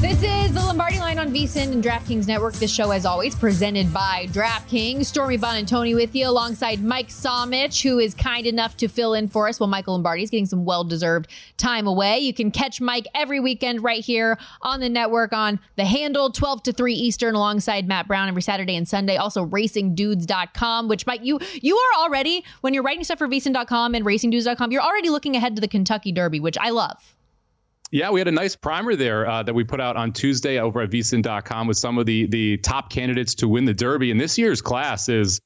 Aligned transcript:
This 0.00 0.22
is 0.22 0.54
the 0.54 0.60
Lombardi 0.60 0.98
line 0.98 1.18
on 1.18 1.30
VSIN 1.30 1.72
and 1.72 1.84
DraftKings 1.84 2.26
Network. 2.26 2.54
This 2.54 2.72
show, 2.72 2.90
as 2.90 3.04
always, 3.04 3.34
presented 3.34 3.92
by 3.92 4.28
DraftKings. 4.30 5.04
Stormy 5.04 5.36
Buonantony 5.36 5.94
with 5.94 6.16
you 6.16 6.26
alongside 6.26 6.82
Mike 6.82 7.08
Somich, 7.08 7.82
who 7.82 7.98
is 7.98 8.14
kind 8.14 8.46
enough 8.46 8.78
to 8.78 8.88
fill 8.88 9.12
in 9.12 9.28
for 9.28 9.46
us 9.46 9.60
while 9.60 9.68
Michael 9.68 9.92
Lombardi 9.92 10.22
is 10.22 10.30
getting 10.30 10.46
some 10.46 10.64
well-deserved 10.64 11.28
time 11.58 11.86
away. 11.86 12.18
You 12.18 12.32
can 12.32 12.50
catch 12.50 12.80
Mike 12.80 13.08
every 13.14 13.40
weekend 13.40 13.84
right 13.84 14.02
here 14.02 14.38
on 14.62 14.80
the 14.80 14.88
network 14.88 15.34
on 15.34 15.60
The 15.76 15.84
Handle, 15.84 16.30
12 16.30 16.62
to 16.62 16.72
3 16.72 16.94
Eastern, 16.94 17.34
alongside 17.34 17.86
Matt 17.86 18.08
Brown 18.08 18.26
every 18.26 18.42
Saturday 18.42 18.76
and 18.76 18.88
Sunday. 18.88 19.16
Also, 19.16 19.44
RacingDudes.com, 19.44 20.88
which, 20.88 21.06
Mike, 21.06 21.20
you 21.22 21.38
you 21.60 21.76
are 21.76 22.02
already, 22.02 22.42
when 22.62 22.72
you're 22.72 22.82
writing 22.82 23.04
stuff 23.04 23.18
for 23.18 23.28
VSIN.com 23.28 23.94
and 23.94 24.06
RacingDudes.com, 24.06 24.72
you're 24.72 24.82
already 24.82 25.10
looking 25.10 25.36
ahead 25.36 25.54
to 25.56 25.60
the 25.60 25.68
Kentucky 25.68 26.10
Derby, 26.10 26.40
which 26.40 26.56
I 26.58 26.70
love. 26.70 27.14
Yeah, 27.90 28.10
we 28.10 28.20
had 28.20 28.28
a 28.28 28.32
nice 28.32 28.54
primer 28.54 28.94
there 28.94 29.28
uh, 29.28 29.42
that 29.42 29.54
we 29.54 29.64
put 29.64 29.80
out 29.80 29.96
on 29.96 30.12
Tuesday 30.12 30.60
over 30.60 30.80
at 30.80 30.90
vsin.com 30.90 31.66
with 31.66 31.76
some 31.76 31.98
of 31.98 32.06
the 32.06 32.26
the 32.26 32.56
top 32.58 32.90
candidates 32.90 33.36
to 33.36 33.48
win 33.48 33.64
the 33.64 33.74
Derby. 33.74 34.10
And 34.10 34.20
this 34.20 34.38
year's 34.38 34.62
class 34.62 35.08
is 35.08 35.40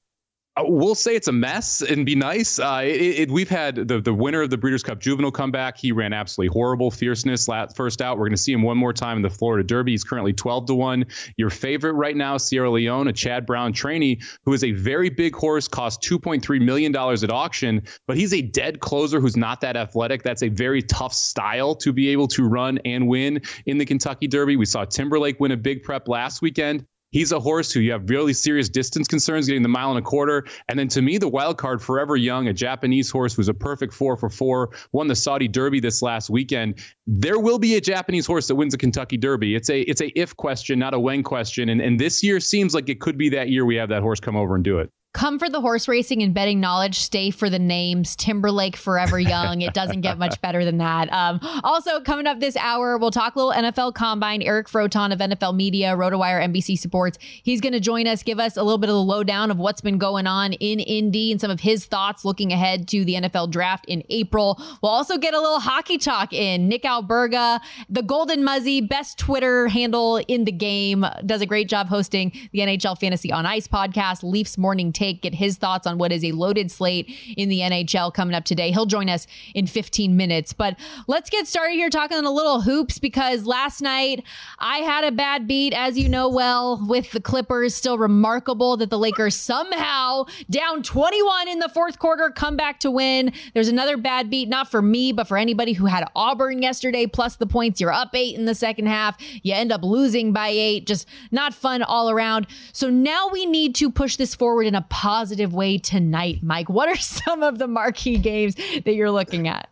we'll 0.58 0.94
say 0.94 1.16
it's 1.16 1.26
a 1.28 1.32
mess 1.32 1.82
and 1.82 2.06
be 2.06 2.14
nice. 2.14 2.58
Uh, 2.58 2.82
it, 2.84 2.90
it, 2.90 3.30
we've 3.30 3.48
had 3.48 3.74
the 3.74 4.00
the 4.00 4.14
winner 4.14 4.42
of 4.42 4.50
the 4.50 4.56
Breeders' 4.56 4.82
Cup 4.82 5.00
Juvenile 5.00 5.32
come 5.32 5.50
back. 5.50 5.76
He 5.76 5.90
ran 5.90 6.12
absolutely 6.12 6.52
horrible 6.52 6.90
fierceness 6.90 7.48
last, 7.48 7.76
first 7.76 8.00
out. 8.00 8.16
We're 8.16 8.26
going 8.26 8.36
to 8.36 8.42
see 8.42 8.52
him 8.52 8.62
one 8.62 8.76
more 8.76 8.92
time 8.92 9.16
in 9.16 9.22
the 9.22 9.30
Florida 9.30 9.64
Derby. 9.64 9.92
He's 9.92 10.04
currently 10.04 10.32
12 10.32 10.66
to 10.66 10.74
one. 10.74 11.06
Your 11.36 11.50
favorite 11.50 11.94
right 11.94 12.16
now, 12.16 12.36
Sierra 12.36 12.70
Leone, 12.70 13.08
a 13.08 13.12
Chad 13.12 13.46
Brown 13.46 13.72
trainee 13.72 14.20
who 14.44 14.52
is 14.52 14.62
a 14.62 14.72
very 14.72 15.10
big 15.10 15.34
horse, 15.34 15.66
cost 15.66 16.02
2.3 16.02 16.60
million 16.60 16.92
dollars 16.92 17.24
at 17.24 17.30
auction, 17.30 17.82
but 18.06 18.16
he's 18.16 18.32
a 18.32 18.42
dead 18.42 18.80
closer 18.80 19.20
who's 19.20 19.36
not 19.36 19.60
that 19.62 19.76
athletic. 19.76 20.22
That's 20.22 20.42
a 20.42 20.48
very 20.48 20.82
tough 20.82 21.12
style 21.12 21.74
to 21.76 21.92
be 21.92 22.10
able 22.10 22.28
to 22.28 22.46
run 22.46 22.78
and 22.84 23.08
win 23.08 23.42
in 23.66 23.78
the 23.78 23.84
Kentucky 23.84 24.28
Derby. 24.28 24.56
We 24.56 24.66
saw 24.66 24.84
Timberlake 24.84 25.40
win 25.40 25.50
a 25.50 25.56
big 25.56 25.82
prep 25.82 26.06
last 26.06 26.42
weekend. 26.42 26.86
He's 27.14 27.30
a 27.30 27.38
horse 27.38 27.70
who 27.70 27.78
you 27.78 27.92
have 27.92 28.10
really 28.10 28.32
serious 28.32 28.68
distance 28.68 29.06
concerns 29.06 29.46
getting 29.46 29.62
the 29.62 29.68
mile 29.68 29.90
and 29.90 30.00
a 30.00 30.02
quarter. 30.02 30.48
And 30.68 30.76
then 30.76 30.88
to 30.88 31.00
me, 31.00 31.16
the 31.16 31.28
wild 31.28 31.58
card, 31.58 31.80
Forever 31.80 32.16
Young, 32.16 32.48
a 32.48 32.52
Japanese 32.52 33.08
horse 33.08 33.34
who's 33.34 33.48
a 33.48 33.54
perfect 33.54 33.94
four 33.94 34.16
for 34.16 34.28
four, 34.28 34.70
won 34.90 35.06
the 35.06 35.14
Saudi 35.14 35.46
Derby 35.46 35.78
this 35.78 36.02
last 36.02 36.28
weekend. 36.28 36.80
There 37.06 37.38
will 37.38 37.60
be 37.60 37.76
a 37.76 37.80
Japanese 37.80 38.26
horse 38.26 38.48
that 38.48 38.56
wins 38.56 38.72
the 38.72 38.78
Kentucky 38.78 39.16
Derby. 39.16 39.54
It's 39.54 39.70
a 39.70 39.82
it's 39.82 40.00
a 40.00 40.08
if 40.18 40.36
question, 40.36 40.80
not 40.80 40.92
a 40.92 40.98
when 40.98 41.22
question. 41.22 41.68
And 41.68 41.80
and 41.80 42.00
this 42.00 42.24
year 42.24 42.40
seems 42.40 42.74
like 42.74 42.88
it 42.88 42.98
could 43.00 43.16
be 43.16 43.28
that 43.28 43.48
year 43.48 43.64
we 43.64 43.76
have 43.76 43.90
that 43.90 44.02
horse 44.02 44.18
come 44.18 44.34
over 44.34 44.56
and 44.56 44.64
do 44.64 44.80
it. 44.80 44.90
Come 45.14 45.38
for 45.38 45.48
the 45.48 45.60
horse 45.60 45.86
racing 45.86 46.24
and 46.24 46.34
betting 46.34 46.58
knowledge. 46.58 46.98
Stay 46.98 47.30
for 47.30 47.48
the 47.48 47.60
names. 47.60 48.16
Timberlake 48.16 48.74
Forever 48.74 49.20
Young. 49.20 49.62
It 49.62 49.72
doesn't 49.72 50.00
get 50.00 50.18
much 50.18 50.40
better 50.40 50.64
than 50.64 50.78
that. 50.78 51.10
Um, 51.12 51.38
also, 51.62 52.00
coming 52.00 52.26
up 52.26 52.40
this 52.40 52.56
hour, 52.56 52.98
we'll 52.98 53.12
talk 53.12 53.36
a 53.36 53.38
little 53.38 53.52
NFL 53.52 53.94
Combine. 53.94 54.42
Eric 54.42 54.66
Froton 54.66 55.12
of 55.12 55.20
NFL 55.20 55.54
Media, 55.54 55.94
RotoWire, 55.94 56.44
NBC 56.44 56.76
Sports. 56.76 57.18
He's 57.20 57.60
going 57.60 57.74
to 57.74 57.78
join 57.78 58.08
us, 58.08 58.24
give 58.24 58.40
us 58.40 58.56
a 58.56 58.64
little 58.64 58.76
bit 58.76 58.90
of 58.90 58.94
the 58.94 59.02
lowdown 59.02 59.52
of 59.52 59.58
what's 59.58 59.80
been 59.80 59.98
going 59.98 60.26
on 60.26 60.52
in 60.54 60.80
Indy 60.80 61.30
and 61.30 61.40
some 61.40 61.50
of 61.50 61.60
his 61.60 61.84
thoughts 61.86 62.24
looking 62.24 62.52
ahead 62.52 62.88
to 62.88 63.04
the 63.04 63.14
NFL 63.14 63.52
Draft 63.52 63.84
in 63.86 64.02
April. 64.10 64.60
We'll 64.82 64.90
also 64.90 65.16
get 65.16 65.32
a 65.32 65.40
little 65.40 65.60
hockey 65.60 65.96
talk 65.96 66.32
in. 66.32 66.66
Nick 66.66 66.82
Alberga, 66.82 67.60
the 67.88 68.02
Golden 68.02 68.42
Muzzy, 68.42 68.80
best 68.80 69.16
Twitter 69.16 69.68
handle 69.68 70.16
in 70.26 70.44
the 70.44 70.52
game, 70.52 71.06
does 71.24 71.40
a 71.40 71.46
great 71.46 71.68
job 71.68 71.86
hosting 71.86 72.32
the 72.50 72.58
NHL 72.58 72.98
Fantasy 72.98 73.30
on 73.30 73.46
Ice 73.46 73.68
podcast. 73.68 74.24
Leafs 74.24 74.58
Morning 74.58 74.92
Take 74.92 75.03
take, 75.04 75.22
get 75.22 75.34
his 75.34 75.56
thoughts 75.56 75.86
on 75.86 75.98
what 75.98 76.12
is 76.12 76.24
a 76.24 76.32
loaded 76.32 76.70
slate 76.70 77.10
in 77.36 77.48
the 77.48 77.60
NHL 77.60 78.12
coming 78.12 78.34
up 78.34 78.44
today. 78.44 78.70
He'll 78.70 78.86
join 78.86 79.08
us 79.08 79.26
in 79.54 79.66
15 79.66 80.16
minutes. 80.16 80.52
But 80.52 80.76
let's 81.06 81.30
get 81.30 81.46
started 81.46 81.74
here 81.74 81.90
talking 81.90 82.16
on 82.16 82.24
a 82.24 82.30
little 82.30 82.62
hoops 82.62 82.98
because 82.98 83.44
last 83.44 83.80
night 83.80 84.24
I 84.58 84.78
had 84.78 85.04
a 85.04 85.12
bad 85.12 85.46
beat, 85.46 85.72
as 85.74 85.98
you 85.98 86.08
know 86.08 86.28
well, 86.28 86.84
with 86.86 87.12
the 87.12 87.20
Clippers. 87.20 87.74
Still 87.74 87.98
remarkable 87.98 88.76
that 88.78 88.90
the 88.90 88.98
Lakers 88.98 89.34
somehow 89.34 90.24
down 90.48 90.82
21 90.82 91.48
in 91.48 91.58
the 91.58 91.68
fourth 91.68 91.98
quarter 91.98 92.30
come 92.30 92.56
back 92.56 92.80
to 92.80 92.90
win. 92.90 93.32
There's 93.52 93.68
another 93.68 93.96
bad 93.96 94.30
beat, 94.30 94.48
not 94.48 94.70
for 94.70 94.80
me, 94.80 95.12
but 95.12 95.28
for 95.28 95.36
anybody 95.36 95.72
who 95.72 95.86
had 95.86 96.08
Auburn 96.14 96.62
yesterday, 96.62 97.06
plus 97.06 97.36
the 97.36 97.46
points. 97.46 97.80
You're 97.80 97.92
up 97.92 98.14
eight 98.14 98.36
in 98.36 98.44
the 98.44 98.54
second 98.54 98.86
half. 98.86 99.16
You 99.42 99.54
end 99.54 99.72
up 99.72 99.82
losing 99.82 100.32
by 100.32 100.48
eight. 100.48 100.86
Just 100.86 101.06
not 101.30 101.54
fun 101.54 101.82
all 101.82 102.10
around. 102.10 102.46
So 102.72 102.88
now 102.90 103.28
we 103.32 103.46
need 103.46 103.74
to 103.76 103.90
push 103.90 104.16
this 104.16 104.34
forward 104.34 104.66
in 104.66 104.74
a 104.74 104.82
positive 104.94 105.52
way 105.52 105.76
tonight, 105.76 106.38
Mike? 106.40 106.68
What 106.68 106.88
are 106.88 106.96
some 107.16 107.42
of 107.42 107.58
the 107.58 107.66
marquee 107.66 108.16
games 108.16 108.54
that 108.54 108.94
you're 108.94 109.10
looking 109.10 109.48
at? 109.48 109.68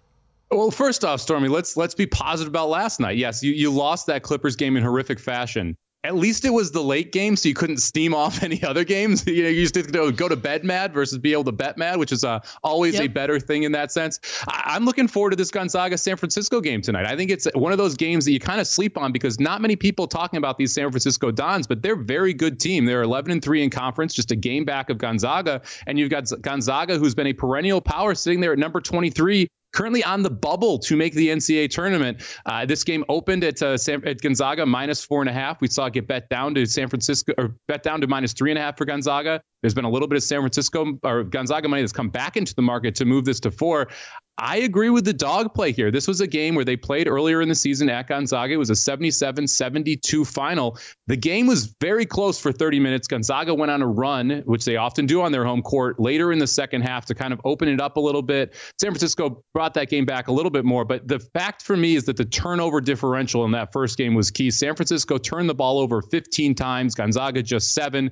Well, 0.50 0.70
first 0.70 1.04
off, 1.04 1.20
Stormy, 1.20 1.48
let's 1.48 1.78
let's 1.78 1.94
be 1.94 2.06
positive 2.06 2.50
about 2.50 2.68
last 2.68 3.00
night. 3.00 3.16
Yes, 3.16 3.42
you, 3.42 3.52
you 3.52 3.70
lost 3.70 4.06
that 4.08 4.22
Clippers 4.22 4.56
game 4.56 4.76
in 4.76 4.82
horrific 4.82 5.18
fashion 5.18 5.76
at 6.04 6.16
least 6.16 6.44
it 6.44 6.50
was 6.50 6.72
the 6.72 6.82
late 6.82 7.12
game, 7.12 7.36
so 7.36 7.48
you 7.48 7.54
couldn't 7.54 7.76
steam 7.76 8.12
off 8.14 8.42
any 8.42 8.62
other 8.62 8.84
games. 8.84 9.26
You 9.26 9.44
know, 9.44 9.48
you 9.48 9.60
used 9.60 9.74
to 9.74 9.82
go 10.12 10.28
to 10.28 10.36
bed 10.36 10.64
mad 10.64 10.92
versus 10.92 11.18
be 11.18 11.32
able 11.32 11.44
to 11.44 11.52
bet 11.52 11.78
mad, 11.78 11.98
which 11.98 12.12
is 12.12 12.24
uh, 12.24 12.40
always 12.62 12.94
yep. 12.94 13.04
a 13.04 13.06
better 13.08 13.38
thing 13.38 13.62
in 13.62 13.72
that 13.72 13.92
sense. 13.92 14.18
I- 14.48 14.76
am 14.76 14.84
looking 14.84 15.06
forward 15.06 15.30
to 15.30 15.36
this 15.36 15.50
Gonzaga 15.50 15.96
San 15.96 16.16
Francisco 16.16 16.60
game 16.60 16.82
tonight. 16.82 17.06
I 17.06 17.16
think 17.16 17.30
it's 17.30 17.46
one 17.54 17.72
of 17.72 17.78
those 17.78 17.96
games 17.96 18.24
that 18.24 18.32
you 18.32 18.40
kind 18.40 18.60
of 18.60 18.66
sleep 18.66 18.98
on 18.98 19.12
because 19.12 19.38
not 19.38 19.60
many 19.60 19.76
people 19.76 20.06
talking 20.06 20.38
about 20.38 20.58
these 20.58 20.72
San 20.72 20.90
Francisco 20.90 21.30
Dons, 21.30 21.66
but 21.66 21.82
they're 21.82 21.94
a 21.94 22.04
very 22.04 22.34
good 22.34 22.58
team. 22.58 22.84
They're 22.84 23.02
11 23.02 23.30
and 23.30 23.42
three 23.42 23.62
in 23.62 23.70
conference, 23.70 24.14
just 24.14 24.30
a 24.32 24.36
game 24.36 24.64
back 24.64 24.90
of 24.90 24.98
Gonzaga, 24.98 25.62
and 25.86 25.98
you've 25.98 26.10
got 26.10 26.24
Gonzaga, 26.42 26.98
who's 26.98 27.14
been 27.14 27.28
a 27.28 27.32
perennial 27.32 27.80
power, 27.80 28.14
sitting 28.14 28.40
there 28.40 28.52
at 28.52 28.58
number 28.58 28.80
23 28.80 29.48
currently 29.72 30.04
on 30.04 30.22
the 30.22 30.30
bubble 30.30 30.78
to 30.78 30.96
make 30.96 31.14
the 31.14 31.28
NCAA 31.28 31.70
tournament. 31.70 32.22
Uh, 32.46 32.64
this 32.64 32.84
game 32.84 33.04
opened 33.08 33.44
at, 33.44 33.62
uh, 33.62 33.76
San, 33.76 34.06
at 34.06 34.20
Gonzaga 34.20 34.64
minus 34.66 35.04
four 35.04 35.20
and 35.20 35.28
a 35.28 35.32
half. 35.32 35.60
We 35.60 35.68
saw 35.68 35.86
it 35.86 35.94
get 35.94 36.06
bet 36.06 36.28
down 36.28 36.54
to 36.54 36.66
San 36.66 36.88
Francisco 36.88 37.32
or 37.38 37.56
bet 37.68 37.82
down 37.82 38.00
to 38.00 38.06
minus 38.06 38.32
three 38.32 38.50
and 38.50 38.58
a 38.58 38.62
half 38.62 38.76
for 38.76 38.84
Gonzaga. 38.84 39.42
There's 39.62 39.74
been 39.74 39.84
a 39.84 39.90
little 39.90 40.08
bit 40.08 40.16
of 40.16 40.22
San 40.22 40.40
Francisco 40.40 40.98
or 41.04 41.24
Gonzaga 41.24 41.68
money 41.68 41.82
that's 41.82 41.92
come 41.92 42.08
back 42.08 42.36
into 42.36 42.54
the 42.54 42.62
market 42.62 42.94
to 42.96 43.04
move 43.04 43.24
this 43.24 43.40
to 43.40 43.50
four. 43.50 43.88
I 44.38 44.56
agree 44.58 44.88
with 44.88 45.04
the 45.04 45.12
dog 45.12 45.54
play 45.54 45.72
here. 45.72 45.90
This 45.90 46.08
was 46.08 46.20
a 46.20 46.26
game 46.26 46.54
where 46.54 46.64
they 46.64 46.76
played 46.76 47.06
earlier 47.06 47.42
in 47.42 47.48
the 47.48 47.54
season 47.54 47.90
at 47.90 48.08
Gonzaga. 48.08 48.54
It 48.54 48.56
was 48.56 48.70
a 48.70 48.74
77 48.74 49.46
72 49.46 50.24
final. 50.24 50.78
The 51.06 51.16
game 51.16 51.46
was 51.46 51.74
very 51.80 52.06
close 52.06 52.40
for 52.40 52.50
30 52.50 52.80
minutes. 52.80 53.06
Gonzaga 53.06 53.54
went 53.54 53.70
on 53.70 53.82
a 53.82 53.86
run, 53.86 54.42
which 54.46 54.64
they 54.64 54.76
often 54.76 55.04
do 55.04 55.20
on 55.20 55.32
their 55.32 55.44
home 55.44 55.62
court 55.62 56.00
later 56.00 56.32
in 56.32 56.38
the 56.38 56.46
second 56.46 56.80
half 56.80 57.04
to 57.06 57.14
kind 57.14 57.32
of 57.32 57.40
open 57.44 57.68
it 57.68 57.80
up 57.80 57.98
a 57.98 58.00
little 58.00 58.22
bit. 58.22 58.54
San 58.80 58.90
Francisco 58.90 59.44
brought 59.52 59.74
that 59.74 59.90
game 59.90 60.06
back 60.06 60.28
a 60.28 60.32
little 60.32 60.50
bit 60.50 60.64
more. 60.64 60.84
But 60.86 61.06
the 61.06 61.18
fact 61.18 61.62
for 61.62 61.76
me 61.76 61.94
is 61.94 62.04
that 62.06 62.16
the 62.16 62.24
turnover 62.24 62.80
differential 62.80 63.44
in 63.44 63.52
that 63.52 63.70
first 63.72 63.98
game 63.98 64.14
was 64.14 64.30
key. 64.30 64.50
San 64.50 64.74
Francisco 64.74 65.18
turned 65.18 65.48
the 65.48 65.54
ball 65.54 65.78
over 65.78 66.00
15 66.00 66.54
times, 66.54 66.94
Gonzaga 66.94 67.42
just 67.42 67.74
seven. 67.74 68.10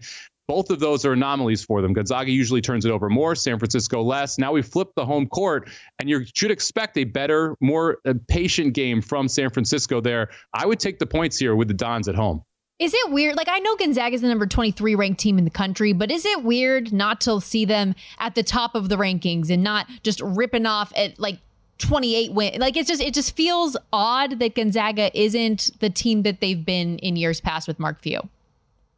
Both 0.50 0.70
of 0.70 0.81
those 0.81 1.05
are 1.05 1.12
anomalies 1.12 1.62
for 1.62 1.81
them. 1.81 1.93
Gonzaga 1.93 2.32
usually 2.32 2.61
turns 2.61 2.85
it 2.85 2.91
over 2.91 3.08
more, 3.08 3.37
San 3.37 3.61
Francisco 3.61 4.02
less. 4.02 4.37
Now 4.37 4.50
we 4.50 4.62
flip 4.62 4.88
the 4.97 5.06
home 5.06 5.29
court, 5.29 5.70
and 6.00 6.11
you 6.11 6.25
should 6.35 6.50
expect 6.50 6.97
a 6.97 7.05
better, 7.05 7.55
more 7.61 7.99
uh, 8.05 8.14
patient 8.26 8.75
game 8.75 9.00
from 9.00 9.29
San 9.29 9.50
Francisco 9.50 10.00
there. 10.00 10.31
I 10.52 10.67
would 10.67 10.81
take 10.81 10.99
the 10.99 11.06
points 11.06 11.38
here 11.38 11.55
with 11.55 11.69
the 11.69 11.75
Dons 11.75 12.08
at 12.08 12.17
home. 12.17 12.43
Is 12.81 12.93
it 12.93 13.12
weird? 13.12 13.37
Like, 13.37 13.47
I 13.49 13.61
know 13.61 13.76
Gonzaga 13.76 14.12
is 14.12 14.23
the 14.23 14.29
number 14.29 14.44
23 14.44 14.97
ranked 14.97 15.20
team 15.20 15.38
in 15.38 15.44
the 15.44 15.50
country, 15.50 15.93
but 15.93 16.11
is 16.11 16.26
it 16.26 16.43
weird 16.43 16.93
not 16.93 17.20
to 17.20 17.41
see 17.41 17.64
them 17.64 17.94
at 18.19 18.35
the 18.35 18.43
top 18.43 18.75
of 18.75 18.88
the 18.88 18.96
rankings 18.96 19.50
and 19.50 19.62
not 19.62 19.87
just 20.03 20.20
ripping 20.20 20.67
off 20.67 20.93
at 20.96 21.17
like 21.20 21.38
28 21.79 22.32
win? 22.32 22.61
Like, 22.61 22.76
it's 22.76 22.88
just, 22.88 23.00
it 23.00 23.14
just 23.14 23.37
feels 23.37 23.76
odd 23.93 24.41
that 24.41 24.56
Gonzaga 24.56 25.17
isn't 25.17 25.79
the 25.79 25.91
team 25.91 26.23
that 26.23 26.41
they've 26.41 26.67
been 26.67 26.99
in 26.99 27.14
years 27.14 27.41
past 27.41 27.69
with 27.69 27.79
Mark 27.79 28.00
Few. 28.00 28.29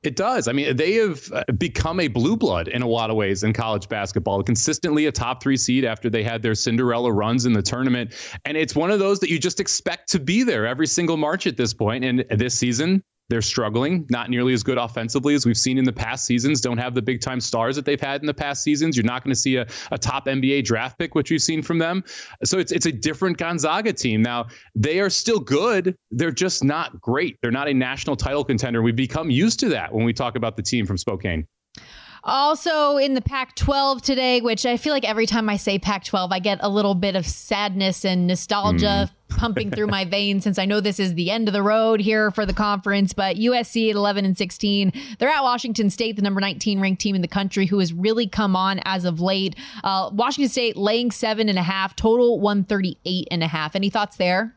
It 0.03 0.17
does. 0.17 0.49
I 0.49 0.53
mean, 0.53 0.77
they 0.77 0.95
have 0.95 1.31
uh, 1.33 1.45
become 1.57 2.01
a 2.01 2.09
blue 2.09 2.37
blood 2.37 2.67
in 2.67 2.83
a 2.83 2.89
lot 2.89 3.11
of 3.11 3.17
ways 3.17 3.45
in 3.45 3.53
college 3.53 3.89
basketball. 3.89 4.43
Consistently 4.43 5.07
a 5.07 5.13
top 5.13 5.41
three 5.41 5.57
seed 5.57 5.85
after 5.85 6.11
they 6.11 6.25
had 6.25 6.43
their 6.43 6.57
Cinderella 6.57 7.13
runs 7.13 7.47
in 7.47 7.53
the 7.53 7.63
tournament. 7.63 8.13
And 8.45 8.57
it's 8.57 8.75
one 8.75 8.91
of 8.91 8.99
those 8.99 9.21
that 9.21 9.31
you 9.31 9.39
just 9.39 9.61
expect 9.61 10.11
to 10.11 10.19
be 10.19 10.43
there 10.43 10.67
every 10.67 10.89
single 10.89 11.17
March 11.17 11.47
at 11.47 11.57
this 11.57 11.73
point. 11.73 12.05
And 12.05 12.25
this 12.31 12.55
season, 12.59 13.05
they're 13.29 13.43
struggling, 13.43 14.07
not 14.11 14.31
nearly 14.31 14.53
as 14.53 14.63
good 14.63 14.79
offensively 14.79 15.35
as 15.35 15.47
we've 15.47 15.57
seen 15.57 15.79
in 15.79 15.85
the 15.85 15.93
past 15.93 16.27
seasons. 16.27 16.61
Don't 16.61 16.79
have 16.79 16.95
the 16.95 17.03
big 17.03 17.21
time 17.21 17.41
stars 17.41 17.77
that 17.77 17.85
they've 17.85 18.01
had 18.01 18.21
in 18.21 18.27
the 18.27 18.35
past 18.35 18.63
seasons. 18.63 18.97
You're 18.97 19.07
not 19.07 19.25
going 19.25 19.33
to 19.33 19.41
see 19.41 19.57
a, 19.57 19.67
a 19.91 19.99
top 19.99 20.27
NBA 20.27 20.65
draft 20.65 20.99
pick, 20.99 21.15
which 21.15 21.31
we've 21.31 21.43
seen 21.43 21.63
from 21.63 21.79
them. 21.79 22.05
So 22.45 22.59
it's 22.59 22.73
it's 22.73 22.87
a 22.87 22.93
different 22.93 23.39
Gonzaga 23.39 23.93
team. 23.93 24.23
Now 24.23 24.49
they 24.75 25.01
are 25.01 25.11
still 25.11 25.41
good. 25.41 25.97
They're 26.11 26.31
just 26.31 26.63
not 26.63 27.01
great. 27.01 27.39
They're 27.41 27.51
not 27.51 27.69
a 27.69 27.75
national 27.75 28.17
title 28.17 28.45
contender. 28.45 28.83
We've 28.83 28.95
become 28.95 29.31
used 29.31 29.61
to 29.61 29.69
that 29.71 29.93
when 29.93 30.05
we 30.05 30.13
talk 30.13 30.37
about 30.37 30.57
the 30.57 30.63
team 30.63 30.85
from 30.85 30.99
Spokane. 30.99 31.47
Also 32.25 32.99
in 32.99 33.15
the 33.15 33.21
Pac 33.21 33.57
12 33.57 34.01
today, 34.01 34.41
which 34.41 34.65
I 34.65 34.77
feel 34.77 34.93
like 34.93 35.09
every 35.09 35.27
time 35.27 35.49
I 35.49 35.57
say 35.57 35.79
Pac 35.79 36.05
12, 36.05 36.31
I 36.31 36.39
get 36.39 36.59
a 36.61 36.69
little 36.69 36.95
bit 36.95 37.17
of 37.17 37.27
sadness 37.27 38.05
and 38.05 38.29
nostalgia 38.29 39.11
mm. 39.11 39.11
pumping 39.37 39.73
through 39.73 39.89
my 39.89 40.05
veins 40.17 40.45
since 40.45 40.57
I 40.57 40.65
know 40.65 40.81
this 40.81 41.01
is 41.01 41.15
the 41.15 41.33
end 41.33 41.49
of 41.49 41.53
the 41.53 41.63
road 41.65 42.01
here 42.01 42.31
for 42.31 42.47
the 42.47 42.53
conference. 42.53 43.13
But 43.13 43.37
USC 43.37 43.91
at 43.91 43.97
11 43.97 44.25
and 44.25 44.39
16, 44.39 44.93
they're 45.19 45.31
at 45.31 45.43
Washington 45.43 45.91
State, 45.91 46.15
the 46.15 46.23
number 46.23 46.41
19 46.41 46.79
ranked 46.79 47.03
team 47.03 47.17
in 47.17 47.23
the 47.23 47.29
country, 47.29 47.67
who 47.67 47.81
has 47.81 47.93
really 47.93 48.29
come 48.29 48.55
on 48.55 48.81
as 48.85 49.05
of 49.05 49.21
late. 49.21 49.57
Uh, 49.83 50.11
Washington 50.13 50.49
State 50.49 50.77
laying 50.77 51.11
seven 51.11 51.49
and 51.49 51.59
a 51.59 51.63
half, 51.63 51.97
total 51.97 52.39
138 52.39 53.27
and 53.33 53.43
a 53.43 53.49
half. 53.49 53.75
Any 53.75 53.91
thoughts 53.91 54.17
there? 54.17 54.55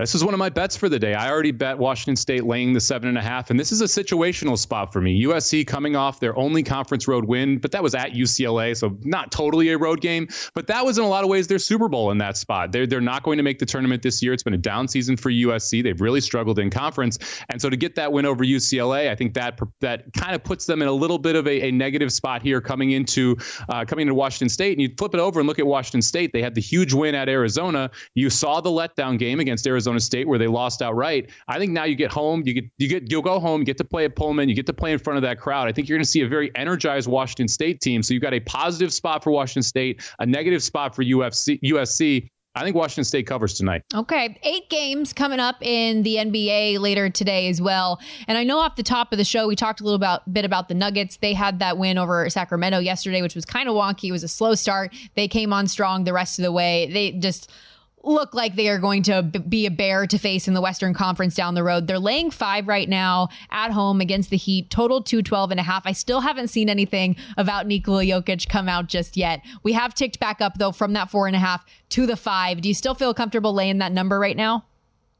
This 0.00 0.14
is 0.14 0.24
one 0.24 0.32
of 0.32 0.38
my 0.38 0.48
bets 0.48 0.76
for 0.78 0.88
the 0.88 0.98
day. 0.98 1.12
I 1.12 1.30
already 1.30 1.50
bet 1.50 1.76
Washington 1.76 2.16
State 2.16 2.44
laying 2.44 2.72
the 2.72 2.80
seven 2.80 3.08
and 3.10 3.18
a 3.18 3.20
half, 3.20 3.50
and 3.50 3.60
this 3.60 3.70
is 3.70 3.82
a 3.82 3.84
situational 3.84 4.56
spot 4.56 4.94
for 4.94 5.00
me. 5.02 5.24
USC 5.24 5.66
coming 5.66 5.94
off 5.94 6.20
their 6.20 6.36
only 6.38 6.62
conference 6.62 7.06
road 7.06 7.26
win, 7.26 7.58
but 7.58 7.72
that 7.72 7.82
was 7.82 7.94
at 7.94 8.12
UCLA, 8.12 8.74
so 8.74 8.96
not 9.02 9.30
totally 9.30 9.68
a 9.68 9.76
road 9.76 10.00
game. 10.00 10.28
But 10.54 10.68
that 10.68 10.86
was 10.86 10.96
in 10.96 11.04
a 11.04 11.08
lot 11.08 11.22
of 11.22 11.28
ways 11.28 11.48
their 11.48 11.58
Super 11.58 11.88
Bowl 11.88 12.10
in 12.12 12.18
that 12.18 12.38
spot. 12.38 12.72
They're 12.72 12.86
they're 12.86 13.02
not 13.02 13.22
going 13.22 13.36
to 13.36 13.42
make 13.42 13.58
the 13.58 13.66
tournament 13.66 14.02
this 14.02 14.22
year. 14.22 14.32
It's 14.32 14.42
been 14.42 14.54
a 14.54 14.58
down 14.58 14.88
season 14.88 15.18
for 15.18 15.30
USC. 15.30 15.82
They've 15.82 16.00
really 16.00 16.22
struggled 16.22 16.58
in 16.58 16.70
conference, 16.70 17.18
and 17.50 17.60
so 17.60 17.68
to 17.68 17.76
get 17.76 17.94
that 17.96 18.10
win 18.10 18.24
over 18.24 18.42
UCLA, 18.42 19.10
I 19.10 19.14
think 19.14 19.34
that 19.34 19.60
that 19.80 20.12
kind 20.14 20.34
of 20.34 20.42
puts 20.42 20.64
them 20.64 20.80
in 20.80 20.88
a 20.88 20.92
little 20.92 21.18
bit 21.18 21.36
of 21.36 21.46
a, 21.46 21.68
a 21.68 21.70
negative 21.70 22.10
spot 22.10 22.40
here 22.40 22.62
coming 22.62 22.92
into 22.92 23.36
uh, 23.68 23.84
coming 23.84 24.04
into 24.04 24.14
Washington 24.14 24.48
State. 24.48 24.72
And 24.72 24.80
you 24.80 24.94
flip 24.96 25.12
it 25.12 25.20
over 25.20 25.40
and 25.40 25.46
look 25.46 25.58
at 25.58 25.66
Washington 25.66 26.00
State. 26.00 26.32
They 26.32 26.40
had 26.40 26.54
the 26.54 26.62
huge 26.62 26.94
win 26.94 27.14
at 27.14 27.28
Arizona. 27.28 27.90
You 28.14 28.30
saw 28.30 28.62
the 28.62 28.70
letdown 28.70 29.18
game 29.18 29.40
against 29.40 29.66
Arizona. 29.66 29.89
Arizona 29.90 30.00
State 30.00 30.28
where 30.28 30.38
they 30.38 30.46
lost 30.46 30.82
outright. 30.82 31.30
I 31.48 31.58
think 31.58 31.72
now 31.72 31.84
you 31.84 31.96
get 31.96 32.12
home, 32.12 32.42
you 32.46 32.54
get 32.54 32.64
you 32.78 32.88
get 32.88 33.10
you'll 33.10 33.22
go 33.22 33.40
home, 33.40 33.60
you 33.60 33.64
get 33.64 33.78
to 33.78 33.84
play 33.84 34.04
at 34.04 34.14
Pullman, 34.14 34.48
you 34.48 34.54
get 34.54 34.66
to 34.66 34.72
play 34.72 34.92
in 34.92 34.98
front 34.98 35.16
of 35.16 35.22
that 35.22 35.38
crowd. 35.38 35.68
I 35.68 35.72
think 35.72 35.88
you're 35.88 35.98
going 35.98 36.04
to 36.04 36.10
see 36.10 36.22
a 36.22 36.28
very 36.28 36.50
energized 36.54 37.08
Washington 37.08 37.48
State 37.48 37.80
team. 37.80 38.02
So 38.02 38.14
you've 38.14 38.22
got 38.22 38.34
a 38.34 38.40
positive 38.40 38.92
spot 38.92 39.24
for 39.24 39.30
Washington 39.30 39.62
State, 39.62 40.02
a 40.18 40.26
negative 40.26 40.62
spot 40.62 40.94
for 40.94 41.02
UFC, 41.02 41.60
USC. 41.62 42.28
I 42.52 42.64
think 42.64 42.74
Washington 42.74 43.04
State 43.04 43.28
covers 43.28 43.54
tonight. 43.54 43.84
Okay. 43.94 44.36
Eight 44.42 44.68
games 44.68 45.12
coming 45.12 45.38
up 45.38 45.62
in 45.62 46.02
the 46.02 46.16
NBA 46.16 46.80
later 46.80 47.08
today 47.08 47.48
as 47.48 47.62
well. 47.62 48.00
And 48.26 48.36
I 48.36 48.42
know 48.42 48.58
off 48.58 48.74
the 48.74 48.82
top 48.82 49.12
of 49.12 49.18
the 49.18 49.24
show, 49.24 49.46
we 49.46 49.54
talked 49.54 49.80
a 49.80 49.84
little 49.84 49.94
about, 49.94 50.32
bit 50.32 50.44
about 50.44 50.68
the 50.68 50.74
Nuggets. 50.74 51.16
They 51.18 51.32
had 51.32 51.60
that 51.60 51.78
win 51.78 51.96
over 51.96 52.28
Sacramento 52.28 52.80
yesterday, 52.80 53.22
which 53.22 53.36
was 53.36 53.44
kind 53.44 53.68
of 53.68 53.76
wonky. 53.76 54.08
It 54.08 54.12
was 54.12 54.24
a 54.24 54.28
slow 54.28 54.56
start. 54.56 54.92
They 55.14 55.28
came 55.28 55.52
on 55.52 55.68
strong 55.68 56.02
the 56.02 56.12
rest 56.12 56.40
of 56.40 56.42
the 56.42 56.50
way. 56.50 56.90
They 56.92 57.12
just 57.12 57.52
look 58.02 58.34
like 58.34 58.54
they 58.54 58.68
are 58.68 58.78
going 58.78 59.02
to 59.04 59.22
be 59.22 59.66
a 59.66 59.70
bear 59.70 60.06
to 60.06 60.18
face 60.18 60.48
in 60.48 60.54
the 60.54 60.60
Western 60.60 60.94
Conference 60.94 61.34
down 61.34 61.54
the 61.54 61.62
road. 61.62 61.86
They're 61.86 61.98
laying 61.98 62.30
five 62.30 62.68
right 62.68 62.88
now 62.88 63.28
at 63.50 63.70
home 63.70 64.00
against 64.00 64.30
the 64.30 64.36
Heat, 64.36 64.70
total 64.70 65.02
212 65.02 65.50
and 65.50 65.60
a 65.60 65.62
half. 65.62 65.86
I 65.86 65.92
still 65.92 66.20
haven't 66.20 66.48
seen 66.48 66.68
anything 66.68 67.16
about 67.36 67.66
Nikola 67.66 68.04
Jokic 68.04 68.48
come 68.48 68.68
out 68.68 68.86
just 68.86 69.16
yet. 69.16 69.42
We 69.62 69.72
have 69.74 69.94
ticked 69.94 70.18
back 70.20 70.40
up 70.40 70.58
though 70.58 70.72
from 70.72 70.92
that 70.94 71.10
four 71.10 71.26
and 71.26 71.36
a 71.36 71.40
half 71.40 71.64
to 71.90 72.06
the 72.06 72.16
five. 72.16 72.60
Do 72.60 72.68
you 72.68 72.74
still 72.74 72.94
feel 72.94 73.14
comfortable 73.14 73.52
laying 73.52 73.78
that 73.78 73.92
number 73.92 74.18
right 74.18 74.36
now? 74.36 74.64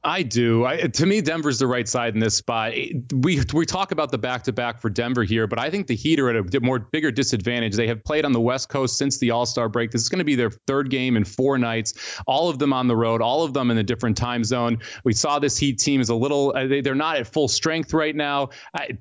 I 0.02 0.22
do. 0.22 0.64
I, 0.64 0.78
to 0.78 1.04
me, 1.04 1.20
Denver's 1.20 1.58
the 1.58 1.66
right 1.66 1.86
side 1.86 2.14
in 2.14 2.20
this 2.20 2.34
spot. 2.34 2.72
We 2.72 3.42
we 3.52 3.66
talk 3.66 3.92
about 3.92 4.10
the 4.10 4.16
back 4.16 4.42
to 4.44 4.52
back 4.52 4.80
for 4.80 4.88
Denver 4.88 5.24
here, 5.24 5.46
but 5.46 5.58
I 5.58 5.68
think 5.68 5.88
the 5.88 5.94
Heat 5.94 6.18
are 6.18 6.30
at 6.30 6.54
a 6.54 6.60
more 6.60 6.78
bigger 6.78 7.10
disadvantage. 7.10 7.74
They 7.74 7.86
have 7.86 8.02
played 8.02 8.24
on 8.24 8.32
the 8.32 8.40
West 8.40 8.70
Coast 8.70 8.96
since 8.96 9.18
the 9.18 9.30
All 9.30 9.44
Star 9.44 9.68
break. 9.68 9.90
This 9.90 10.00
is 10.00 10.08
going 10.08 10.20
to 10.20 10.24
be 10.24 10.36
their 10.36 10.50
third 10.50 10.88
game 10.88 11.18
in 11.18 11.24
four 11.24 11.58
nights. 11.58 12.18
All 12.26 12.48
of 12.48 12.58
them 12.58 12.72
on 12.72 12.88
the 12.88 12.96
road. 12.96 13.20
All 13.20 13.42
of 13.42 13.52
them 13.52 13.70
in 13.70 13.76
a 13.76 13.82
different 13.82 14.16
time 14.16 14.42
zone. 14.42 14.78
We 15.04 15.12
saw 15.12 15.38
this 15.38 15.58
Heat 15.58 15.78
team 15.78 16.00
is 16.00 16.08
a 16.08 16.14
little. 16.14 16.54
Uh, 16.56 16.66
they, 16.66 16.80
they're 16.80 16.94
not 16.94 17.16
at 17.16 17.26
full 17.26 17.48
strength 17.48 17.92
right 17.92 18.16
now. 18.16 18.48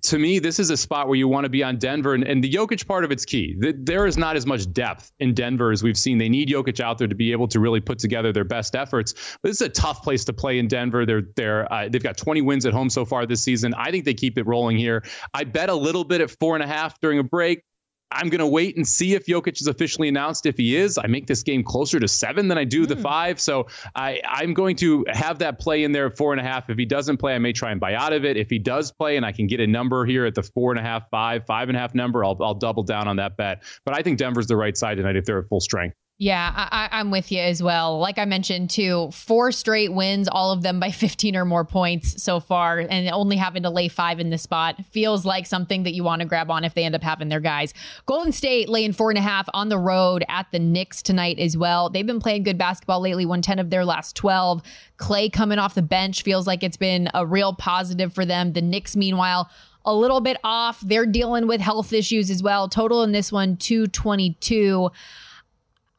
To 0.01 0.19
me, 0.19 0.39
this 0.39 0.59
is 0.59 0.69
a 0.69 0.77
spot 0.77 1.07
where 1.07 1.17
you 1.17 1.29
want 1.29 1.45
to 1.45 1.49
be 1.49 1.63
on 1.63 1.77
Denver, 1.77 2.13
and, 2.13 2.25
and 2.25 2.43
the 2.43 2.51
Jokic 2.51 2.85
part 2.85 3.05
of 3.05 3.11
it's 3.11 3.23
key. 3.23 3.55
The, 3.57 3.73
there 3.77 4.05
is 4.05 4.17
not 4.17 4.35
as 4.35 4.45
much 4.45 4.69
depth 4.73 5.13
in 5.19 5.33
Denver 5.33 5.71
as 5.71 5.81
we've 5.81 5.97
seen. 5.97 6.17
They 6.17 6.29
need 6.29 6.49
Jokic 6.49 6.81
out 6.81 6.97
there 6.97 7.07
to 7.07 7.15
be 7.15 7.31
able 7.31 7.47
to 7.47 7.61
really 7.61 7.79
put 7.79 7.99
together 7.99 8.33
their 8.33 8.43
best 8.43 8.75
efforts. 8.75 9.13
But 9.41 9.49
this 9.49 9.61
is 9.61 9.67
a 9.67 9.69
tough 9.69 10.03
place 10.03 10.25
to 10.25 10.33
play 10.33 10.59
in 10.59 10.67
Denver. 10.67 10.88
Denver. 10.89 11.05
They're 11.05 11.23
they're 11.35 11.71
uh, 11.71 11.89
they've 11.89 12.03
got 12.03 12.17
20 12.17 12.41
wins 12.41 12.65
at 12.65 12.73
home 12.73 12.89
so 12.89 13.05
far 13.05 13.25
this 13.25 13.43
season. 13.43 13.73
I 13.75 13.91
think 13.91 14.05
they 14.05 14.13
keep 14.13 14.37
it 14.37 14.45
rolling 14.45 14.77
here. 14.77 15.03
I 15.33 15.43
bet 15.43 15.69
a 15.69 15.75
little 15.75 16.03
bit 16.03 16.21
at 16.21 16.31
four 16.31 16.55
and 16.55 16.63
a 16.63 16.67
half 16.67 16.99
during 16.99 17.19
a 17.19 17.23
break. 17.23 17.63
I'm 18.11 18.29
going 18.29 18.39
to 18.39 18.47
wait 18.47 18.75
and 18.75 18.87
see 18.87 19.13
if 19.13 19.27
Jokic 19.27 19.61
is 19.61 19.67
officially 19.67 20.07
announced. 20.07 20.47
If 20.47 20.57
he 20.57 20.75
is, 20.75 20.97
I 20.97 21.05
make 21.05 21.27
this 21.27 21.43
game 21.43 21.63
closer 21.63 21.99
to 21.99 22.07
seven 22.07 22.47
than 22.47 22.57
I 22.57 22.63
do 22.63 22.85
mm. 22.85 22.87
the 22.87 22.95
hmm. 22.95 23.03
five. 23.03 23.39
So 23.39 23.67
I, 23.93 24.19
I'm 24.27 24.55
going 24.55 24.75
to 24.77 25.05
have 25.09 25.37
that 25.39 25.59
play 25.59 25.83
in 25.83 25.91
there 25.91 26.07
at 26.07 26.17
four 26.17 26.33
and 26.33 26.41
a 26.41 26.43
half. 26.43 26.71
If 26.71 26.79
he 26.79 26.85
doesn't 26.85 27.17
play, 27.17 27.35
I 27.35 27.37
may 27.37 27.53
try 27.53 27.69
and 27.69 27.79
buy 27.79 27.93
out 27.93 28.11
of 28.11 28.25
it. 28.25 28.35
If 28.35 28.49
he 28.49 28.57
does 28.57 28.91
play 28.91 29.15
and 29.15 29.23
I 29.23 29.31
can 29.31 29.45
get 29.45 29.59
a 29.59 29.67
number 29.67 30.07
here 30.07 30.25
at 30.25 30.33
the 30.33 30.41
four 30.41 30.71
and 30.71 30.79
a 30.79 30.81
half, 30.81 31.07
five, 31.11 31.45
five 31.45 31.69
and 31.69 31.77
a 31.77 31.79
half 31.79 31.93
number, 31.93 32.25
I'll, 32.25 32.35
I'll 32.41 32.55
double 32.55 32.81
down 32.81 33.07
on 33.07 33.17
that 33.17 33.37
bet. 33.37 33.61
But 33.85 33.95
I 33.95 34.01
think 34.01 34.17
Denver's 34.17 34.47
the 34.47 34.57
right 34.57 34.75
side 34.75 34.97
tonight 34.97 35.15
if 35.15 35.25
they're 35.25 35.37
at 35.37 35.47
full 35.47 35.59
strength. 35.59 35.95
Yeah, 36.21 36.51
I, 36.53 36.99
am 36.99 37.11
with 37.11 37.31
you 37.31 37.39
as 37.39 37.63
well. 37.63 37.97
Like 37.97 38.19
I 38.19 38.25
mentioned, 38.25 38.71
too, 38.71 39.09
four 39.13 39.53
straight 39.53 39.93
wins, 39.93 40.27
all 40.27 40.51
of 40.51 40.63
them 40.63 40.77
by 40.77 40.91
15 40.91 41.33
or 41.37 41.45
more 41.45 41.63
points 41.63 42.21
so 42.21 42.41
far, 42.41 42.79
and 42.79 43.07
only 43.07 43.37
having 43.37 43.63
to 43.63 43.69
lay 43.69 43.87
five 43.87 44.19
in 44.19 44.27
this 44.27 44.41
spot 44.41 44.83
feels 44.91 45.23
like 45.23 45.45
something 45.45 45.83
that 45.83 45.93
you 45.93 46.03
want 46.03 46.21
to 46.21 46.27
grab 46.27 46.51
on 46.51 46.65
if 46.65 46.73
they 46.73 46.83
end 46.83 46.93
up 46.93 47.03
having 47.03 47.29
their 47.29 47.39
guys. 47.39 47.73
Golden 48.05 48.33
State 48.33 48.67
laying 48.67 48.91
four 48.91 49.09
and 49.11 49.17
a 49.17 49.21
half 49.21 49.47
on 49.53 49.69
the 49.69 49.77
road 49.77 50.25
at 50.27 50.47
the 50.51 50.59
Knicks 50.59 51.01
tonight 51.01 51.39
as 51.39 51.55
well. 51.55 51.89
They've 51.89 52.05
been 52.05 52.19
playing 52.19 52.43
good 52.43 52.57
basketball 52.57 52.99
lately, 52.99 53.25
won 53.25 53.41
10 53.41 53.57
of 53.57 53.69
their 53.69 53.85
last 53.85 54.17
12. 54.17 54.61
Clay 54.97 55.29
coming 55.29 55.57
off 55.57 55.73
the 55.73 55.81
bench 55.81 56.23
feels 56.23 56.45
like 56.45 56.63
it's 56.63 56.75
been 56.75 57.07
a 57.13 57.25
real 57.25 57.53
positive 57.53 58.11
for 58.11 58.25
them. 58.25 58.51
The 58.51 58.61
Knicks, 58.61 58.97
meanwhile, 58.97 59.49
a 59.85 59.95
little 59.95 60.19
bit 60.19 60.35
off. 60.43 60.81
They're 60.81 61.05
dealing 61.05 61.47
with 61.47 61.61
health 61.61 61.93
issues 61.93 62.29
as 62.29 62.43
well. 62.43 62.67
Total 62.67 63.03
in 63.03 63.13
this 63.13 63.31
one, 63.31 63.55
222. 63.55 64.91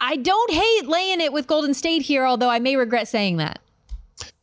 I 0.00 0.16
don't 0.16 0.50
hate 0.50 0.86
laying 0.86 1.20
it 1.20 1.32
with 1.32 1.46
Golden 1.46 1.74
State 1.74 2.02
here, 2.02 2.24
although 2.24 2.48
I 2.48 2.58
may 2.58 2.76
regret 2.76 3.06
saying 3.06 3.36
that. 3.36 3.60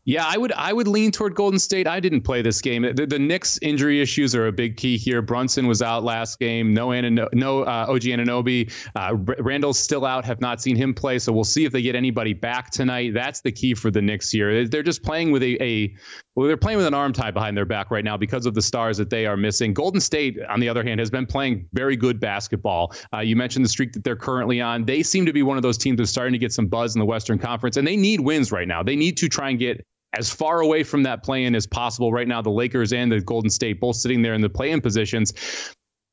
Yeah, 0.07 0.25
I 0.25 0.37
would 0.37 0.53
I 0.53 0.71
would 0.71 0.87
lean 0.87 1.11
toward 1.11 1.35
Golden 1.35 1.59
State. 1.59 1.85
I 1.85 1.99
didn't 1.99 2.21
play 2.21 2.41
this 2.41 2.61
game. 2.61 2.83
The, 2.95 3.05
the 3.05 3.19
Knicks 3.19 3.59
injury 3.61 3.99
issues 3.99 4.33
are 4.35 4.47
a 4.47 4.53
big 4.53 4.77
key 4.77 4.95
here. 4.95 5.21
Brunson 5.21 5.67
was 5.67 5.81
out 5.81 6.01
last 6.01 6.39
game. 6.39 6.73
No 6.73 6.87
Anano, 6.87 7.27
no 7.33 7.63
uh, 7.63 7.87
OG 7.89 8.03
Anunoby. 8.03 8.71
Uh, 8.95 9.17
Randle's 9.39 9.77
still 9.77 10.05
out. 10.05 10.23
Have 10.23 10.39
not 10.39 10.61
seen 10.61 10.77
him 10.77 10.93
play. 10.93 11.19
So 11.19 11.33
we'll 11.33 11.43
see 11.43 11.65
if 11.65 11.73
they 11.73 11.81
get 11.81 11.93
anybody 11.93 12.31
back 12.31 12.71
tonight. 12.71 13.13
That's 13.13 13.41
the 13.41 13.51
key 13.51 13.73
for 13.73 13.91
the 13.91 14.01
Knicks 14.01 14.31
here. 14.31 14.65
They're 14.65 14.81
just 14.81 15.03
playing 15.03 15.31
with 15.31 15.43
a, 15.43 15.61
a 15.61 15.93
well, 16.35 16.47
they're 16.47 16.55
playing 16.55 16.77
with 16.77 16.87
an 16.87 16.93
arm 16.93 17.11
tie 17.11 17.31
behind 17.31 17.57
their 17.57 17.65
back 17.65 17.91
right 17.91 18.05
now 18.05 18.15
because 18.15 18.45
of 18.45 18.53
the 18.53 18.61
stars 18.61 18.95
that 18.99 19.09
they 19.09 19.25
are 19.25 19.35
missing. 19.35 19.73
Golden 19.73 19.99
State, 19.99 20.37
on 20.47 20.61
the 20.61 20.69
other 20.69 20.83
hand, 20.83 21.01
has 21.01 21.09
been 21.09 21.25
playing 21.25 21.67
very 21.73 21.97
good 21.97 22.21
basketball. 22.21 22.93
Uh, 23.13 23.19
you 23.19 23.35
mentioned 23.35 23.65
the 23.65 23.69
streak 23.69 23.91
that 23.91 24.05
they're 24.05 24.15
currently 24.15 24.61
on. 24.61 24.85
They 24.85 25.03
seem 25.03 25.25
to 25.25 25.33
be 25.33 25.43
one 25.43 25.57
of 25.57 25.63
those 25.63 25.77
teams 25.77 25.97
that's 25.97 26.11
starting 26.11 26.31
to 26.31 26.39
get 26.39 26.53
some 26.53 26.67
buzz 26.67 26.95
in 26.95 26.99
the 26.99 27.05
Western 27.05 27.39
Conference, 27.39 27.75
and 27.75 27.85
they 27.85 27.97
need 27.97 28.21
wins 28.21 28.53
right 28.53 28.69
now. 28.69 28.83
They 28.83 28.95
need 28.95 29.17
to 29.17 29.27
try 29.27 29.49
and 29.49 29.59
get 29.59 29.85
as 30.17 30.29
far 30.31 30.61
away 30.61 30.83
from 30.83 31.03
that 31.03 31.23
play-in 31.23 31.55
as 31.55 31.67
possible. 31.67 32.11
Right 32.11 32.27
now, 32.27 32.41
the 32.41 32.49
Lakers 32.49 32.91
and 32.91 33.11
the 33.11 33.21
Golden 33.21 33.49
State 33.49 33.79
both 33.79 33.95
sitting 33.95 34.21
there 34.21 34.33
in 34.33 34.41
the 34.41 34.49
play-in 34.49 34.81
positions. 34.81 35.33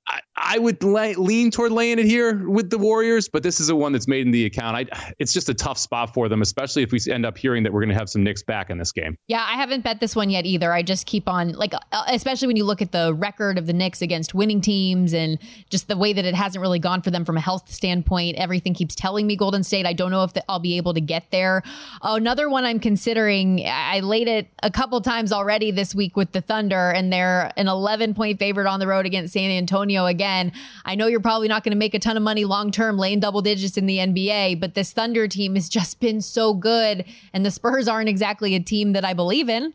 I, 0.07 0.21
I 0.37 0.59
would 0.59 0.83
lay, 0.83 1.14
lean 1.14 1.50
toward 1.53 1.71
laying 1.71 1.99
it 2.00 2.07
here 2.07 2.49
with 2.49 2.69
the 2.69 2.79
Warriors, 2.79 3.29
but 3.29 3.45
this 3.45 3.61
is 3.61 3.69
a 3.69 3.76
one 3.76 3.93
that's 3.93 4.09
made 4.09 4.26
in 4.26 4.33
the 4.33 4.47
account. 4.47 4.76
I, 4.76 5.14
it's 5.21 5.33
just 5.33 5.49
a 5.49 5.55
tough 5.55 5.79
spot 5.79 6.12
for 6.12 6.29
them, 6.29 6.43
especially 6.43 6.83
if 6.83 6.91
we 6.91 6.99
end 7.09 7.25
up 7.25 7.38
hearing 7.38 7.62
that 7.62 7.73
we're 7.73 7.81
going 7.81 7.93
to 7.93 7.99
have 7.99 8.11
some 8.11 8.25
Knicks 8.25 8.43
back 8.43 8.69
in 8.69 8.76
this 8.76 8.91
game. 8.91 9.17
Yeah, 9.29 9.45
I 9.47 9.55
haven't 9.55 9.85
bet 9.85 10.00
this 10.00 10.17
one 10.17 10.31
yet 10.31 10.45
either. 10.45 10.73
I 10.73 10.83
just 10.83 11.07
keep 11.07 11.29
on 11.29 11.53
like, 11.53 11.73
uh, 11.75 12.05
especially 12.09 12.49
when 12.49 12.57
you 12.57 12.64
look 12.64 12.83
at 12.83 12.91
the 12.91 13.14
record 13.14 13.59
of 13.59 13.67
the 13.67 13.73
Knicks 13.73 14.03
against 14.03 14.35
winning 14.35 14.61
teams 14.61 15.14
and 15.14 15.38
just 15.71 15.87
the 15.87 15.97
way 15.97 16.12
that 16.12 16.25
it 16.25 16.35
hasn't 16.35 16.61
really 16.61 16.81
gone 16.81 17.00
for 17.00 17.12
them 17.12 17.25
from 17.25 17.37
a 17.37 17.41
health 17.41 17.73
standpoint. 17.73 18.37
Everything 18.37 18.75
keeps 18.75 18.97
telling 18.97 19.29
me 19.29 19.37
Golden 19.37 19.62
State. 19.62 19.87
I 19.87 19.93
don't 19.93 20.11
know 20.11 20.25
if 20.25 20.33
the, 20.33 20.45
I'll 20.49 20.59
be 20.59 20.76
able 20.76 20.95
to 20.95 21.00
get 21.00 21.31
there. 21.31 21.62
Another 22.03 22.50
one 22.50 22.64
I'm 22.64 22.81
considering. 22.81 23.64
I 23.64 24.00
laid 24.00 24.26
it 24.26 24.49
a 24.64 24.71
couple 24.71 25.00
times 25.00 25.31
already 25.31 25.71
this 25.71 25.95
week 25.95 26.17
with 26.17 26.33
the 26.33 26.41
Thunder, 26.41 26.91
and 26.91 27.12
they're 27.12 27.53
an 27.57 27.69
11 27.69 28.14
point 28.14 28.41
favorite 28.41 28.67
on 28.67 28.81
the 28.81 28.88
road 28.88 29.07
against 29.07 29.33
San 29.33 29.50
Antonio 29.50 30.07
again. 30.07 30.24
I 30.25 30.95
know 30.95 31.07
you're 31.07 31.21
probably 31.21 31.49
not 31.49 31.64
going 31.64 31.73
to 31.73 31.78
make 31.78 31.95
a 31.95 31.99
ton 31.99 32.16
of 32.16 32.23
money 32.23 32.45
long 32.45 32.71
term 32.71 32.99
laying 32.99 33.21
double 33.21 33.43
digits 33.43 33.76
in 33.76 33.87
the 33.87 33.99
NBA, 33.99 34.61
but 34.61 34.75
this 34.75 34.93
Thunder 34.93 35.28
team 35.28 35.54
has 35.54 35.69
just 35.69 36.00
been 36.00 36.21
so 36.21 36.54
good. 36.54 37.04
And 37.33 37.45
the 37.45 37.50
Spurs 37.50 37.88
aren't 37.88 38.09
exactly 38.09 38.54
a 38.54 38.61
team 38.61 38.93
that 38.93 39.04
I 39.04 39.12
believe 39.14 39.49
in. 39.49 39.75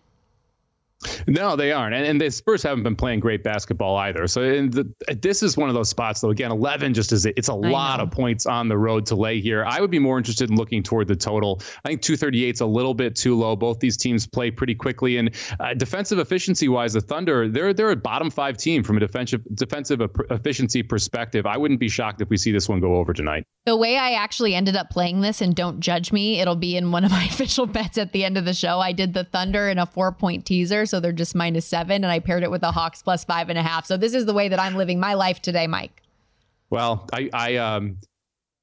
No, 1.28 1.56
they 1.56 1.72
aren't, 1.72 1.96
and, 1.96 2.06
and 2.06 2.20
the 2.20 2.30
Spurs 2.30 2.62
haven't 2.62 2.84
been 2.84 2.96
playing 2.96 3.22
great 3.22 3.42
basketball 3.42 3.96
either. 3.98 4.28
So 4.28 4.42
the, 4.42 4.92
this 5.22 5.42
is 5.42 5.56
one 5.56 5.70
of 5.70 5.76
those 5.76 5.88
spots, 5.88 6.20
though. 6.20 6.30
Again, 6.30 6.52
eleven 6.52 6.94
just 6.94 7.14
is 7.14 7.26
it's 7.26 7.48
a 7.48 7.54
I 7.54 7.56
lot 7.56 7.98
know. 7.98 8.04
of 8.04 8.12
points 8.12 8.46
on 8.46 8.68
the 8.68 8.78
road 8.78 9.06
to 9.08 9.16
lay 9.16 9.40
here. 9.40 9.64
I 9.66 9.80
would 9.80 9.92
be 9.92 10.00
more 10.00 10.18
interested 10.18 10.50
in 10.50 10.58
looking 10.58 10.84
toward 10.84 11.08
the 11.08 11.16
total. 11.16 11.62
I 11.86 11.90
think 11.90 12.02
two 12.02 12.18
thirty 12.18 12.44
eight 12.44 12.56
is 12.56 12.62
a 12.62 12.66
little 12.66 12.94
bit 12.94 13.16
too 13.16 13.38
low. 13.38 13.56
Both 13.56 13.80
these 13.80 13.96
teams 13.96 14.28
play 14.28 14.52
pretty 14.52 14.76
quickly, 14.76 15.16
and 15.18 15.34
uh, 15.62 15.74
defensive 15.74 16.20
efficiency 16.20 16.68
wise, 16.68 16.94
the 16.94 17.02
Thunder 17.02 17.48
they're 17.48 17.74
they're 17.74 17.92
a 17.92 17.96
bottom 17.96 18.30
five 18.30 18.58
team 18.58 18.84
from 18.84 18.98
a 18.98 19.00
defensive 19.00 19.42
defensive 19.56 20.02
efficiency 20.30 20.84
perspective. 20.84 21.46
I 21.46 21.56
wouldn't 21.56 21.80
be 21.80 21.88
shocked 21.88 22.22
if 22.22 22.30
we 22.30 22.36
see 22.36 22.52
this 22.52 22.68
one 22.68 22.82
go 22.82 22.96
over 22.96 23.14
tonight. 23.14 23.46
The 23.66 23.78
way 23.78 23.98
I 23.98 24.14
actually 24.14 24.54
ended 24.54 24.76
up 24.76 24.90
playing 24.90 25.22
this, 25.22 25.40
and 25.42 25.56
don't 25.56 25.80
judge 25.80 26.12
me, 26.12 26.42
it'll 26.42 26.56
be 26.56 26.76
in 26.76 26.92
one 26.92 27.06
of 27.06 27.12
my 27.12 27.24
official 27.30 27.68
bets 27.68 27.98
at 27.98 28.12
the 28.12 28.26
end 28.26 28.38
of 28.38 28.44
the 28.44 28.54
show. 28.54 28.80
I 28.80 28.92
did 28.92 29.14
the 29.14 29.24
Thunder 29.24 29.70
in 29.70 29.78
a 29.78 29.86
four 29.86 30.12
point 30.12 30.46
teaser 30.46 30.86
so 30.90 31.00
they're 31.00 31.12
just 31.12 31.36
minus 31.36 31.66
seven, 31.66 32.04
and 32.04 32.08
I 32.08 32.20
paired 32.20 32.44
it 32.44 32.52
with 32.52 32.62
the 32.62 32.72
Hawks 32.72 33.02
plus 33.02 33.24
five 33.24 33.50
and 33.50 33.58
a 33.58 33.64
half. 33.64 33.86
So 33.86 33.98
this 33.98 34.14
is 34.14 34.26
the 34.26 34.34
way 34.34 34.50
that 34.50 34.60
I'm 34.60 34.76
living 34.76 35.00
my 35.00 35.14
life 35.14 35.42
today, 35.42 35.68
Mike. 35.68 36.02
Well, 36.70 37.08
I, 37.14 37.30
I 37.34 37.56
um, 37.56 37.98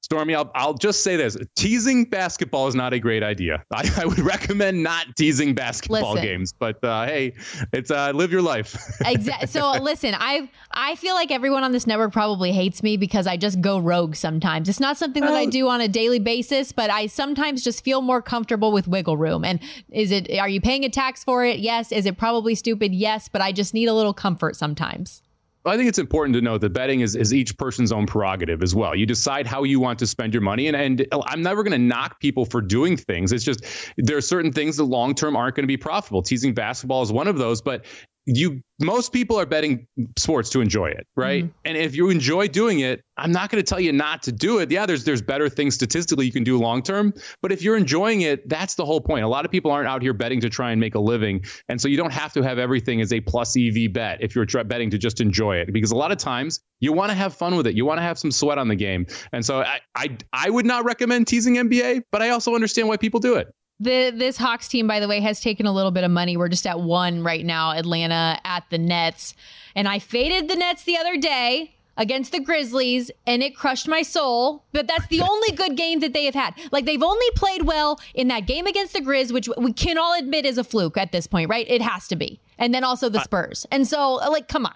Stormy, 0.07 0.35
I'll, 0.35 0.49
I'll 0.55 0.73
just 0.73 1.03
say 1.03 1.17
this: 1.17 1.35
teasing 1.57 2.05
basketball 2.05 2.69
is 2.69 2.75
not 2.75 2.93
a 2.93 2.99
great 2.99 3.23
idea. 3.23 3.65
I, 3.73 3.91
I 3.97 4.05
would 4.05 4.19
recommend 4.19 4.81
not 4.81 5.17
teasing 5.17 5.53
basketball 5.53 6.13
listen, 6.13 6.25
games. 6.25 6.53
But 6.53 6.81
uh, 6.81 7.05
hey, 7.05 7.33
it's 7.73 7.91
uh, 7.91 8.13
live 8.15 8.31
your 8.31 8.41
life. 8.41 8.73
exactly. 9.05 9.47
So 9.47 9.69
listen, 9.81 10.15
I 10.17 10.49
I 10.71 10.95
feel 10.95 11.13
like 11.13 11.29
everyone 11.29 11.65
on 11.65 11.73
this 11.73 11.85
network 11.85 12.13
probably 12.13 12.53
hates 12.53 12.81
me 12.81 12.95
because 12.95 13.27
I 13.27 13.35
just 13.35 13.59
go 13.59 13.79
rogue 13.79 14.15
sometimes. 14.15 14.69
It's 14.69 14.79
not 14.79 14.95
something 14.95 15.23
that 15.23 15.33
I 15.33 15.45
do 15.45 15.67
on 15.67 15.81
a 15.81 15.89
daily 15.89 16.19
basis, 16.19 16.71
but 16.71 16.89
I 16.89 17.07
sometimes 17.07 17.61
just 17.61 17.83
feel 17.83 18.01
more 18.01 18.21
comfortable 18.21 18.71
with 18.71 18.87
wiggle 18.87 19.17
room. 19.17 19.43
And 19.43 19.59
is 19.91 20.11
it? 20.11 20.31
Are 20.39 20.47
you 20.47 20.61
paying 20.61 20.85
a 20.85 20.89
tax 20.89 21.25
for 21.25 21.43
it? 21.43 21.59
Yes. 21.59 21.91
Is 21.91 22.05
it 22.05 22.17
probably 22.17 22.55
stupid? 22.55 22.95
Yes. 22.95 23.27
But 23.27 23.41
I 23.41 23.51
just 23.51 23.73
need 23.73 23.87
a 23.87 23.93
little 23.93 24.13
comfort 24.13 24.55
sometimes. 24.55 25.21
I 25.67 25.77
think 25.77 25.89
it's 25.89 25.99
important 25.99 26.35
to 26.35 26.41
note 26.41 26.61
that 26.61 26.73
betting 26.73 27.01
is, 27.01 27.15
is 27.15 27.33
each 27.33 27.57
person's 27.57 27.91
own 27.91 28.05
prerogative 28.05 28.63
as 28.63 28.75
well. 28.75 28.95
You 28.95 29.05
decide 29.05 29.47
how 29.47 29.63
you 29.63 29.79
want 29.79 29.99
to 29.99 30.07
spend 30.07 30.33
your 30.33 30.41
money. 30.41 30.67
And, 30.67 30.75
and 30.75 31.07
I'm 31.25 31.41
never 31.41 31.63
going 31.63 31.71
to 31.71 31.77
knock 31.77 32.19
people 32.19 32.45
for 32.45 32.61
doing 32.61 32.97
things. 32.97 33.31
It's 33.31 33.43
just 33.43 33.65
there 33.97 34.17
are 34.17 34.21
certain 34.21 34.51
things 34.51 34.77
that 34.77 34.85
long 34.85 35.15
term 35.15 35.35
aren't 35.35 35.55
going 35.55 35.63
to 35.63 35.67
be 35.67 35.77
profitable. 35.77 36.21
Teasing 36.21 36.53
basketball 36.53 37.01
is 37.01 37.11
one 37.11 37.27
of 37.27 37.37
those. 37.37 37.61
But 37.61 37.85
you 38.27 38.61
most 38.79 39.13
people 39.13 39.39
are 39.39 39.45
betting 39.45 39.87
sports 40.17 40.49
to 40.51 40.61
enjoy 40.61 40.87
it, 40.89 41.07
right? 41.15 41.45
Mm-hmm. 41.45 41.57
And 41.65 41.77
if 41.77 41.95
you 41.95 42.09
enjoy 42.09 42.47
doing 42.49 42.81
it, 42.81 43.01
I'm 43.17 43.31
not 43.31 43.49
going 43.49 43.63
to 43.63 43.67
tell 43.67 43.79
you 43.79 43.91
not 43.93 44.23
to 44.23 44.31
do 44.31 44.59
it. 44.59 44.69
Yeah, 44.69 44.85
there's 44.85 45.05
there's 45.05 45.21
better 45.21 45.47
things 45.47 45.73
statistically 45.75 46.25
you 46.25 46.33
can 46.33 46.43
do 46.43 46.59
long 46.59 46.83
term, 46.83 47.13
but 47.41 47.53
if 47.53 47.61
you're 47.61 47.77
enjoying 47.77 48.21
it, 48.21 48.47
that's 48.47 48.75
the 48.75 48.85
whole 48.85 48.99
point. 48.99 49.23
A 49.23 49.27
lot 49.29 49.45
of 49.45 49.51
people 49.51 49.71
aren't 49.71 49.87
out 49.87 50.01
here 50.01 50.13
betting 50.13 50.41
to 50.41 50.49
try 50.49 50.71
and 50.71 50.79
make 50.79 50.95
a 50.95 50.99
living, 50.99 51.45
and 51.69 51.79
so 51.81 51.87
you 51.87 51.95
don't 51.95 52.11
have 52.11 52.33
to 52.33 52.41
have 52.43 52.59
everything 52.59 52.99
as 52.99 53.13
a 53.13 53.21
plus 53.21 53.55
EV 53.57 53.93
bet 53.93 54.21
if 54.21 54.35
you're 54.35 54.45
betting 54.65 54.89
to 54.89 54.97
just 54.97 55.21
enjoy 55.21 55.55
it, 55.55 55.71
because 55.71 55.91
a 55.91 55.95
lot 55.95 56.11
of 56.11 56.17
times 56.17 56.59
you 56.81 56.91
want 56.91 57.09
to 57.09 57.15
have 57.15 57.33
fun 57.33 57.55
with 57.55 57.65
it. 57.65 57.75
You 57.75 57.85
want 57.85 57.99
to 57.99 58.03
have 58.03 58.19
some 58.19 58.31
sweat 58.31 58.57
on 58.57 58.67
the 58.67 58.75
game, 58.75 59.07
and 59.31 59.45
so 59.45 59.61
I 59.61 59.79
I, 59.95 60.17
I 60.33 60.49
would 60.49 60.65
not 60.65 60.83
recommend 60.83 61.27
teasing 61.27 61.55
NBA, 61.55 62.03
but 62.11 62.21
I 62.21 62.29
also 62.31 62.55
understand 62.55 62.89
why 62.89 62.97
people 62.97 63.21
do 63.21 63.35
it. 63.35 63.47
The 63.79 64.11
this 64.13 64.37
Hawks 64.37 64.67
team, 64.67 64.87
by 64.87 64.99
the 64.99 65.07
way, 65.07 65.19
has 65.19 65.39
taken 65.39 65.65
a 65.65 65.71
little 65.71 65.91
bit 65.91 66.03
of 66.03 66.11
money. 66.11 66.35
We're 66.35 66.49
just 66.49 66.65
at 66.65 66.79
one 66.79 67.23
right 67.23 67.45
now, 67.45 67.73
Atlanta 67.73 68.39
at 68.43 68.63
the 68.69 68.77
Nets. 68.77 69.35
And 69.75 69.87
I 69.87 69.99
faded 69.99 70.49
the 70.49 70.55
Nets 70.55 70.83
the 70.83 70.97
other 70.97 71.17
day 71.17 71.75
against 71.97 72.31
the 72.31 72.39
Grizzlies 72.39 73.11
and 73.25 73.41
it 73.43 73.55
crushed 73.55 73.87
my 73.87 74.01
soul. 74.01 74.63
But 74.71 74.87
that's 74.87 75.07
the 75.07 75.21
only 75.21 75.51
good 75.51 75.75
game 75.75 75.99
that 75.99 76.13
they 76.13 76.25
have 76.25 76.35
had. 76.35 76.53
Like 76.71 76.85
they've 76.85 77.03
only 77.03 77.25
played 77.35 77.63
well 77.63 77.99
in 78.13 78.27
that 78.29 78.45
game 78.45 78.67
against 78.67 78.93
the 78.93 79.01
Grizz, 79.01 79.31
which 79.31 79.49
we 79.57 79.73
can 79.73 79.97
all 79.97 80.17
admit 80.17 80.45
is 80.45 80.57
a 80.57 80.63
fluke 80.63 80.97
at 80.97 81.11
this 81.11 81.27
point, 81.27 81.49
right? 81.49 81.65
It 81.67 81.81
has 81.81 82.07
to 82.09 82.15
be. 82.15 82.39
And 82.57 82.73
then 82.73 82.83
also 82.83 83.09
the 83.09 83.23
Spurs. 83.23 83.65
And 83.71 83.87
so, 83.87 84.13
like, 84.13 84.47
come 84.47 84.65
on. 84.65 84.73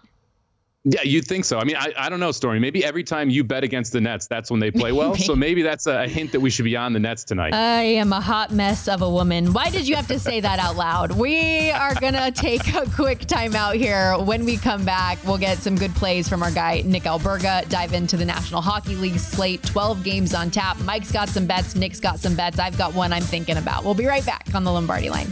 Yeah, 0.84 1.04
you'd 1.04 1.28
think 1.28 1.46
so. 1.46 1.60
I 1.60 1.64
mean, 1.64 1.76
I, 1.76 1.94
I 1.96 2.10
don't 2.10 2.20
know, 2.20 2.32
Stormy. 2.32 2.58
Maybe 2.58 2.84
every 2.84 3.04
time 3.04 3.30
you 3.30 3.44
bet 3.44 3.64
against 3.64 3.94
the 3.94 4.02
Nets, 4.02 4.26
that's 4.26 4.50
when 4.50 4.60
they 4.60 4.72
play 4.72 4.92
well. 4.92 5.16
so 5.16 5.36
maybe 5.36 5.62
that's 5.62 5.86
a 5.86 6.08
hint 6.08 6.32
that 6.32 6.40
we 6.40 6.50
should 6.50 6.66
be 6.66 6.76
on 6.76 6.92
the 6.92 7.00
Nets 7.00 7.24
tonight. 7.24 7.54
I 7.54 7.84
am 7.84 8.12
a 8.14 8.20
hot 8.20 8.50
mess 8.52 8.88
of 8.88 9.04
a 9.04 9.10
woman. 9.10 9.54
Why 9.54 9.70
did 9.70 9.88
you 9.88 9.96
have 9.96 10.08
to 10.08 10.18
say 10.18 10.40
that 10.40 10.58
out 10.58 10.78
loud? 10.78 11.12
We 11.12 11.70
are 11.70 11.94
going 11.96 12.16
to 12.16 12.32
take 12.32 12.74
a 12.74 12.90
quick 12.90 13.20
timeout 13.20 13.76
here. 13.76 14.18
When 14.18 14.44
we 14.44 14.58
come 14.58 14.84
back, 14.84 15.20
we'll 15.24 15.38
get 15.38 15.60
some 15.60 15.76
good 15.76 15.94
plays 15.94 16.28
from 16.28 16.42
our 16.42 16.52
guy, 16.52 16.82
Nick 16.84 17.04
Alberga, 17.04 17.70
dive 17.70 17.94
into 17.94 18.18
the 18.18 18.26
National 18.26 18.62
Hockey 18.62 18.96
League 18.96 19.20
slate, 19.20 19.62
12 19.62 20.04
games 20.04 20.34
on 20.34 20.50
tap. 20.50 20.80
Mike's 20.80 21.12
got 21.12 21.30
some 21.30 21.46
bets. 21.46 21.76
Nick's 21.76 22.00
got 22.00 22.20
some 22.20 22.36
bets. 22.36 22.58
I've 22.58 22.78
got 22.78 22.96
one 22.96 23.14
I'm 23.14 23.22
thinking 23.22 23.58
about. 23.58 23.84
We'll 23.84 23.94
be 23.94 24.08
right 24.08 24.26
back 24.26 24.48
on 24.56 24.64
the 24.64 24.72
Lombardi 24.72 25.12
line. 25.12 25.32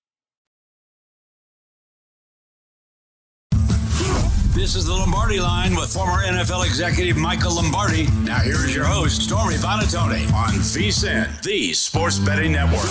This 4.53 4.75
is 4.75 4.85
the 4.85 4.93
Lombardi 4.93 5.39
line 5.39 5.77
with 5.77 5.93
former 5.93 6.23
NFL 6.23 6.65
executive 6.65 7.15
Michael 7.15 7.55
Lombardi. 7.55 8.07
Now 8.25 8.39
here 8.39 8.55
is 8.55 8.75
your 8.75 8.83
host, 8.83 9.21
Stormy 9.21 9.55
Buonantony 9.55 10.29
on 10.33 10.51
VSIN, 10.55 11.41
the 11.41 11.71
Sports 11.71 12.19
Betting 12.19 12.51
Network. 12.51 12.89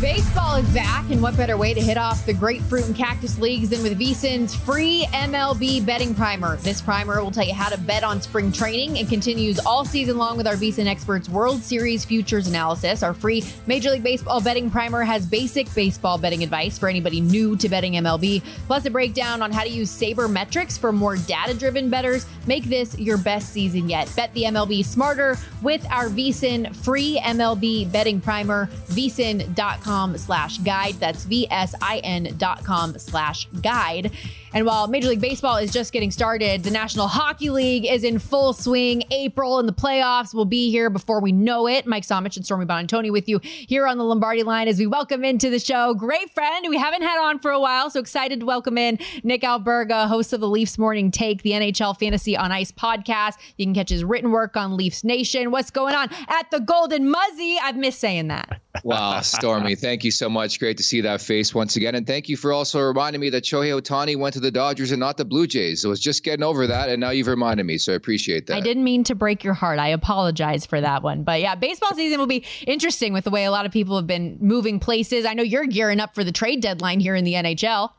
Baseball 0.00 0.56
is 0.56 0.68
back, 0.70 1.10
and 1.10 1.20
what 1.20 1.36
better 1.36 1.58
way 1.58 1.74
to 1.74 1.80
hit 1.80 1.98
off 1.98 2.24
the 2.24 2.32
grapefruit 2.32 2.86
and 2.86 2.96
cactus 2.96 3.38
leagues 3.38 3.68
than 3.68 3.82
with 3.82 4.00
VSIN's 4.00 4.54
free 4.54 5.06
MLB 5.12 5.84
betting 5.84 6.14
primer? 6.14 6.56
This 6.56 6.80
primer 6.80 7.22
will 7.22 7.30
tell 7.30 7.46
you 7.46 7.52
how 7.52 7.68
to 7.68 7.78
bet 7.78 8.02
on 8.02 8.22
spring 8.22 8.50
training 8.50 8.98
and 8.98 9.06
continues 9.10 9.58
all 9.58 9.84
season 9.84 10.16
long 10.16 10.38
with 10.38 10.46
our 10.46 10.54
VSIN 10.54 10.86
experts 10.86 11.28
World 11.28 11.62
Series 11.62 12.02
futures 12.02 12.46
analysis. 12.46 13.02
Our 13.02 13.12
free 13.12 13.44
Major 13.66 13.90
League 13.90 14.02
Baseball 14.02 14.40
betting 14.40 14.70
primer 14.70 15.02
has 15.02 15.26
basic 15.26 15.72
baseball 15.74 16.16
betting 16.16 16.42
advice 16.42 16.78
for 16.78 16.88
anybody 16.88 17.20
new 17.20 17.54
to 17.56 17.68
betting 17.68 17.92
MLB, 17.92 18.42
plus 18.66 18.86
a 18.86 18.90
breakdown 18.90 19.42
on 19.42 19.52
how 19.52 19.64
to 19.64 19.70
use 19.70 19.90
sabermetrics 19.90 20.78
for 20.78 20.89
more 20.92 21.16
data-driven 21.16 21.90
bettors. 21.90 22.26
Make 22.46 22.64
this 22.64 22.98
your 22.98 23.18
best 23.18 23.52
season 23.52 23.88
yet. 23.88 24.12
Bet 24.16 24.32
the 24.34 24.44
MLB 24.44 24.84
smarter 24.84 25.36
with 25.62 25.84
our 25.90 26.08
VSIN 26.08 26.74
free 26.76 27.20
MLB 27.22 27.90
betting 27.90 28.20
primer, 28.20 28.66
vsin.com 28.88 30.16
slash 30.18 30.58
guide. 30.58 30.94
That's 30.94 31.24
V-S-I-N 31.24 32.34
dot 32.38 32.64
com 32.64 32.98
slash 32.98 33.46
guide. 33.60 34.10
And 34.52 34.66
while 34.66 34.88
Major 34.88 35.08
League 35.08 35.20
Baseball 35.20 35.58
is 35.58 35.72
just 35.72 35.92
getting 35.92 36.10
started, 36.10 36.64
the 36.64 36.72
National 36.72 37.06
Hockey 37.06 37.50
League 37.50 37.86
is 37.86 38.02
in 38.02 38.18
full 38.18 38.52
swing. 38.52 39.04
April 39.12 39.60
and 39.60 39.68
the 39.68 39.72
playoffs 39.72 40.34
will 40.34 40.44
be 40.44 40.72
here 40.72 40.90
before 40.90 41.20
we 41.20 41.30
know 41.30 41.68
it. 41.68 41.86
Mike 41.86 42.02
Somich 42.02 42.36
and 42.36 42.44
Stormy 42.44 42.66
Buonantony 42.66 43.12
with 43.12 43.28
you 43.28 43.38
here 43.42 43.86
on 43.86 43.96
the 43.96 44.02
Lombardi 44.02 44.42
line 44.42 44.66
as 44.66 44.80
we 44.80 44.88
welcome 44.88 45.24
into 45.24 45.50
the 45.50 45.60
show 45.60 45.94
great 45.94 46.30
friend 46.34 46.66
we 46.68 46.76
haven't 46.76 47.02
had 47.02 47.20
on 47.20 47.38
for 47.38 47.52
a 47.52 47.60
while. 47.60 47.90
So 47.90 48.00
excited 48.00 48.40
to 48.40 48.46
welcome 48.46 48.76
in 48.76 48.98
Nick 49.22 49.42
Alberga, 49.42 50.08
host 50.08 50.32
of 50.32 50.40
the 50.40 50.48
Leafs 50.48 50.78
Morning 50.78 51.12
Take, 51.12 51.42
the 51.42 51.52
NHL 51.52 51.96
Fantasy 51.96 52.36
on 52.36 52.50
Ice 52.50 52.72
podcast. 52.72 53.34
You 53.56 53.66
can 53.66 53.74
catch 53.74 53.90
his 53.90 54.02
written 54.02 54.32
work 54.32 54.56
on 54.56 54.76
Leafs 54.76 55.04
Nation. 55.04 55.52
What's 55.52 55.70
going 55.70 55.94
on 55.94 56.08
at 56.28 56.50
the 56.50 56.58
Golden 56.58 57.08
Muzzy? 57.08 57.56
I've 57.62 57.76
missed 57.76 58.00
saying 58.00 58.28
that. 58.28 58.60
Wow, 58.82 59.20
Stormy, 59.20 59.74
thank 59.74 60.04
you 60.04 60.10
so 60.10 60.28
much. 60.28 60.58
Great 60.58 60.78
to 60.78 60.82
see 60.82 61.02
that 61.02 61.20
face 61.20 61.54
once 61.54 61.76
again. 61.76 61.94
And 61.94 62.06
thank 62.06 62.28
you 62.28 62.36
for 62.36 62.52
also 62.52 62.80
reminding 62.80 63.20
me 63.20 63.30
that 63.30 63.44
Shohei 63.44 63.78
Ohtani 63.80 64.16
went 64.16 64.34
to 64.34 64.39
the 64.40 64.50
Dodgers 64.50 64.90
and 64.90 65.00
not 65.00 65.16
the 65.16 65.24
Blue 65.24 65.46
Jays. 65.46 65.84
I 65.84 65.88
was 65.88 66.00
just 66.00 66.24
getting 66.24 66.42
over 66.42 66.66
that, 66.66 66.88
and 66.88 67.00
now 67.00 67.10
you've 67.10 67.26
reminded 67.26 67.64
me, 67.64 67.78
so 67.78 67.92
I 67.92 67.96
appreciate 67.96 68.46
that. 68.46 68.56
I 68.56 68.60
didn't 68.60 68.84
mean 68.84 69.04
to 69.04 69.14
break 69.14 69.44
your 69.44 69.54
heart. 69.54 69.78
I 69.78 69.88
apologize 69.88 70.66
for 70.66 70.80
that 70.80 71.02
one. 71.02 71.22
But 71.22 71.40
yeah, 71.40 71.54
baseball 71.54 71.94
season 71.94 72.18
will 72.18 72.26
be 72.26 72.44
interesting 72.66 73.12
with 73.12 73.24
the 73.24 73.30
way 73.30 73.44
a 73.44 73.50
lot 73.50 73.66
of 73.66 73.72
people 73.72 73.96
have 73.96 74.06
been 74.06 74.38
moving 74.40 74.80
places. 74.80 75.24
I 75.24 75.34
know 75.34 75.42
you're 75.42 75.66
gearing 75.66 76.00
up 76.00 76.14
for 76.14 76.24
the 76.24 76.32
trade 76.32 76.60
deadline 76.60 77.00
here 77.00 77.14
in 77.14 77.24
the 77.24 77.34
NHL. 77.34 77.90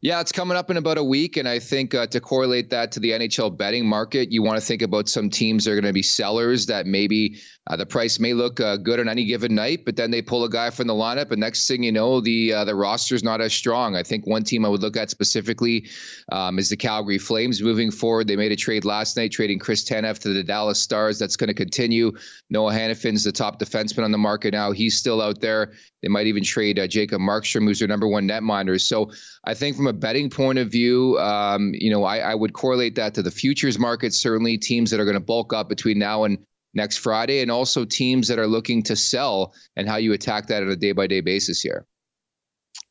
Yeah, 0.00 0.20
it's 0.20 0.30
coming 0.30 0.56
up 0.56 0.70
in 0.70 0.76
about 0.76 0.96
a 0.96 1.02
week. 1.02 1.36
And 1.36 1.48
I 1.48 1.58
think 1.58 1.92
uh, 1.92 2.06
to 2.08 2.20
correlate 2.20 2.70
that 2.70 2.92
to 2.92 3.00
the 3.00 3.10
NHL 3.10 3.56
betting 3.56 3.84
market, 3.84 4.30
you 4.30 4.42
want 4.42 4.60
to 4.60 4.64
think 4.64 4.82
about 4.82 5.08
some 5.08 5.28
teams 5.28 5.64
that 5.64 5.72
are 5.72 5.74
going 5.74 5.84
to 5.84 5.92
be 5.92 6.04
sellers 6.04 6.66
that 6.66 6.86
maybe 6.86 7.38
uh, 7.68 7.76
the 7.76 7.86
price 7.86 8.18
may 8.18 8.32
look 8.32 8.60
uh, 8.60 8.76
good 8.76 8.98
on 8.98 9.08
any 9.08 9.24
given 9.26 9.54
night, 9.54 9.84
but 9.84 9.94
then 9.94 10.10
they 10.10 10.22
pull 10.22 10.44
a 10.44 10.48
guy 10.48 10.70
from 10.70 10.86
the 10.86 10.94
lineup, 10.94 11.30
and 11.30 11.40
next 11.40 11.68
thing 11.68 11.82
you 11.82 11.92
know, 11.92 12.20
the 12.20 12.52
uh, 12.52 12.64
the 12.64 12.74
roster's 12.74 13.22
not 13.22 13.40
as 13.40 13.52
strong. 13.52 13.94
I 13.94 14.02
think 14.02 14.26
one 14.26 14.42
team 14.42 14.64
I 14.64 14.68
would 14.68 14.80
look 14.80 14.96
at 14.96 15.10
specifically 15.10 15.86
um, 16.32 16.58
is 16.58 16.70
the 16.70 16.76
Calgary 16.76 17.18
Flames 17.18 17.62
moving 17.62 17.90
forward. 17.90 18.26
They 18.26 18.36
made 18.36 18.52
a 18.52 18.56
trade 18.56 18.84
last 18.84 19.16
night, 19.16 19.32
trading 19.32 19.58
Chris 19.58 19.84
Tanev 19.84 20.18
to 20.20 20.30
the 20.30 20.42
Dallas 20.42 20.80
Stars. 20.80 21.18
That's 21.18 21.36
going 21.36 21.48
to 21.48 21.54
continue. 21.54 22.12
Noah 22.48 22.72
Hanifin's 22.72 23.22
the 23.24 23.32
top 23.32 23.60
defenseman 23.60 24.04
on 24.04 24.12
the 24.12 24.18
market 24.18 24.52
now. 24.52 24.72
He's 24.72 24.96
still 24.96 25.20
out 25.20 25.40
there. 25.40 25.72
They 26.02 26.08
might 26.08 26.26
even 26.26 26.44
trade 26.44 26.78
uh, 26.78 26.86
Jacob 26.86 27.20
Markstrom, 27.20 27.64
who's 27.64 27.80
their 27.80 27.88
number 27.88 28.08
one 28.08 28.26
netminder. 28.26 28.80
So 28.80 29.10
I 29.44 29.54
think 29.54 29.76
from 29.76 29.88
a 29.88 29.92
betting 29.92 30.30
point 30.30 30.58
of 30.58 30.70
view, 30.70 31.18
um, 31.18 31.72
you 31.74 31.90
know, 31.90 32.04
I, 32.04 32.18
I 32.18 32.34
would 32.34 32.52
correlate 32.52 32.94
that 32.94 33.14
to 33.14 33.22
the 33.22 33.30
futures 33.30 33.78
market. 33.78 34.14
Certainly, 34.14 34.58
teams 34.58 34.90
that 34.90 35.00
are 35.00 35.04
going 35.04 35.14
to 35.14 35.20
bulk 35.20 35.52
up 35.52 35.68
between 35.68 35.98
now 35.98 36.24
and 36.24 36.38
next 36.78 36.98
Friday, 36.98 37.42
and 37.42 37.50
also 37.50 37.84
teams 37.84 38.28
that 38.28 38.38
are 38.38 38.46
looking 38.46 38.82
to 38.84 38.96
sell 38.96 39.52
and 39.76 39.86
how 39.86 39.96
you 39.96 40.14
attack 40.14 40.46
that 40.46 40.62
on 40.62 40.70
a 40.70 40.76
day 40.76 40.92
by 40.92 41.06
day 41.06 41.20
basis 41.20 41.60
here. 41.60 41.86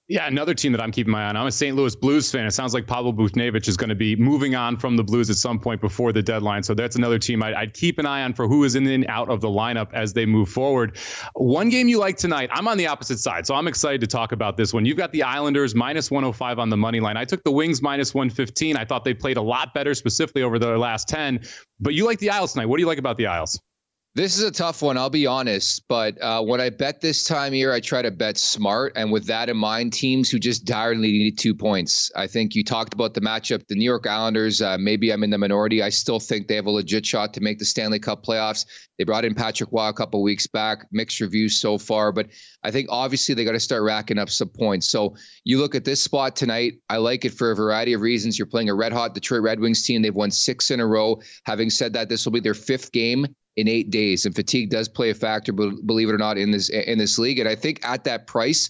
Yeah, 0.09 0.25
another 0.25 0.53
team 0.53 0.71
that 0.71 0.79
I'm 0.79 0.91
keeping 0.91 1.11
my 1.11 1.25
eye 1.25 1.29
on. 1.29 1.35
I'm 1.35 1.47
a 1.47 1.51
St. 1.51 1.75
Louis 1.75 1.93
Blues 1.93 2.31
fan. 2.31 2.45
It 2.45 2.51
sounds 2.51 2.73
like 2.73 2.87
Pavel 2.87 3.13
Buchnevich 3.13 3.67
is 3.67 3.75
going 3.75 3.89
to 3.89 3.95
be 3.95 4.15
moving 4.15 4.55
on 4.55 4.77
from 4.77 4.95
the 4.95 5.03
Blues 5.03 5.29
at 5.29 5.35
some 5.35 5.59
point 5.59 5.81
before 5.81 6.13
the 6.13 6.21
deadline. 6.21 6.63
So 6.63 6.73
that's 6.73 6.95
another 6.95 7.19
team 7.19 7.43
I'd, 7.43 7.53
I'd, 7.53 7.73
keep 7.73 7.99
an 7.99 8.05
eye 8.05 8.23
on 8.23 8.33
for 8.33 8.47
who 8.47 8.63
is 8.63 8.75
in 8.75 8.87
and 8.87 9.05
out 9.07 9.29
of 9.29 9.41
the 9.41 9.49
lineup 9.49 9.91
as 9.91 10.13
they 10.13 10.25
move 10.25 10.47
forward. 10.47 10.97
One 11.33 11.67
game 11.67 11.89
you 11.89 11.99
like 11.99 12.15
tonight, 12.15 12.49
I'm 12.53 12.69
on 12.69 12.77
the 12.77 12.87
opposite 12.87 13.19
side. 13.19 13.45
So 13.45 13.53
I'm 13.53 13.67
excited 13.67 13.99
to 13.99 14.07
talk 14.07 14.31
about 14.31 14.55
this 14.55 14.73
one. 14.73 14.85
You've 14.85 14.95
got 14.95 15.11
the 15.11 15.23
Islanders 15.23 15.75
minus 15.75 16.09
105 16.09 16.57
on 16.57 16.69
the 16.69 16.77
money 16.77 17.01
line. 17.01 17.17
I 17.17 17.25
took 17.25 17.43
the 17.43 17.51
Wings 17.51 17.81
minus 17.81 18.13
115. 18.13 18.77
I 18.77 18.85
thought 18.85 19.03
they 19.03 19.13
played 19.13 19.35
a 19.35 19.41
lot 19.41 19.73
better, 19.73 19.93
specifically 19.93 20.43
over 20.43 20.57
their 20.57 20.77
last 20.77 21.09
10. 21.09 21.41
But 21.81 21.95
you 21.95 22.05
like 22.05 22.19
the 22.19 22.29
Isles 22.29 22.53
tonight. 22.53 22.67
What 22.67 22.77
do 22.77 22.81
you 22.81 22.87
like 22.87 22.97
about 22.97 23.17
the 23.17 23.27
Isles? 23.27 23.59
This 24.17 24.35
is 24.35 24.43
a 24.43 24.49
tough 24.49 24.81
one, 24.81 24.97
I'll 24.97 25.11
be 25.11 25.27
honest. 25.27 25.83
But 25.87 26.19
uh, 26.19 26.41
when 26.41 26.59
I 26.59 26.71
bet 26.71 27.01
this 27.01 27.23
time 27.23 27.53
year, 27.53 27.71
I 27.71 27.79
try 27.79 28.01
to 28.01 28.09
bet 28.09 28.35
smart. 28.39 28.93
And 28.95 29.11
with 29.11 29.27
that 29.27 29.47
in 29.47 29.57
mind, 29.57 29.93
teams 29.93 30.31
who 30.31 30.39
just 30.39 30.65
direly 30.65 31.11
need 31.11 31.37
two 31.37 31.53
points. 31.53 32.11
I 32.15 32.25
think 32.25 32.55
you 32.55 32.63
talked 32.63 32.95
about 32.95 33.13
the 33.13 33.21
matchup. 33.21 33.67
The 33.67 33.75
New 33.75 33.85
York 33.85 34.07
Islanders, 34.07 34.59
uh, 34.59 34.79
maybe 34.79 35.11
I'm 35.11 35.23
in 35.23 35.29
the 35.29 35.37
minority. 35.37 35.83
I 35.83 35.89
still 35.89 36.19
think 36.19 36.47
they 36.47 36.55
have 36.55 36.65
a 36.65 36.71
legit 36.71 37.05
shot 37.05 37.31
to 37.35 37.41
make 37.41 37.59
the 37.59 37.65
Stanley 37.65 37.99
Cup 37.99 38.25
playoffs. 38.25 38.65
They 38.97 39.03
brought 39.03 39.23
in 39.23 39.35
Patrick 39.35 39.69
Roy 39.71 39.89
a 39.89 39.93
couple 39.93 40.23
weeks 40.23 40.47
back, 40.47 40.87
mixed 40.91 41.19
reviews 41.19 41.55
so 41.55 41.77
far. 41.77 42.11
But 42.11 42.29
I 42.63 42.71
think 42.71 42.87
obviously 42.89 43.35
they 43.35 43.45
got 43.45 43.51
to 43.51 43.59
start 43.59 43.83
racking 43.83 44.17
up 44.17 44.31
some 44.31 44.49
points. 44.49 44.89
So 44.89 45.15
you 45.43 45.59
look 45.59 45.75
at 45.75 45.85
this 45.85 46.01
spot 46.01 46.35
tonight. 46.35 46.79
I 46.89 46.97
like 46.97 47.23
it 47.23 47.35
for 47.35 47.51
a 47.51 47.55
variety 47.55 47.93
of 47.93 48.01
reasons. 48.01 48.39
You're 48.39 48.47
playing 48.47 48.69
a 48.69 48.73
red 48.73 48.93
hot 48.93 49.13
Detroit 49.13 49.43
Red 49.43 49.59
Wings 49.59 49.83
team. 49.83 50.01
They've 50.01 50.11
won 50.11 50.31
six 50.31 50.71
in 50.71 50.79
a 50.79 50.87
row. 50.87 51.21
Having 51.45 51.69
said 51.69 51.93
that, 51.93 52.09
this 52.09 52.25
will 52.25 52.31
be 52.31 52.39
their 52.39 52.55
fifth 52.55 52.91
game 52.91 53.27
in 53.57 53.67
eight 53.67 53.89
days, 53.89 54.25
and 54.25 54.35
fatigue 54.35 54.69
does 54.69 54.87
play 54.87 55.09
a 55.09 55.15
factor, 55.15 55.51
believe 55.51 56.09
it 56.09 56.13
or 56.13 56.17
not, 56.17 56.37
in 56.37 56.51
this 56.51 56.69
in 56.69 56.97
this 56.97 57.19
league. 57.19 57.39
And 57.39 57.49
I 57.49 57.55
think 57.55 57.85
at 57.85 58.03
that 58.05 58.27
price, 58.27 58.69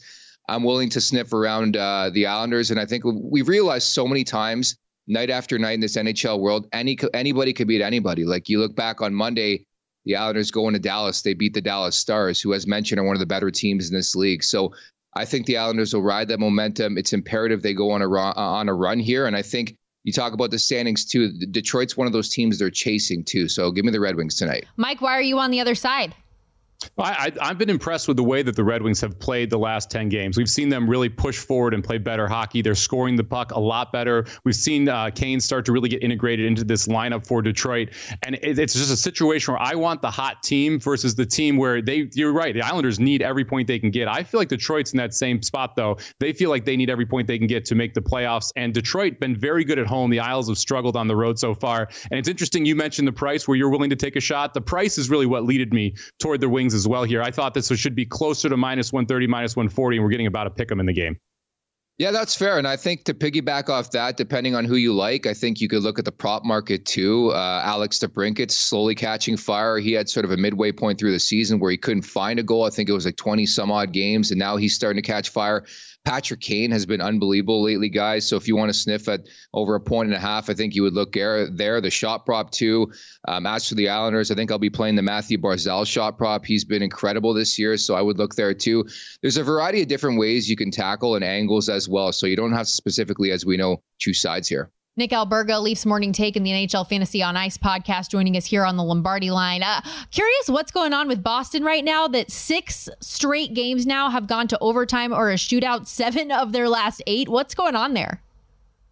I'm 0.50 0.64
willing 0.64 0.90
to 0.90 1.02
sniff 1.02 1.34
around 1.34 1.76
uh, 1.78 2.10
the 2.12 2.26
Islanders. 2.26 2.72
And 2.72 2.80
I 2.80 2.86
think 2.86 3.04
we've 3.06 3.50
realized 3.50 3.88
so 3.88 4.08
many 4.08 4.24
times, 4.24 4.78
night 5.06 5.30
after 5.30 5.60
night 5.60 5.74
in 5.74 5.82
this 5.82 5.98
NHL 5.98 6.40
world, 6.40 6.68
any 6.72 6.98
anybody 7.14 7.54
could 7.54 7.68
beat 7.68 7.82
anybody. 7.82 8.24
Like 8.24 8.50
you 8.50 8.60
look 8.60 8.76
back 8.76 9.02
on 9.02 9.14
Monday, 9.14 9.66
the 10.06 10.16
Islanders 10.16 10.52
going 10.52 10.74
to 10.74 10.80
Dallas, 10.80 11.22
they 11.22 11.34
beat 11.34 11.54
the 11.54 11.62
Dallas 11.62 11.98
Stars, 11.98 12.40
who, 12.40 12.54
as 12.54 12.66
mentioned, 12.66 13.00
are 13.00 13.04
one 13.04 13.16
of 13.16 13.20
the 13.20 13.26
better 13.26 13.52
teams 13.52 13.90
in 13.90 13.96
this 13.96 14.16
league. 14.16 14.42
So 14.42 14.74
I 15.16 15.26
think 15.26 15.48
the 15.48 15.58
Islanders 15.58 15.94
will 15.94 16.02
ride 16.02 16.30
that 16.30 16.40
momentum. 16.40 16.98
It's 16.98 17.12
imperative 17.12 17.62
they 17.62 17.74
go 17.74 17.92
on 17.92 18.02
a 18.02 18.08
run, 18.08 18.34
on 18.38 18.70
a 18.70 18.74
run 18.74 19.00
here, 19.00 19.26
and 19.26 19.36
I 19.36 19.42
think 19.42 19.76
you 20.04 20.14
talk 20.14 20.34
about 20.34 20.52
the 20.52 20.60
standings 20.60 21.06
too. 21.06 21.32
Detroit's 21.52 21.98
one 21.98 22.08
of 22.08 22.14
those 22.14 22.30
teams 22.30 22.60
they're 22.60 22.70
chasing 22.70 23.24
too. 23.24 23.48
So 23.50 23.72
give 23.72 23.86
me 23.86 23.92
the 23.92 24.00
Red 24.00 24.16
Wings 24.16 24.36
tonight. 24.36 24.66
Mike, 24.78 25.02
why 25.02 25.12
are 25.12 25.22
you 25.22 25.40
on 25.40 25.52
the 25.52 25.60
other 25.60 25.76
side? 25.76 26.16
I, 27.00 27.32
have 27.42 27.58
been 27.58 27.70
impressed 27.70 28.08
with 28.08 28.18
the 28.18 28.24
way 28.24 28.44
that 28.44 28.56
the 28.56 28.64
Red 28.64 28.84
Wings 28.84 29.02
have 29.02 29.20
played 29.20 29.50
the 29.50 29.58
last 29.58 29.90
10 29.90 30.10
games. 30.10 30.38
We've 30.38 30.50
seen 30.50 30.70
them 30.70 30.90
really 30.90 31.10
push 31.10 31.38
forward 31.38 31.74
and 31.74 31.84
play 31.84 31.98
better 31.98 32.28
hockey. 32.28 32.62
They're 32.62 32.76
scoring 32.76 33.16
the 33.16 33.24
puck 33.24 33.52
a 33.52 33.60
lot 33.60 33.92
better. 33.92 34.26
We've 34.44 34.56
seen 34.56 34.88
uh, 34.88 35.10
Kane 35.10 35.40
start 35.40 35.66
to 35.66 35.72
really 35.72 35.90
get 35.90 36.04
integrated 36.04 36.46
into 36.46 36.64
this 36.64 36.88
lineup 36.88 37.26
for 37.26 37.42
Detroit. 37.42 37.90
And 38.24 38.36
it, 38.36 38.60
it's 38.60 38.74
just 38.74 38.92
a 38.92 38.98
situation 38.98 39.54
where 39.54 39.62
I 39.62 39.76
want 39.76 40.02
the 40.02 40.12
hot 40.12 40.44
team 40.44 40.80
versus 40.80 41.16
the 41.16 41.26
team 41.26 41.58
where 41.58 41.82
they, 41.82 42.10
you're 42.14 42.34
right, 42.34 42.54
the 42.54 42.62
Islanders 42.62 43.00
need 43.00 43.22
every 43.24 43.46
point 43.46 43.68
they 43.68 43.80
can 43.80 43.90
get. 43.90 44.08
I 44.08 44.24
feel 44.24 44.40
like 44.40 44.50
Detroit's 44.50 44.94
in 44.94 44.98
that 44.98 45.14
same 45.14 45.42
spot, 45.42 45.76
though. 45.76 45.98
They 46.20 46.34
feel 46.34 46.52
like 46.52 46.66
they 46.66 46.78
need 46.78 46.90
every 46.92 47.06
point 47.08 47.28
they 47.28 47.40
can 47.40 47.48
get 47.48 47.66
to 47.66 47.76
make 47.76 47.96
the 47.96 48.02
playoffs. 48.02 48.52
And 48.56 48.74
Detroit 48.74 49.20
been 49.20 49.36
very 49.36 49.64
good 49.64 49.80
at 49.80 49.88
home. 49.88 50.12
The 50.12 50.20
Isles 50.20 50.48
have 50.48 50.58
struggled 50.58 50.96
on 50.96 51.08
the 51.08 51.16
road 51.16 51.40
so 51.40 51.56
far. 51.56 51.90
And 52.12 52.20
it's 52.20 52.30
interesting 52.30 52.66
you 52.66 52.76
mentioned 52.76 53.08
the 53.08 53.14
price 53.14 53.48
where 53.48 53.58
you're 53.58 53.70
willing 53.70 53.90
to 53.90 53.96
take 53.96 54.16
a 54.16 54.22
shot. 54.22 54.54
The 54.54 54.62
price 54.62 54.98
is 54.98 55.10
really 55.10 55.26
what 55.26 55.44
leaded 55.44 55.74
me 55.74 55.96
toward 56.20 56.42
the 56.42 56.50
Wings 56.50 56.67
as 56.74 56.88
well 56.88 57.04
here. 57.04 57.22
I 57.22 57.32
thought 57.32 57.54
this 57.54 57.68
should 57.68 57.96
be 57.96 58.06
closer 58.06 58.50
to 58.50 58.58
minus 58.58 58.92
130, 58.94 59.28
minus 59.28 59.56
140, 59.56 59.98
and 59.98 60.04
we're 60.04 60.12
getting 60.12 60.28
about 60.28 60.48
a 60.48 60.52
pick 60.52 60.72
'em 60.72 60.80
in 60.80 60.86
the 60.86 60.94
game. 60.94 61.18
Yeah, 61.98 62.12
that's 62.12 62.36
fair. 62.36 62.60
And 62.60 62.68
I 62.68 62.76
think 62.76 63.06
to 63.06 63.16
piggyback 63.16 63.70
off 63.70 63.90
that, 63.92 64.18
depending 64.18 64.54
on 64.54 64.66
who 64.66 64.76
you 64.76 64.94
like, 64.94 65.26
I 65.26 65.34
think 65.34 65.62
you 65.62 65.68
could 65.68 65.82
look 65.82 65.98
at 65.98 66.06
the 66.06 66.12
prop 66.12 66.46
market 66.46 66.86
too. 66.86 67.30
Uh, 67.30 67.62
Alex 67.64 67.98
DeBrincat 67.98 68.52
slowly 68.52 68.94
catching 68.94 69.36
fire. 69.36 69.80
He 69.80 69.94
had 69.94 70.08
sort 70.08 70.24
of 70.24 70.30
a 70.30 70.38
midway 70.38 70.72
point 70.72 71.00
through 71.00 71.14
the 71.14 71.20
season 71.20 71.60
where 71.60 71.72
he 71.72 71.78
couldn't 71.78 72.04
find 72.04 72.38
a 72.38 72.44
goal. 72.44 72.66
I 72.66 72.70
think 72.70 72.88
it 72.88 72.92
was 72.94 73.06
like 73.06 73.16
20 73.16 73.48
some 73.48 73.72
odd 73.72 73.94
games, 73.94 74.30
and 74.30 74.38
now 74.38 74.58
he's 74.58 74.76
starting 74.76 75.02
to 75.02 75.08
catch 75.08 75.30
fire. 75.30 75.66
Patrick 76.06 76.40
Kane 76.40 76.72
has 76.72 76.86
been 76.86 77.02
unbelievable 77.02 77.62
lately, 77.64 77.90
guys. 77.90 78.28
So 78.28 78.38
if 78.38 78.48
you 78.48 78.56
want 78.56 78.70
to 78.70 78.74
sniff 78.74 79.10
at 79.10 79.28
over 79.54 79.76
a 79.76 79.80
point 79.82 80.08
and 80.08 80.16
a 80.16 80.20
half, 80.20 80.50
I 80.50 80.54
think 80.54 80.74
you 80.74 80.84
would 80.84 80.94
look 80.94 81.12
there. 81.12 81.52
The 81.52 81.90
shot 81.92 82.26
prop 82.26 82.50
too. 82.52 82.94
Um, 83.28 83.46
as 83.46 83.68
for 83.68 83.76
the 83.76 83.90
Islanders, 83.90 84.32
I 84.32 84.36
think 84.36 84.50
I'll 84.50 84.58
be 84.58 84.70
playing 84.70 84.96
the 84.96 85.02
Mathew 85.02 85.38
Barzal 85.38 85.86
shot 85.86 86.18
prop. 86.18 86.46
He's 86.46 86.64
been 86.64 86.82
incredible 86.82 87.34
this 87.34 87.60
year, 87.60 87.76
so 87.76 87.94
I 87.94 88.02
would 88.02 88.18
look 88.18 88.36
there 88.36 88.54
too. 88.54 88.86
There's 89.22 89.36
a 89.38 89.44
variety 89.44 89.82
of 89.82 89.90
different 89.90 90.18
ways 90.18 90.50
you 90.50 90.56
can 90.56 90.72
tackle 90.72 91.16
and 91.16 91.26
angles 91.26 91.68
as 91.68 91.90
well, 91.90 92.14
so 92.14 92.26
you 92.26 92.38
don't 92.38 92.54
have 92.54 92.68
to 92.68 92.72
specifically, 92.72 93.32
as 93.32 93.46
we 93.46 93.58
know, 93.58 93.84
choose 94.00 94.22
sides 94.22 94.48
here. 94.48 94.72
Nick 94.98 95.12
Alberga, 95.12 95.62
Leafs 95.62 95.86
Morning 95.86 96.12
Take 96.12 96.36
in 96.36 96.42
the 96.42 96.50
NHL 96.50 96.90
Fantasy 96.90 97.22
on 97.22 97.38
Ice 97.38 97.56
podcast, 97.56 98.10
joining 98.10 98.36
us 98.36 98.48
here 98.48 98.66
on 98.66 98.78
the 98.78 98.84
Lombardi 98.84 99.30
line. 99.30 99.62
Uh, 99.62 99.80
curious 100.10 100.50
what's 100.50 100.72
going 100.72 100.92
on 100.92 101.08
with 101.08 101.22
Boston 101.22 101.64
right 101.64 101.86
now 101.86 102.08
that 102.08 102.32
six 102.32 102.90
straight 103.00 103.54
games 103.54 103.86
now 103.86 104.10
have 104.10 104.26
gone 104.26 104.48
to 104.48 104.58
overtime 104.60 105.14
or 105.14 105.30
a 105.30 105.36
shootout, 105.36 105.86
seven 105.86 106.32
of 106.32 106.52
their 106.52 106.68
last 106.68 107.04
eight. 107.06 107.30
What's 107.30 107.54
going 107.54 107.76
on 107.76 107.94
there? 107.94 108.24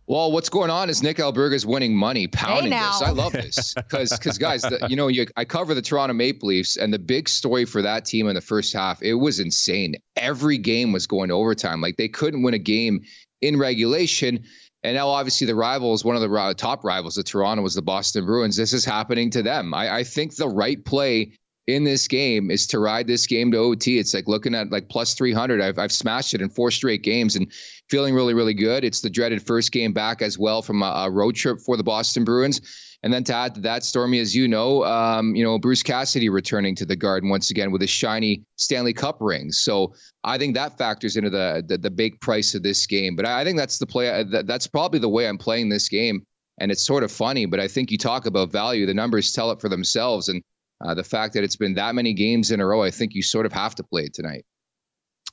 Well, 0.05 0.31
what's 0.31 0.49
going 0.49 0.69
on 0.69 0.91
is 0.91 1.01
Nick 1.01 1.17
Alberga 1.17 1.53
is 1.55 1.65
winning 1.65 1.95
money, 1.95 2.27
pounding 2.27 2.71
hey 2.71 2.79
this. 2.79 3.01
I 3.01 3.09
love 3.09 3.33
this 3.33 3.73
because, 3.73 4.11
because 4.11 4.37
guys, 4.37 4.61
the, 4.61 4.85
you 4.87 4.95
know, 4.95 5.07
you, 5.07 5.25
I 5.35 5.45
cover 5.45 5.73
the 5.73 5.81
Toronto 5.81 6.13
Maple 6.13 6.49
Leafs, 6.49 6.77
and 6.77 6.93
the 6.93 6.99
big 6.99 7.27
story 7.27 7.65
for 7.65 7.81
that 7.81 8.05
team 8.05 8.27
in 8.27 8.35
the 8.35 8.41
first 8.41 8.71
half, 8.73 9.01
it 9.01 9.15
was 9.15 9.39
insane. 9.39 9.95
Every 10.15 10.59
game 10.59 10.91
was 10.91 11.07
going 11.07 11.29
to 11.29 11.33
overtime. 11.33 11.81
Like 11.81 11.97
they 11.97 12.07
couldn't 12.07 12.43
win 12.43 12.53
a 12.53 12.59
game 12.59 13.01
in 13.41 13.57
regulation. 13.57 14.43
And 14.85 14.93
now, 14.93 15.07
obviously, 15.07 15.47
the 15.47 15.55
rivals, 15.55 16.05
one 16.05 16.15
of 16.15 16.21
the 16.21 16.31
uh, 16.31 16.53
top 16.53 16.83
rivals 16.83 17.17
of 17.17 17.25
Toronto 17.25 17.63
was 17.63 17.73
the 17.73 17.81
Boston 17.81 18.23
Bruins. 18.23 18.55
This 18.55 18.71
is 18.71 18.85
happening 18.85 19.31
to 19.31 19.41
them. 19.41 19.73
I, 19.73 19.95
I 19.95 20.03
think 20.03 20.35
the 20.35 20.47
right 20.47 20.85
play 20.85 21.31
in 21.67 21.83
this 21.83 22.07
game 22.07 22.51
is 22.51 22.67
to 22.67 22.79
ride 22.79 23.07
this 23.07 23.25
game 23.25 23.51
to 23.51 23.57
OT. 23.57 23.97
It's 23.97 24.13
like 24.13 24.27
looking 24.27 24.53
at 24.53 24.71
like 24.71 24.87
plus 24.87 25.13
300. 25.15 25.61
I've, 25.61 25.79
I've 25.79 25.91
smashed 25.91 26.33
it 26.33 26.41
in 26.41 26.49
four 26.49 26.71
straight 26.71 27.01
games 27.01 27.35
and 27.35 27.51
feeling 27.89 28.13
really, 28.13 28.33
really 28.33 28.53
good. 28.53 28.83
It's 28.83 29.01
the 29.01 29.09
dreaded 29.09 29.45
first 29.45 29.71
game 29.71 29.93
back 29.93 30.21
as 30.21 30.37
well 30.37 30.61
from 30.61 30.83
a, 30.83 31.05
a 31.05 31.11
road 31.11 31.35
trip 31.35 31.59
for 31.59 31.75
the 31.77 31.83
Boston 31.83 32.23
Bruins. 32.23 32.61
And 33.03 33.13
then 33.13 33.23
to 33.25 33.35
add 33.35 33.55
to 33.55 33.61
that, 33.61 33.83
Stormy, 33.83 34.19
as 34.19 34.35
you 34.35 34.47
know, 34.47 34.83
um, 34.83 35.35
you 35.35 35.43
know 35.43 35.59
Bruce 35.59 35.83
Cassidy 35.83 36.27
returning 36.29 36.73
to 36.75 36.85
the 36.85 36.95
Garden 36.95 37.29
once 37.29 37.51
again 37.51 37.71
with 37.71 37.83
a 37.83 37.87
shiny 37.87 38.43
Stanley 38.55 38.93
Cup 38.93 39.17
ring. 39.19 39.51
So 39.51 39.93
I 40.23 40.39
think 40.39 40.55
that 40.55 40.77
factors 40.77 41.15
into 41.15 41.29
the 41.29 41.63
the, 41.67 41.77
the 41.77 41.91
big 41.91 42.19
price 42.19 42.55
of 42.55 42.63
this 42.63 42.87
game. 42.87 43.15
But 43.15 43.27
I, 43.27 43.41
I 43.41 43.43
think 43.43 43.57
that's 43.57 43.77
the 43.77 43.85
play. 43.85 44.09
Uh, 44.09 44.41
that's 44.43 44.65
probably 44.65 44.99
the 44.99 45.09
way 45.09 45.27
I'm 45.27 45.37
playing 45.37 45.69
this 45.69 45.87
game. 45.87 46.25
And 46.59 46.71
it's 46.71 46.81
sort 46.81 47.03
of 47.03 47.11
funny, 47.11 47.45
but 47.45 47.59
I 47.59 47.67
think 47.67 47.91
you 47.91 47.97
talk 47.97 48.25
about 48.25 48.51
value. 48.51 48.85
The 48.85 48.93
numbers 48.93 49.33
tell 49.33 49.51
it 49.51 49.59
for 49.59 49.69
themselves, 49.69 50.29
and 50.29 50.41
uh, 50.83 50.93
the 50.93 51.03
fact 51.03 51.33
that 51.33 51.43
it's 51.43 51.55
been 51.55 51.75
that 51.75 51.95
many 51.95 52.13
games 52.13 52.51
in 52.51 52.59
a 52.59 52.65
row, 52.65 52.83
I 52.83 52.91
think 52.91 53.13
you 53.13 53.21
sort 53.21 53.45
of 53.45 53.53
have 53.53 53.75
to 53.75 53.83
play 53.83 54.03
it 54.03 54.13
tonight. 54.13 54.45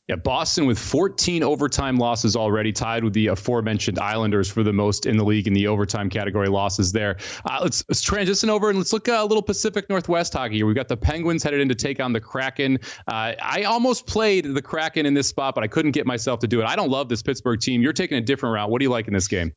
Yeah, 0.09 0.17
Boston 0.17 0.67
with 0.67 0.81
14 0.81 1.45
overtime 1.45 1.97
losses 1.97 2.35
already, 2.35 2.73
tied 2.73 3.05
with 3.05 3.13
the 3.13 3.29
aforementioned 3.29 4.01
Islanders 4.01 4.51
for 4.51 4.65
the 4.65 4.73
most 4.73 5.07
in 5.07 5.17
the 5.17 5.25
league 5.25 5.47
in 5.47 5.53
the 5.53 5.69
overtime 5.69 6.11
category 6.11 6.49
losses 6.49 6.91
there. 6.91 7.19
Uh, 7.49 7.61
let's, 7.63 7.85
let's 7.89 8.03
transition 8.03 8.51
over 8.51 8.69
and 8.69 8.79
let's 8.79 8.93
look 8.93 9.09
uh, 9.09 9.19
a 9.21 9.25
little 9.25 9.43
Pacific 9.43 9.89
Northwest 9.89 10.33
hockey 10.33 10.57
here. 10.57 10.67
We've 10.67 10.75
got 10.75 10.89
the 10.89 10.97
Penguins 10.97 11.45
headed 11.45 11.61
in 11.61 11.69
to 11.69 11.77
take 11.77 12.01
on 12.01 12.13
the 12.13 12.21
Kraken. 12.21 12.81
Uh, 13.07 13.35
I 13.41 13.63
almost 13.63 14.09
played 14.09 14.45
the 14.45 14.63
Kraken 14.63 15.07
in 15.07 15.15
this 15.15 15.29
spot, 15.29 15.55
but 15.55 15.63
I 15.63 15.69
couldn't 15.69 15.93
get 15.93 16.05
myself 16.05 16.41
to 16.41 16.49
do 16.49 16.61
it. 16.61 16.67
I 16.67 16.75
don't 16.75 16.91
love 16.91 17.09
this 17.09 17.23
Pittsburgh 17.23 17.61
team. 17.61 17.81
You're 17.81 17.93
taking 17.93 18.19
a 18.19 18.23
different 18.23 18.55
route. 18.55 18.71
What 18.71 18.81
do 18.81 18.85
you 18.85 18.91
like 18.91 19.07
in 19.07 19.15
this 19.15 19.29
game? 19.29 19.53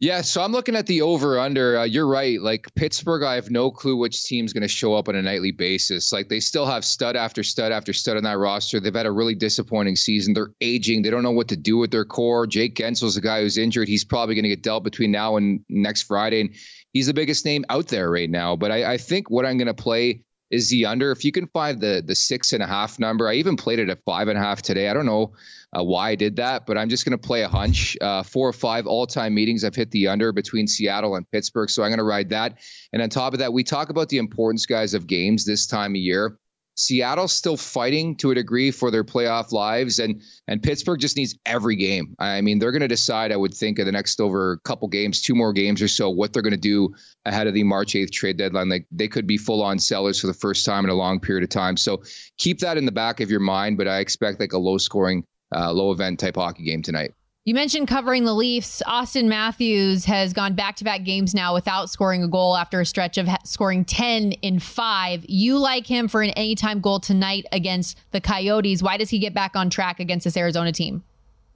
Yeah, 0.00 0.22
so 0.22 0.40
I'm 0.40 0.52
looking 0.52 0.76
at 0.76 0.86
the 0.86 1.02
over 1.02 1.38
under. 1.38 1.80
Uh, 1.80 1.84
you're 1.84 2.06
right. 2.06 2.40
Like 2.40 2.74
Pittsburgh, 2.74 3.22
I 3.22 3.34
have 3.34 3.50
no 3.50 3.70
clue 3.70 3.98
which 3.98 4.24
team's 4.24 4.54
going 4.54 4.62
to 4.62 4.68
show 4.68 4.94
up 4.94 5.10
on 5.10 5.14
a 5.14 5.20
nightly 5.20 5.52
basis. 5.52 6.10
Like 6.10 6.30
they 6.30 6.40
still 6.40 6.64
have 6.64 6.86
stud 6.86 7.16
after 7.16 7.42
stud 7.42 7.70
after 7.70 7.92
stud 7.92 8.16
on 8.16 8.22
that 8.22 8.38
roster. 8.38 8.80
They've 8.80 8.94
had 8.94 9.04
a 9.04 9.12
really 9.12 9.34
disappointing 9.34 9.96
season. 9.96 10.32
They're 10.32 10.54
aging. 10.62 11.02
They 11.02 11.10
don't 11.10 11.22
know 11.22 11.32
what 11.32 11.48
to 11.48 11.56
do 11.56 11.76
with 11.76 11.90
their 11.90 12.06
core. 12.06 12.46
Jake 12.46 12.76
Guentzel's 12.76 13.18
a 13.18 13.20
guy 13.20 13.42
who's 13.42 13.58
injured. 13.58 13.88
He's 13.88 14.06
probably 14.06 14.36
going 14.36 14.44
to 14.44 14.48
get 14.48 14.62
dealt 14.62 14.84
between 14.84 15.10
now 15.10 15.36
and 15.36 15.66
next 15.68 16.04
Friday. 16.04 16.40
And 16.40 16.54
he's 16.94 17.06
the 17.06 17.14
biggest 17.14 17.44
name 17.44 17.66
out 17.68 17.88
there 17.88 18.10
right 18.10 18.30
now. 18.30 18.56
But 18.56 18.72
I, 18.72 18.94
I 18.94 18.96
think 18.96 19.28
what 19.28 19.44
I'm 19.44 19.58
going 19.58 19.66
to 19.66 19.74
play 19.74 20.24
is 20.50 20.68
the 20.68 20.86
under. 20.86 21.12
If 21.12 21.24
you 21.24 21.32
can 21.32 21.46
find 21.48 21.80
the 21.80 22.02
the 22.04 22.14
six 22.14 22.52
and 22.52 22.62
a 22.62 22.66
half 22.66 22.98
number, 22.98 23.28
I 23.28 23.34
even 23.34 23.56
played 23.56 23.78
it 23.78 23.88
at 23.88 24.04
five 24.04 24.28
and 24.28 24.38
a 24.38 24.42
half 24.42 24.62
today. 24.62 24.88
I 24.88 24.94
don't 24.94 25.06
know 25.06 25.34
uh, 25.76 25.84
why 25.84 26.10
I 26.10 26.14
did 26.16 26.36
that, 26.36 26.66
but 26.66 26.76
I'm 26.76 26.88
just 26.88 27.04
going 27.04 27.16
to 27.16 27.26
play 27.26 27.42
a 27.42 27.48
hunch. 27.48 27.96
Uh, 28.00 28.22
four 28.22 28.48
or 28.48 28.52
five 28.52 28.86
all 28.86 29.06
time 29.06 29.34
meetings, 29.34 29.64
I've 29.64 29.74
hit 29.74 29.90
the 29.92 30.08
under 30.08 30.32
between 30.32 30.66
Seattle 30.66 31.14
and 31.14 31.30
Pittsburgh. 31.30 31.70
So 31.70 31.82
I'm 31.82 31.90
going 31.90 31.98
to 31.98 32.04
ride 32.04 32.30
that. 32.30 32.58
And 32.92 33.00
on 33.00 33.08
top 33.08 33.32
of 33.32 33.38
that, 33.38 33.52
we 33.52 33.62
talk 33.62 33.90
about 33.90 34.08
the 34.08 34.18
importance, 34.18 34.66
guys, 34.66 34.94
of 34.94 35.06
games 35.06 35.44
this 35.44 35.66
time 35.66 35.92
of 35.92 35.96
year. 35.96 36.36
Seattle's 36.80 37.32
still 37.32 37.56
fighting 37.56 38.16
to 38.16 38.30
a 38.30 38.34
degree 38.34 38.70
for 38.70 38.90
their 38.90 39.04
playoff 39.04 39.52
lives, 39.52 39.98
and 39.98 40.22
and 40.48 40.62
Pittsburgh 40.62 40.98
just 40.98 41.16
needs 41.16 41.36
every 41.44 41.76
game. 41.76 42.14
I 42.18 42.40
mean, 42.40 42.58
they're 42.58 42.72
going 42.72 42.80
to 42.80 42.88
decide, 42.88 43.32
I 43.32 43.36
would 43.36 43.52
think, 43.52 43.78
in 43.78 43.84
the 43.84 43.92
next 43.92 44.20
over 44.20 44.56
couple 44.64 44.88
games, 44.88 45.20
two 45.20 45.34
more 45.34 45.52
games 45.52 45.82
or 45.82 45.88
so, 45.88 46.08
what 46.08 46.32
they're 46.32 46.42
going 46.42 46.52
to 46.52 46.56
do 46.56 46.94
ahead 47.26 47.46
of 47.46 47.54
the 47.54 47.64
March 47.64 47.92
8th 47.92 48.12
trade 48.12 48.38
deadline. 48.38 48.70
Like 48.70 48.86
they 48.90 49.08
could 49.08 49.26
be 49.26 49.36
full 49.36 49.62
on 49.62 49.78
sellers 49.78 50.18
for 50.18 50.26
the 50.26 50.34
first 50.34 50.64
time 50.64 50.84
in 50.84 50.90
a 50.90 50.94
long 50.94 51.20
period 51.20 51.44
of 51.44 51.50
time. 51.50 51.76
So 51.76 52.02
keep 52.38 52.60
that 52.60 52.78
in 52.78 52.86
the 52.86 52.92
back 52.92 53.20
of 53.20 53.30
your 53.30 53.40
mind. 53.40 53.76
But 53.76 53.86
I 53.86 53.98
expect 53.98 54.40
like 54.40 54.54
a 54.54 54.58
low 54.58 54.78
scoring 54.78 55.24
uh, 55.54 55.72
low 55.72 55.92
event 55.92 56.18
type 56.18 56.36
hockey 56.36 56.64
game 56.64 56.82
tonight. 56.82 57.12
You 57.46 57.54
mentioned 57.54 57.88
covering 57.88 58.24
the 58.24 58.34
Leafs. 58.34 58.82
Auston 58.86 59.24
Matthews 59.24 60.04
has 60.04 60.34
gone 60.34 60.54
back 60.54 60.76
to 60.76 60.84
back 60.84 61.04
games 61.04 61.34
now 61.34 61.54
without 61.54 61.88
scoring 61.88 62.22
a 62.22 62.28
goal 62.28 62.54
after 62.54 62.82
a 62.82 62.84
stretch 62.84 63.16
of 63.16 63.30
scoring 63.44 63.82
10 63.86 64.32
in 64.32 64.58
five. 64.58 65.24
You 65.26 65.56
like 65.56 65.86
him 65.86 66.06
for 66.06 66.20
an 66.20 66.30
anytime 66.30 66.80
goal 66.80 67.00
tonight 67.00 67.46
against 67.50 67.96
the 68.10 68.20
Coyotes. 68.20 68.82
Why 68.82 68.98
does 68.98 69.08
he 69.08 69.18
get 69.18 69.32
back 69.32 69.56
on 69.56 69.70
track 69.70 70.00
against 70.00 70.24
this 70.24 70.36
Arizona 70.36 70.70
team? 70.70 71.02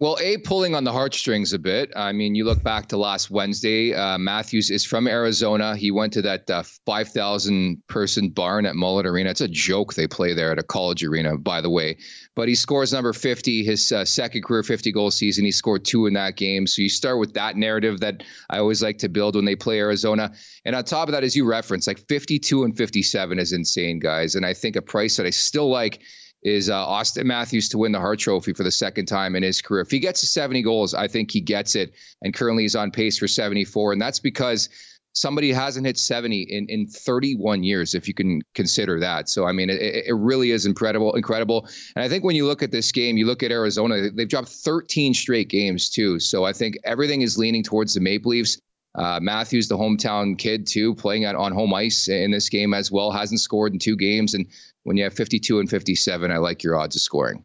Well, 0.05 0.19
A, 0.21 0.37
pulling 0.37 0.75
on 0.75 0.85
the 0.85 0.93
heartstrings 0.93 1.55
a 1.55 1.59
bit. 1.59 1.91
I 1.97 2.13
mean, 2.13 2.35
you 2.35 2.45
look 2.45 2.63
back 2.63 2.89
to 2.89 2.99
last 2.99 3.31
Wednesday. 3.31 3.95
Uh, 3.95 4.19
Matthews 4.19 4.71
is 4.71 4.85
from 4.85 5.09
Arizona. 5.09 5.79
He 5.79 5.91
went 5.91 6.13
to 6.13 6.21
that 6.21 6.51
uh, 6.51 6.63
5,000 6.85 7.83
person 7.87 8.29
barn 8.29 8.67
at 8.67 8.77
Mullet 8.77 9.07
Arena. 9.07 9.31
It's 9.31 9.41
a 9.41 9.49
joke 9.49 9.95
they 9.95 10.07
play 10.07 10.35
there 10.35 10.53
at 10.53 10.59
a 10.59 10.63
college 10.63 11.03
arena, 11.03 11.39
by 11.39 11.63
the 11.63 11.71
way. 11.71 11.97
But 12.37 12.49
he 12.49 12.55
scores 12.55 12.93
number 12.93 13.15
50, 13.15 13.65
his 13.65 13.93
uh, 13.93 14.05
second 14.05 14.43
career 14.45 14.63
50 14.63 14.93
goal 14.93 15.11
season. 15.11 15.47
He 15.47 15.53
scored 15.53 15.87
two 15.87 16.05
in 16.05 16.13
that 16.13 16.37
game. 16.37 16.67
So 16.67 16.83
you 16.83 16.91
start 16.91 17.19
with 17.19 17.33
that 17.33 17.57
narrative 17.57 18.01
that 18.01 18.25
I 18.51 18.59
always 18.59 18.83
like 18.83 18.99
to 18.99 19.09
build 19.09 19.37
when 19.37 19.47
they 19.47 19.57
play 19.57 19.79
Arizona. 19.79 20.33
And 20.67 20.77
on 20.77 20.85
top 20.85 21.09
of 21.09 21.13
that, 21.13 21.25
as 21.25 21.35
you 21.35 21.47
reference, 21.47 21.87
like 21.87 22.07
52 22.09 22.65
and 22.65 22.77
57 22.77 23.39
is 23.39 23.55
insane, 23.55 24.01
guys. 24.01 24.35
And 24.35 24.45
I 24.45 24.53
think 24.53 24.77
a 24.77 24.83
price 24.83 25.17
that 25.17 25.25
I 25.25 25.31
still 25.31 25.71
like 25.71 26.03
is 26.45 26.69
uh, 26.69 26.87
Auston 26.87 27.25
Matthews 27.25 27.69
to 27.71 27.79
win 27.79 27.93
the 27.93 27.99
Hart 27.99 28.19
Trophy 28.19 28.53
for 28.53 28.63
the 28.63 28.71
second 28.71 29.07
time 29.07 29.35
in 29.35 29.43
his 29.43 29.63
career. 29.63 29.81
If 29.81 29.91
he 29.91 29.99
gets 29.99 30.21
to 30.21 30.27
70 30.27 30.63
goals, 30.63 30.95
I 30.95 31.09
think 31.09 31.31
he 31.31 31.41
gets 31.41 31.75
it, 31.75 31.95
and 32.23 32.35
currently 32.35 32.65
he's 32.65 32.77
on 32.77 32.91
pace 32.91 33.19
for 33.19 33.27
74, 33.27 33.95
and 33.95 34.01
that's 34.01 34.21
because 34.21 34.69
somebody 35.15 35.53
hasn't 35.53 35.87
hit 35.87 35.97
70 35.97 36.43
in, 36.43 36.67
in 36.69 36.87
31 36.87 37.63
years, 37.63 37.95
if 37.95 38.07
you 38.07 38.15
can 38.15 38.43
consider 38.55 39.01
that. 39.01 39.29
So, 39.29 39.47
I 39.47 39.53
mean, 39.53 39.71
it, 39.71 39.81
it 39.81 40.15
really 40.15 40.51
is 40.51 40.67
incredible, 40.67 41.15
incredible. 41.15 41.69
And 41.97 42.05
I 42.05 42.09
think 42.09 42.25
when 42.25 42.37
you 42.37 42.47
look 42.47 42.63
at 42.63 42.73
this 42.73 42.93
game, 42.93 43.17
you 43.17 43.27
look 43.27 43.43
at 43.43 43.51
Arizona, 43.51 44.11
they've 44.11 44.29
dropped 44.29 44.49
13 44.49 45.15
straight 45.15 45.49
games 45.49 45.89
too. 45.89 46.19
So 46.19 46.45
I 46.45 46.53
think 46.53 46.77
everything 46.85 47.23
is 47.23 47.39
leaning 47.39 47.63
towards 47.63 47.95
the 47.95 48.01
Maple 48.01 48.31
Leafs. 48.31 48.59
Uh, 48.97 49.19
Matthews, 49.21 49.67
the 49.67 49.77
hometown 49.77 50.39
kid, 50.39 50.69
too, 50.69 50.95
playing 50.95 51.27
on 51.27 51.53
home 51.53 51.75
ice 51.75 52.07
in 52.07 52.31
this 52.31 52.49
game 52.49 52.73
as 52.73 52.93
well, 52.93 53.11
hasn't 53.11 53.41
scored 53.41 53.73
in 53.73 53.81
two 53.81 53.97
games. 53.97 54.35
And 54.35 54.47
when 54.85 54.97
you 54.97 55.05
have 55.05 55.15
52 55.15 55.59
and 55.59 55.69
57, 55.69 56.31
I 56.31 56.39
like 56.39 56.63
your 56.63 56.77
odds 56.77 56.97
of 56.97 57.03
scoring. 57.03 57.45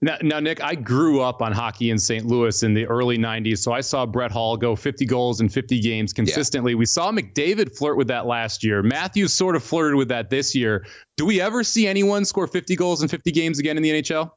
Now, 0.00 0.16
now, 0.22 0.38
Nick, 0.38 0.62
I 0.62 0.76
grew 0.76 1.20
up 1.20 1.42
on 1.42 1.50
hockey 1.50 1.90
in 1.90 1.98
St. 1.98 2.24
Louis 2.24 2.62
in 2.62 2.72
the 2.72 2.86
early 2.86 3.18
90s. 3.18 3.58
So 3.58 3.72
I 3.72 3.80
saw 3.80 4.06
Brett 4.06 4.30
Hull 4.30 4.56
go 4.56 4.76
50 4.76 5.04
goals 5.06 5.40
in 5.40 5.48
50 5.48 5.80
games 5.80 6.12
consistently. 6.12 6.72
Yeah. 6.72 6.78
We 6.78 6.86
saw 6.86 7.10
McDavid 7.10 7.76
flirt 7.76 7.96
with 7.96 8.06
that 8.08 8.26
last 8.26 8.62
year. 8.62 8.82
Matthews 8.82 9.32
sort 9.32 9.56
of 9.56 9.64
flirted 9.64 9.96
with 9.96 10.08
that 10.08 10.30
this 10.30 10.54
year. 10.54 10.86
Do 11.16 11.26
we 11.26 11.40
ever 11.40 11.64
see 11.64 11.88
anyone 11.88 12.24
score 12.24 12.46
50 12.46 12.76
goals 12.76 13.02
in 13.02 13.08
50 13.08 13.32
games 13.32 13.58
again 13.58 13.76
in 13.76 13.82
the 13.82 13.90
NHL? 13.90 14.30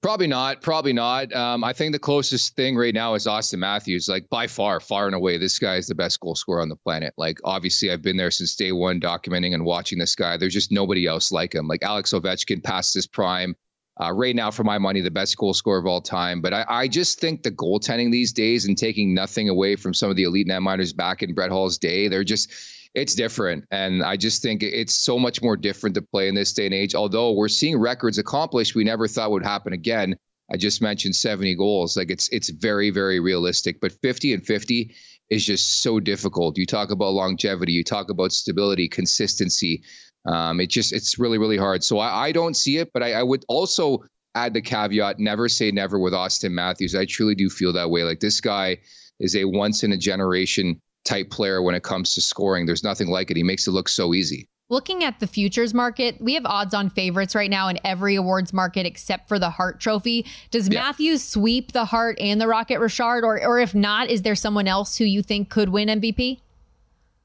Probably 0.00 0.28
not. 0.28 0.62
Probably 0.62 0.92
not. 0.92 1.32
Um, 1.34 1.64
I 1.64 1.72
think 1.72 1.92
the 1.92 1.98
closest 1.98 2.54
thing 2.54 2.76
right 2.76 2.94
now 2.94 3.14
is 3.14 3.26
Auston 3.26 3.58
Matthews. 3.58 4.08
Like 4.08 4.28
by 4.28 4.46
far, 4.46 4.78
far 4.78 5.06
and 5.06 5.14
away, 5.14 5.38
this 5.38 5.58
guy 5.58 5.74
is 5.74 5.88
the 5.88 5.94
best 5.94 6.20
goal 6.20 6.36
scorer 6.36 6.62
on 6.62 6.68
the 6.68 6.76
planet. 6.76 7.14
Like 7.16 7.40
obviously, 7.44 7.90
I've 7.90 8.02
been 8.02 8.16
there 8.16 8.30
since 8.30 8.54
day 8.54 8.70
one, 8.70 9.00
documenting 9.00 9.54
and 9.54 9.64
watching 9.64 9.98
this 9.98 10.14
guy. 10.14 10.36
There's 10.36 10.54
just 10.54 10.70
nobody 10.70 11.06
else 11.06 11.32
like 11.32 11.52
him. 11.52 11.66
Like 11.66 11.82
Alex 11.82 12.12
Ovechkin 12.12 12.62
past 12.62 12.94
his 12.94 13.08
prime. 13.08 13.56
Uh, 14.00 14.12
right 14.12 14.36
now, 14.36 14.48
for 14.48 14.62
my 14.62 14.78
money, 14.78 15.00
the 15.00 15.10
best 15.10 15.36
goal 15.36 15.52
scorer 15.52 15.80
of 15.80 15.86
all 15.86 16.00
time. 16.00 16.40
But 16.40 16.54
I, 16.54 16.64
I, 16.68 16.86
just 16.86 17.18
think 17.18 17.42
the 17.42 17.50
goaltending 17.50 18.12
these 18.12 18.32
days 18.32 18.64
and 18.64 18.78
taking 18.78 19.12
nothing 19.12 19.48
away 19.48 19.74
from 19.74 19.92
some 19.92 20.08
of 20.08 20.14
the 20.14 20.22
elite 20.22 20.46
netminders 20.46 20.94
back 20.94 21.24
in 21.24 21.34
Brett 21.34 21.50
Hull's 21.50 21.78
day, 21.78 22.06
they're 22.06 22.22
just 22.22 22.52
it's 22.94 23.14
different. 23.14 23.64
And 23.70 24.02
I 24.02 24.16
just 24.16 24.42
think 24.42 24.62
it's 24.62 24.94
so 24.94 25.18
much 25.18 25.42
more 25.42 25.56
different 25.56 25.94
to 25.94 26.02
play 26.02 26.28
in 26.28 26.34
this 26.34 26.52
day 26.52 26.66
and 26.66 26.74
age. 26.74 26.94
Although 26.94 27.32
we're 27.32 27.48
seeing 27.48 27.78
records 27.78 28.18
accomplished 28.18 28.74
we 28.74 28.84
never 28.84 29.06
thought 29.06 29.30
would 29.30 29.44
happen 29.44 29.72
again. 29.72 30.16
I 30.50 30.56
just 30.56 30.80
mentioned 30.80 31.14
70 31.14 31.56
goals. 31.56 31.96
Like 31.96 32.10
it's 32.10 32.28
it's 32.30 32.48
very, 32.48 32.90
very 32.90 33.20
realistic. 33.20 33.80
But 33.80 33.92
50 33.92 34.34
and 34.34 34.46
50 34.46 34.94
is 35.30 35.44
just 35.44 35.82
so 35.82 36.00
difficult. 36.00 36.56
You 36.56 36.66
talk 36.66 36.90
about 36.90 37.12
longevity, 37.12 37.72
you 37.72 37.84
talk 37.84 38.10
about 38.10 38.32
stability, 38.32 38.88
consistency. 38.88 39.82
Um, 40.26 40.60
it 40.60 40.70
just 40.70 40.92
it's 40.92 41.18
really 41.18 41.38
really 41.38 41.58
hard. 41.58 41.84
So 41.84 41.98
I, 41.98 42.28
I 42.28 42.32
don't 42.32 42.54
see 42.54 42.78
it, 42.78 42.92
but 42.92 43.02
I, 43.02 43.14
I 43.14 43.22
would 43.22 43.44
also 43.48 44.04
add 44.34 44.54
the 44.54 44.62
caveat: 44.62 45.18
never 45.18 45.48
say 45.48 45.70
never 45.70 45.98
with 45.98 46.14
Auston 46.14 46.52
Matthews. 46.52 46.94
I 46.94 47.04
truly 47.04 47.34
do 47.34 47.50
feel 47.50 47.74
that 47.74 47.90
way. 47.90 48.04
Like 48.04 48.20
this 48.20 48.40
guy 48.40 48.78
is 49.20 49.36
a 49.36 49.44
once 49.44 49.84
in 49.84 49.92
a 49.92 49.96
generation 49.96 50.80
type 51.04 51.30
player 51.30 51.62
when 51.62 51.74
it 51.74 51.82
comes 51.82 52.14
to 52.14 52.20
scoring. 52.20 52.66
There's 52.66 52.84
nothing 52.84 53.08
like 53.08 53.30
it. 53.30 53.36
He 53.36 53.42
makes 53.42 53.66
it 53.66 53.72
look 53.72 53.88
so 53.88 54.14
easy. 54.14 54.48
Looking 54.70 55.02
at 55.02 55.18
the 55.18 55.26
futures 55.26 55.72
market, 55.72 56.20
we 56.20 56.34
have 56.34 56.44
odds 56.44 56.74
on 56.74 56.90
favorites 56.90 57.34
right 57.34 57.48
now 57.48 57.68
in 57.68 57.78
every 57.84 58.16
awards 58.16 58.52
market 58.52 58.84
except 58.84 59.26
for 59.26 59.38
the 59.38 59.48
Hart 59.48 59.80
Trophy. 59.80 60.26
Does 60.50 60.68
yeah. 60.68 60.80
Matthews 60.80 61.24
sweep 61.24 61.72
the 61.72 61.86
Hart 61.86 62.18
and 62.20 62.38
the 62.38 62.46
Rocket 62.46 62.78
Richard, 62.78 63.24
or 63.24 63.42
or 63.42 63.58
if 63.58 63.74
not, 63.74 64.10
is 64.10 64.22
there 64.22 64.34
someone 64.34 64.68
else 64.68 64.96
who 64.96 65.04
you 65.04 65.22
think 65.22 65.48
could 65.48 65.70
win 65.70 65.88
MVP? 65.88 66.40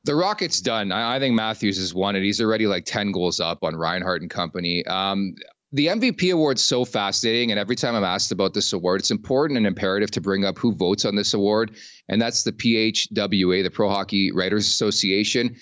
The 0.05 0.15
Rocket's 0.15 0.61
done. 0.61 0.91
I, 0.93 1.15
I, 1.15 1.19
think 1.19 1.35
Matthews 1.35 1.77
has 1.77 1.93
won 1.93 2.15
it. 2.15 2.23
He's 2.23 2.41
already 2.41 2.67
like 2.67 2.83
10 2.83 3.13
goals 3.13 3.39
up 3.39 3.63
on 3.63 3.73
Reinhart 3.75 4.21
and 4.21 4.29
company. 4.29 4.85
Um, 4.85 5.35
the 5.73 5.87
MVP 5.87 6.31
award's 6.31 6.63
so 6.63 6.85
fascinating. 6.85 7.51
And 7.51 7.59
every 7.59 7.75
time 7.75 7.95
I'm 7.95 8.03
asked 8.03 8.31
about 8.31 8.53
this 8.53 8.71
award, 8.73 9.01
it's 9.01 9.11
important 9.11 9.57
and 9.57 9.65
imperative 9.65 10.11
to 10.11 10.21
bring 10.21 10.45
up 10.45 10.57
who 10.59 10.73
votes 10.73 11.03
on 11.03 11.15
this 11.15 11.33
award. 11.33 11.75
And 12.07 12.21
that's 12.21 12.43
the 12.43 12.51
PHWA, 12.51 13.63
the 13.63 13.71
Pro 13.71 13.89
Hockey 13.89 14.31
Writers 14.31 14.67
Association. 14.67 15.55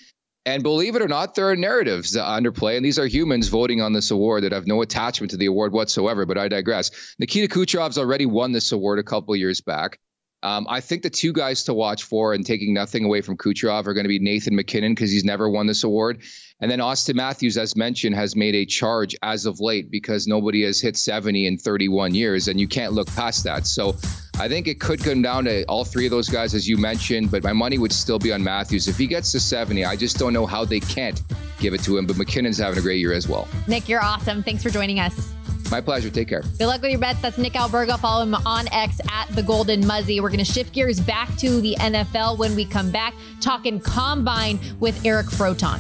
And 0.46 0.64
believe 0.64 0.96
it 0.96 1.02
or 1.02 1.08
not, 1.08 1.36
there 1.36 1.50
are 1.50 1.56
narratives 1.56 2.14
that 2.14 2.24
underplay, 2.24 2.76
and 2.76 2.84
these 2.84 2.98
are 2.98 3.06
humans 3.06 3.48
voting 3.48 3.80
on 3.80 3.94
this 3.94 4.12
award 4.12 4.44
that 4.44 4.52
have 4.52 4.68
no 4.68 4.82
attachment 4.82 5.32
to 5.32 5.38
the 5.38 5.46
award 5.46 5.72
whatsoever. 5.72 6.26
But 6.26 6.38
I 6.38 6.48
digress. 6.48 7.16
Nikita 7.20 7.48
Kucherov's 7.48 7.98
already 7.98 8.26
won 8.26 8.52
this 8.52 8.72
award 8.72 9.00
a 9.00 9.04
couple 9.04 9.36
years 9.36 9.62
back. 9.62 10.00
Um, 10.44 10.66
I 10.70 10.82
think 10.82 11.04
the 11.04 11.10
two 11.10 11.34
guys 11.34 11.64
to 11.66 11.74
watch 11.74 12.04
for 12.04 12.34
and 12.34 12.46
taking 12.46 12.74
nothing 12.74 13.06
away 13.06 13.22
from 13.22 13.38
Kucherov 13.38 13.86
are 13.86 13.94
going 13.94 14.06
to 14.06 14.10
be 14.10 14.20
Nathan 14.20 14.56
MacKinnon 14.56 14.94
because 14.94 15.12
he's 15.12 15.24
never 15.24 15.50
won 15.50 15.68
this 15.68 15.84
award. 15.84 16.22
And 16.62 16.70
then 16.70 16.80
Auston 16.80 17.16
Matthews, 17.16 17.58
as 17.58 17.76
mentioned, 17.76 18.16
has 18.16 18.36
made 18.36 18.54
a 18.54 18.66
charge 18.66 19.16
as 19.24 19.46
of 19.46 19.60
late 19.60 19.90
because 19.90 20.28
nobody 20.28 20.64
has 20.64 20.80
hit 20.80 20.96
70 20.96 21.48
in 21.48 21.58
31 21.58 22.14
years, 22.14 22.48
and 22.48 22.60
you 22.60 22.68
can't 22.68 22.94
look 22.94 23.08
past 23.16 23.44
that. 23.46 23.66
So 23.66 23.96
I 24.40 24.48
think 24.48 24.68
it 24.68 24.80
could 24.80 25.04
come 25.04 25.22
down 25.22 25.46
to 25.46 25.64
all 25.66 25.84
three 25.84 26.06
of 26.06 26.12
those 26.12 26.30
guys, 26.30 26.54
as 26.54 26.68
you 26.68 26.78
mentioned, 26.78 27.32
but 27.32 27.44
my 27.44 27.54
money 27.54 27.78
would 27.80 27.92
still 27.92 28.20
be 28.20 28.32
on 28.32 28.44
Matthews. 28.44 28.88
If 28.88 28.98
he 28.98 29.08
gets 29.08 29.32
to 29.34 29.40
70, 29.40 29.86
I 29.86 29.96
just 29.96 30.18
don't 30.18 30.34
know 30.34 30.46
how 30.46 30.64
they 30.64 30.80
can't 30.80 31.22
give 31.60 31.74
it 31.74 31.84
to 31.84 31.98
him. 31.98 32.06
But 32.06 32.18
MacKinnon's 32.18 32.58
having 32.60 32.78
a 32.78 32.82
great 32.82 33.00
year 33.00 33.14
as 33.14 33.28
well. 33.28 33.48
Nick, 33.68 33.90
you're 33.90 34.04
awesome. 34.04 34.44
Thanks 34.44 34.62
for 34.64 34.70
joining 34.70 35.00
us. 35.00 35.34
My 35.72 35.82
pleasure. 35.82 36.10
Take 36.10 36.28
care. 36.28 36.44
Good 36.60 36.68
luck 36.68 36.82
with 36.82 36.92
your 36.92 37.00
bets. 37.00 37.22
That's 37.22 37.38
Nick 37.38 37.54
Alberga. 37.54 37.98
Follow 37.98 38.24
him 38.24 38.36
on 38.36 38.68
X 38.74 39.00
at 39.10 39.30
the 39.30 39.42
Golden 39.42 39.86
Muzzy. 39.88 40.20
We're 40.20 40.30
going 40.30 40.40
to 40.40 40.46
shift 40.46 40.74
gears 40.74 41.00
back 41.00 41.36
to 41.38 41.62
the 41.62 41.76
NFL 41.80 42.38
when 42.38 42.56
we 42.56 42.66
come 42.66 42.92
back, 42.92 43.14
talking 43.40 43.80
combine 43.80 44.60
with 44.80 45.04
Eric 45.06 45.28
Froton. 45.28 45.80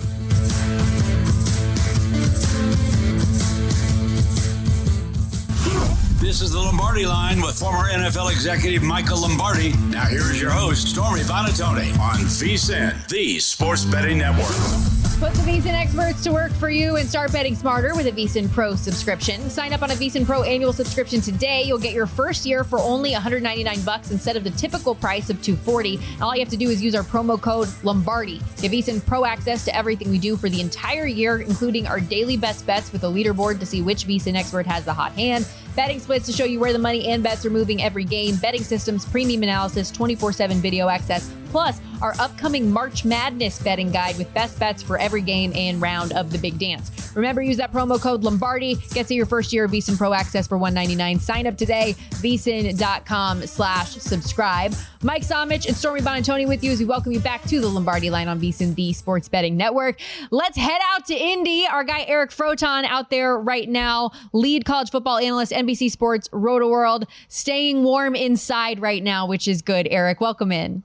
This 6.21 6.41
is 6.41 6.51
the 6.51 6.59
Lombardi 6.59 7.05
line 7.05 7.41
with 7.41 7.59
former 7.59 7.89
NFL 7.89 8.31
executive 8.31 8.83
Michael 8.83 9.21
Lombardi. 9.21 9.73
Now 9.89 10.05
here 10.05 10.21
is 10.21 10.39
your 10.39 10.51
host, 10.51 10.87
Stormy 10.87 11.21
Buonantony 11.21 11.97
on 11.99 12.19
VSIN, 12.19 13.07
the 13.09 13.39
Sports 13.39 13.83
Betting 13.83 14.19
Network. 14.19 15.00
Put 15.21 15.33
the 15.33 15.41
VSIN 15.41 15.73
experts 15.73 16.23
to 16.23 16.31
work 16.31 16.51
for 16.51 16.71
you 16.71 16.95
and 16.95 17.07
start 17.07 17.31
betting 17.31 17.53
smarter 17.53 17.93
with 17.93 18.07
a 18.07 18.11
VSIN 18.11 18.51
Pro 18.51 18.73
subscription. 18.73 19.51
Sign 19.51 19.71
up 19.71 19.83
on 19.83 19.91
a 19.91 19.93
VSIN 19.93 20.25
Pro 20.25 20.41
annual 20.41 20.73
subscription 20.73 21.21
today. 21.21 21.61
You'll 21.61 21.77
get 21.77 21.93
your 21.93 22.07
first 22.07 22.43
year 22.43 22.63
for 22.63 22.79
only 22.79 23.11
199 23.11 23.81
bucks 23.83 24.09
instead 24.09 24.35
of 24.35 24.43
the 24.43 24.49
typical 24.49 24.95
price 24.95 25.29
of 25.29 25.39
240. 25.43 25.99
All 26.21 26.33
you 26.33 26.39
have 26.39 26.49
to 26.49 26.57
do 26.57 26.71
is 26.71 26.81
use 26.81 26.95
our 26.95 27.03
promo 27.03 27.39
code 27.39 27.69
Lombardi. 27.83 28.41
Give 28.59 28.71
VSIN 28.71 29.05
Pro 29.05 29.23
access 29.23 29.63
to 29.65 29.75
everything 29.75 30.09
we 30.09 30.17
do 30.17 30.35
for 30.35 30.49
the 30.49 30.59
entire 30.59 31.05
year, 31.05 31.37
including 31.41 31.85
our 31.85 31.99
daily 31.99 32.35
best 32.35 32.65
bets 32.65 32.91
with 32.91 33.03
a 33.03 33.07
leaderboard 33.07 33.59
to 33.59 33.65
see 33.67 33.83
which 33.83 34.07
VSIN 34.07 34.35
expert 34.35 34.65
has 34.65 34.85
the 34.85 34.93
hot 34.93 35.11
hand 35.11 35.45
Betting 35.75 35.99
splits 35.99 36.25
to 36.25 36.33
show 36.33 36.43
you 36.43 36.59
where 36.59 36.73
the 36.73 36.79
money 36.79 37.07
and 37.07 37.23
bets 37.23 37.45
are 37.45 37.49
moving 37.49 37.81
every 37.81 38.03
game. 38.03 38.35
Betting 38.35 38.63
systems, 38.63 39.05
premium 39.05 39.43
analysis, 39.43 39.89
24 39.89 40.33
7 40.33 40.57
video 40.57 40.89
access, 40.89 41.31
plus 41.51 41.79
our 42.01 42.15
upcoming 42.19 42.71
March 42.71 43.05
Madness 43.05 43.61
betting 43.61 43.91
guide 43.91 44.17
with 44.17 44.33
best 44.33 44.59
bets 44.59 44.81
for 44.81 44.97
every 44.97 45.21
game 45.21 45.51
and 45.55 45.81
round 45.81 46.13
of 46.13 46.31
the 46.31 46.37
big 46.37 46.57
dance. 46.57 46.91
Remember, 47.15 47.41
use 47.41 47.57
that 47.57 47.71
promo 47.71 48.01
code 48.01 48.23
Lombardi. 48.23 48.75
Get 48.93 49.07
to 49.07 49.13
your 49.13 49.25
first 49.25 49.53
year 49.53 49.65
of 49.65 49.71
VSIN 49.71 49.97
Pro 49.97 50.13
access 50.13 50.47
for 50.47 50.57
199. 50.57 51.19
Sign 51.19 51.45
up 51.45 51.57
today, 51.57 51.95
VSIN.com 52.09 53.45
slash 53.45 53.89
subscribe. 53.91 54.73
Mike 55.03 55.23
Somich 55.23 55.67
and 55.67 55.75
Stormy 55.75 56.01
Buonantony 56.01 56.47
with 56.47 56.63
you 56.63 56.71
as 56.71 56.79
we 56.79 56.85
welcome 56.85 57.11
you 57.11 57.19
back 57.19 57.43
to 57.43 57.59
the 57.59 57.67
Lombardi 57.67 58.09
line 58.09 58.27
on 58.27 58.39
VSIN, 58.39 58.75
the 58.75 58.93
Sports 58.93 59.27
Betting 59.27 59.57
Network. 59.57 59.99
Let's 60.29 60.57
head 60.57 60.79
out 60.93 61.05
to 61.07 61.15
Indy. 61.15 61.65
Our 61.65 61.83
guy 61.83 62.05
Eric 62.07 62.31
Froton 62.31 62.85
out 62.85 63.09
there 63.09 63.37
right 63.37 63.67
now, 63.67 64.11
lead 64.33 64.65
college 64.65 64.91
football 64.91 65.17
analyst, 65.17 65.51
NBC 65.51 65.91
Sports, 65.91 66.29
Rotoworld, 66.29 67.05
staying 67.27 67.83
warm 67.83 68.15
inside 68.15 68.79
right 68.79 69.03
now, 69.03 69.25
which 69.25 69.47
is 69.47 69.61
good. 69.61 69.87
Eric, 69.89 70.21
welcome 70.21 70.51
in. 70.51 70.83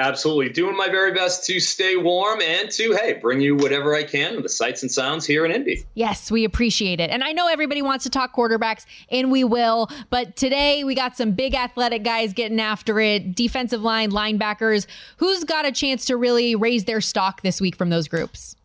Absolutely. 0.00 0.48
Doing 0.48 0.78
my 0.78 0.88
very 0.88 1.12
best 1.12 1.44
to 1.44 1.60
stay 1.60 1.94
warm 1.96 2.40
and 2.40 2.70
to, 2.70 2.94
hey, 2.94 3.18
bring 3.20 3.38
you 3.38 3.54
whatever 3.54 3.94
I 3.94 4.02
can, 4.02 4.40
the 4.40 4.48
sights 4.48 4.80
and 4.80 4.90
sounds 4.90 5.26
here 5.26 5.44
in 5.44 5.52
Indy. 5.52 5.84
Yes, 5.92 6.30
we 6.30 6.44
appreciate 6.44 7.00
it. 7.00 7.10
And 7.10 7.22
I 7.22 7.32
know 7.32 7.48
everybody 7.48 7.82
wants 7.82 8.04
to 8.04 8.10
talk 8.10 8.34
quarterbacks, 8.34 8.86
and 9.10 9.30
we 9.30 9.44
will. 9.44 9.90
But 10.08 10.36
today 10.36 10.84
we 10.84 10.94
got 10.94 11.18
some 11.18 11.32
big 11.32 11.54
athletic 11.54 12.02
guys 12.02 12.32
getting 12.32 12.60
after 12.60 12.98
it 12.98 13.34
defensive 13.34 13.82
line, 13.82 14.10
linebackers. 14.10 14.86
Who's 15.18 15.44
got 15.44 15.66
a 15.66 15.72
chance 15.72 16.06
to 16.06 16.16
really 16.16 16.56
raise 16.56 16.86
their 16.86 17.02
stock 17.02 17.42
this 17.42 17.60
week 17.60 17.76
from 17.76 17.90
those 17.90 18.08
groups? 18.08 18.56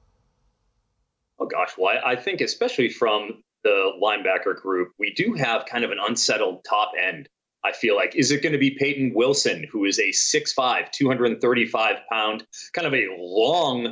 Oh, 1.38 1.48
gosh. 1.48 1.72
Well, 1.78 2.00
I 2.06 2.16
think 2.16 2.40
especially 2.40 2.88
from 2.88 3.44
the 3.66 3.92
linebacker 4.02 4.56
group, 4.56 4.94
we 4.98 5.14
do 5.14 5.34
have 5.34 5.66
kind 5.66 5.84
of 5.84 5.92
an 5.92 5.98
unsettled 6.00 6.64
top 6.64 6.94
end 6.98 7.28
I 7.66 7.72
feel 7.72 7.96
like. 7.96 8.16
Is 8.16 8.32
it 8.32 8.44
going 8.44 8.54
to 8.54 8.60
be 8.60 8.72
Payton 8.72 9.14
Wilson, 9.16 9.66
who 9.72 9.86
is 9.86 10.00
a 10.00 10.10
6'5, 10.10 10.92
235 10.92 11.96
pound, 12.12 12.46
kind 12.74 12.88
of 12.88 12.94
a 12.94 13.08
long 13.18 13.88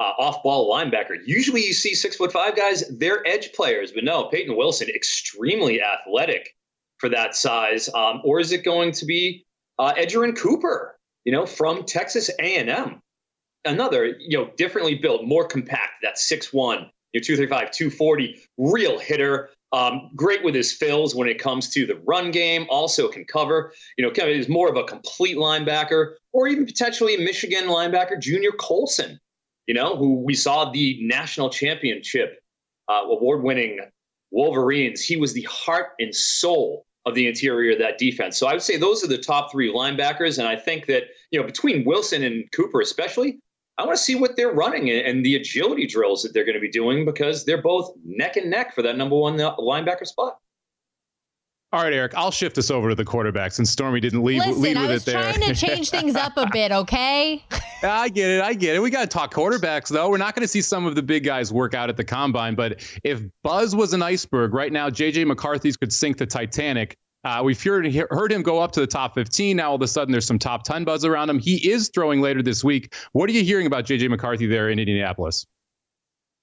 uh, 0.00 0.12
off 0.18 0.42
ball 0.42 0.72
linebacker? 0.72 1.16
Usually 1.26 1.64
you 1.64 1.72
see 1.72 1.94
six 1.94 2.16
foot 2.16 2.32
five 2.32 2.56
guys, 2.56 2.84
they're 2.98 3.26
edge 3.26 3.52
players, 3.52 3.92
but 3.92 4.04
no, 4.04 4.24
Payton 4.26 4.56
Wilson, 4.56 4.88
extremely 4.88 5.82
athletic 5.82 6.54
for 6.98 7.08
that 7.08 7.34
size. 7.34 7.88
Um, 7.92 8.20
or 8.24 8.40
is 8.40 8.52
it 8.52 8.64
going 8.64 8.92
to 8.92 9.06
be 9.06 9.44
uh, 9.78 9.94
Cooper, 10.36 10.98
you 11.24 11.32
know, 11.32 11.46
from 11.46 11.84
Texas 11.84 12.30
A&M? 12.38 13.00
Another, 13.64 14.06
you 14.06 14.38
know, 14.38 14.50
differently 14.56 14.94
built, 14.94 15.24
more 15.24 15.44
compact, 15.44 16.02
that 16.02 16.14
6'1, 16.16 16.52
you 17.12 17.20
know, 17.20 17.24
235, 17.24 17.70
240, 17.72 18.40
real 18.56 18.98
hitter. 18.98 19.50
Um, 19.72 20.10
great 20.16 20.42
with 20.42 20.54
his 20.54 20.72
fills 20.72 21.14
when 21.14 21.28
it 21.28 21.38
comes 21.38 21.68
to 21.70 21.84
the 21.84 22.00
run 22.06 22.30
game. 22.30 22.66
Also 22.70 23.08
can 23.08 23.24
cover. 23.24 23.72
You 23.96 24.04
know, 24.04 24.10
of 24.10 24.28
is 24.28 24.48
more 24.48 24.68
of 24.68 24.76
a 24.76 24.84
complete 24.84 25.36
linebacker, 25.36 26.14
or 26.32 26.48
even 26.48 26.64
potentially 26.64 27.14
a 27.14 27.18
Michigan 27.18 27.64
linebacker, 27.64 28.20
Junior 28.20 28.52
Colson. 28.52 29.20
You 29.66 29.74
know, 29.74 29.96
who 29.96 30.22
we 30.22 30.34
saw 30.34 30.70
the 30.70 30.98
national 31.02 31.50
championship 31.50 32.40
uh, 32.88 33.02
award-winning 33.04 33.80
Wolverines. 34.30 35.04
He 35.04 35.16
was 35.16 35.34
the 35.34 35.42
heart 35.42 35.88
and 35.98 36.14
soul 36.14 36.86
of 37.04 37.14
the 37.14 37.26
interior 37.26 37.72
of 37.72 37.78
that 37.78 37.98
defense. 37.98 38.38
So 38.38 38.46
I 38.46 38.52
would 38.52 38.62
say 38.62 38.76
those 38.76 39.02
are 39.04 39.08
the 39.08 39.18
top 39.18 39.50
three 39.50 39.72
linebackers, 39.72 40.38
and 40.38 40.46
I 40.46 40.56
think 40.56 40.86
that 40.86 41.04
you 41.30 41.40
know 41.40 41.46
between 41.46 41.84
Wilson 41.84 42.22
and 42.22 42.50
Cooper, 42.52 42.80
especially, 42.80 43.40
I 43.78 43.84
want 43.84 43.96
to 43.96 44.02
see 44.02 44.16
what 44.16 44.34
they're 44.36 44.52
running 44.52 44.90
and 44.90 45.24
the 45.24 45.36
agility 45.36 45.86
drills 45.86 46.22
that 46.24 46.34
they're 46.34 46.44
going 46.44 46.56
to 46.56 46.60
be 46.60 46.70
doing 46.70 47.04
because 47.04 47.44
they're 47.44 47.62
both 47.62 47.92
neck 48.04 48.36
and 48.36 48.50
neck 48.50 48.74
for 48.74 48.82
that 48.82 48.96
number 48.96 49.16
one 49.16 49.40
uh, 49.40 49.54
linebacker 49.56 50.04
spot. 50.04 50.38
All 51.70 51.82
right, 51.82 51.92
Eric, 51.92 52.14
I'll 52.16 52.30
shift 52.30 52.56
this 52.56 52.70
over 52.70 52.88
to 52.88 52.94
the 52.94 53.04
quarterback 53.04 53.52
since 53.52 53.70
Stormy 53.70 54.00
didn't 54.00 54.24
leave, 54.24 54.38
Listen, 54.38 54.62
lead 54.62 54.78
with 54.78 54.88
I 54.88 54.92
was 54.94 55.02
it 55.02 55.12
there. 55.12 55.22
trying 55.22 55.42
to 55.42 55.54
change 55.54 55.90
things 55.90 56.16
up 56.16 56.32
a 56.38 56.48
bit, 56.50 56.72
okay? 56.72 57.44
I 57.82 58.08
get 58.08 58.30
it. 58.30 58.42
I 58.42 58.54
get 58.54 58.74
it. 58.74 58.80
We 58.80 58.88
got 58.88 59.02
to 59.02 59.06
talk 59.06 59.34
quarterbacks, 59.34 59.88
though. 59.90 60.08
We're 60.08 60.16
not 60.16 60.34
going 60.34 60.44
to 60.44 60.48
see 60.48 60.62
some 60.62 60.86
of 60.86 60.94
the 60.94 61.02
big 61.02 61.24
guys 61.24 61.52
work 61.52 61.74
out 61.74 61.90
at 61.90 61.98
the 61.98 62.04
combine. 62.04 62.54
But 62.54 62.82
if 63.04 63.20
Buzz 63.44 63.76
was 63.76 63.92
an 63.92 64.02
iceberg, 64.02 64.54
right 64.54 64.72
now, 64.72 64.88
JJ 64.88 65.26
McCarthy's 65.26 65.76
could 65.76 65.92
sink 65.92 66.16
the 66.16 66.26
Titanic. 66.26 66.96
Uh, 67.28 67.42
we've 67.42 67.62
heard, 67.62 67.84
heard 68.10 68.32
him 68.32 68.40
go 68.40 68.58
up 68.58 68.72
to 68.72 68.80
the 68.80 68.86
top 68.86 69.12
15. 69.14 69.58
Now, 69.58 69.68
all 69.68 69.74
of 69.74 69.82
a 69.82 69.86
sudden, 69.86 70.12
there's 70.12 70.24
some 70.24 70.38
top 70.38 70.62
10 70.62 70.84
buzz 70.84 71.04
around 71.04 71.28
him. 71.28 71.38
He 71.38 71.70
is 71.70 71.90
throwing 71.90 72.22
later 72.22 72.42
this 72.42 72.64
week. 72.64 72.94
What 73.12 73.28
are 73.28 73.34
you 73.34 73.44
hearing 73.44 73.66
about 73.66 73.84
JJ 73.84 74.08
McCarthy 74.08 74.46
there 74.46 74.70
in 74.70 74.78
Indianapolis? 74.78 75.44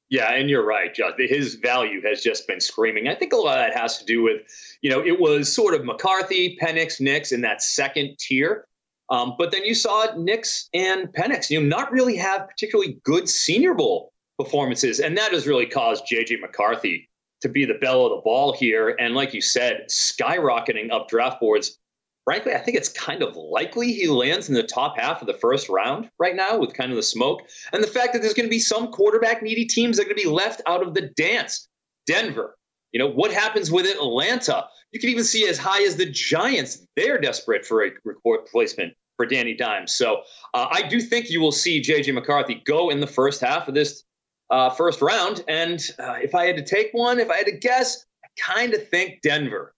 Yeah, 0.10 0.32
and 0.34 0.48
you're 0.48 0.64
right, 0.64 0.94
Josh. 0.94 1.14
His 1.18 1.56
value 1.56 2.04
has 2.04 2.22
just 2.22 2.48
been 2.48 2.60
screaming. 2.60 3.08
I 3.08 3.16
think 3.16 3.34
a 3.34 3.36
lot 3.36 3.58
of 3.58 3.66
that 3.66 3.76
has 3.76 3.98
to 3.98 4.06
do 4.06 4.22
with, 4.22 4.44
you 4.84 4.92
know, 4.92 5.04
it 5.04 5.20
was 5.20 5.52
sort 5.52 5.74
of 5.74 5.84
McCarthy, 5.86 6.56
Penix, 6.62 7.02
Nix 7.02 7.32
in 7.32 7.42
that 7.42 7.64
second 7.64 8.20
tier. 8.20 8.68
Um, 9.10 9.34
but 9.40 9.52
then 9.52 9.64
you 9.64 9.74
saw 9.74 10.06
Nix 10.16 10.70
and 10.76 11.08
Penix, 11.08 11.50
you 11.50 11.60
know, 11.60 11.66
not 11.66 11.92
really 11.92 12.16
have 12.18 12.48
particularly 12.48 13.00
good 13.04 13.28
Senior 13.28 13.74
Bowl 13.74 14.14
performances. 14.38 15.00
And 15.00 15.18
that 15.18 15.32
has 15.32 15.48
really 15.48 15.66
caused 15.66 16.04
JJ 16.06 16.42
McCarthy 16.42 17.10
to 17.42 17.50
be 17.50 17.66
the 17.66 17.76
bell 17.76 18.06
of 18.06 18.12
the 18.12 18.22
ball 18.22 18.54
here. 18.54 18.96
And 19.00 19.14
like 19.14 19.34
you 19.34 19.42
said, 19.42 19.86
skyrocketing 19.90 20.92
up 20.92 21.10
draft 21.10 21.40
boards 21.40 21.78
frankly, 22.26 22.54
I 22.54 22.58
think 22.58 22.76
it's 22.76 22.90
kind 22.90 23.22
of 23.22 23.36
likely 23.36 23.94
he 23.94 24.08
lands 24.08 24.50
in 24.50 24.56
the 24.56 24.64
top 24.64 25.00
half 25.00 25.22
of 25.22 25.28
the 25.28 25.36
first 25.36 25.70
round 25.70 26.10
right 26.20 26.36
now 26.36 26.58
with 26.58 26.74
kind 26.74 26.92
of 26.92 26.98
the 26.98 27.04
smoke. 27.04 27.44
And 27.72 27.82
the 27.82 27.88
fact 27.88 28.14
that 28.14 28.22
there's 28.22 28.34
going 28.34 28.48
to 28.48 28.52
be 28.52 28.60
some 28.60 28.92
quarterback 28.92 29.42
needy 29.42 29.66
teams 29.66 29.96
that 29.96 30.04
are 30.04 30.06
going 30.06 30.18
to 30.18 30.24
be 30.24 30.30
left 30.30 30.62
out 30.68 30.86
of 30.86 30.94
the 30.94 31.10
dance. 31.16 31.70
Denver, 32.08 32.58
you 32.92 33.00
know, 33.00 33.08
what 33.08 33.32
happens 33.32 33.72
with 33.72 33.86
Atlanta? 33.86 34.66
You 34.92 35.00
can 35.00 35.10
even 35.10 35.24
see 35.24 35.48
as 35.48 35.58
high 35.58 35.84
as 35.84 35.96
the 35.96 36.06
Giants. 36.06 36.86
They're 36.96 37.20
desperate 37.20 37.66
for 37.66 37.86
a 37.86 37.92
replacement 38.26 38.94
for 39.18 39.26
Danny 39.26 39.54
Dimes. 39.54 39.94
So 39.94 40.22
uh, 40.54 40.68
I 40.70 40.88
do 40.88 41.00
think 41.00 41.30
you 41.30 41.40
will 41.40 41.52
see 41.52 41.80
J.J. 41.80 42.12
McCarthy 42.12 42.62
go 42.66 42.90
in 42.90 43.00
the 43.00 43.08
first 43.08 43.40
half 43.42 43.68
of 43.68 43.74
this 43.74 44.04
uh, 44.50 44.70
first 44.70 45.02
round. 45.02 45.44
And 45.48 45.80
uh, 46.00 46.18
if 46.22 46.36
I 46.36 46.46
had 46.46 46.58
to 46.58 46.64
take 46.64 46.90
one, 46.94 47.20
if 47.20 47.30
I 47.30 47.38
had 47.38 47.48
to 47.48 47.58
guess, 47.58 48.06
I 48.24 48.28
kind 48.40 48.74
of 48.74 48.88
think 48.88 49.22
Denver. 49.22 49.74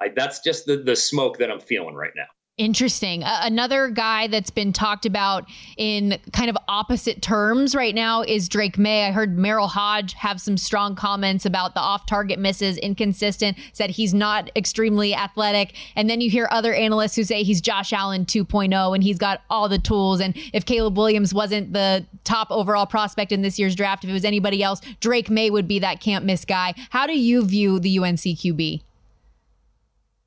I, 0.00 0.08
that's 0.08 0.40
just 0.40 0.66
the 0.66 0.78
the 0.78 0.96
smoke 0.96 1.38
that 1.38 1.50
I'm 1.50 1.60
feeling 1.60 1.94
right 1.94 2.12
now. 2.16 2.26
Interesting. 2.58 3.24
Uh, 3.24 3.40
another 3.44 3.88
guy 3.88 4.26
that's 4.26 4.50
been 4.50 4.74
talked 4.74 5.06
about 5.06 5.48
in 5.78 6.18
kind 6.34 6.50
of 6.50 6.56
opposite 6.68 7.22
terms 7.22 7.74
right 7.74 7.94
now 7.94 8.20
is 8.20 8.46
Drake 8.46 8.76
Maye. 8.76 9.06
I 9.06 9.10
heard 9.10 9.38
Merril 9.38 9.70
Hoge 9.70 10.12
have 10.12 10.38
some 10.38 10.58
strong 10.58 10.94
comments 10.94 11.46
about 11.46 11.72
the 11.72 11.80
off 11.80 12.04
target 12.04 12.38
misses, 12.38 12.76
inconsistent, 12.76 13.56
said 13.72 13.88
he's 13.88 14.12
not 14.12 14.50
extremely 14.54 15.14
athletic. 15.14 15.74
And 15.96 16.10
then 16.10 16.20
you 16.20 16.28
hear 16.28 16.46
other 16.50 16.74
analysts 16.74 17.16
who 17.16 17.24
say 17.24 17.42
he's 17.42 17.62
Josh 17.62 17.90
Allen 17.90 18.26
2.0 18.26 18.94
and 18.94 19.02
he's 19.02 19.18
got 19.18 19.40
all 19.48 19.70
the 19.70 19.78
tools. 19.78 20.20
And 20.20 20.36
if 20.52 20.66
Caleb 20.66 20.98
Williams 20.98 21.32
wasn't 21.32 21.72
the 21.72 22.04
top 22.24 22.48
overall 22.50 22.84
prospect 22.84 23.32
in 23.32 23.40
this 23.40 23.58
year's 23.58 23.74
draft, 23.74 24.04
if 24.04 24.10
it 24.10 24.12
was 24.12 24.26
anybody 24.26 24.62
else, 24.62 24.82
Drake 25.00 25.30
Maye 25.30 25.48
would 25.48 25.66
be 25.66 25.78
that 25.78 26.00
can't 26.00 26.26
miss 26.26 26.44
guy. 26.44 26.74
How 26.90 27.06
do 27.06 27.18
you 27.18 27.46
view 27.46 27.80
the 27.80 27.98
UNC 27.98 28.20
QB? 28.20 28.82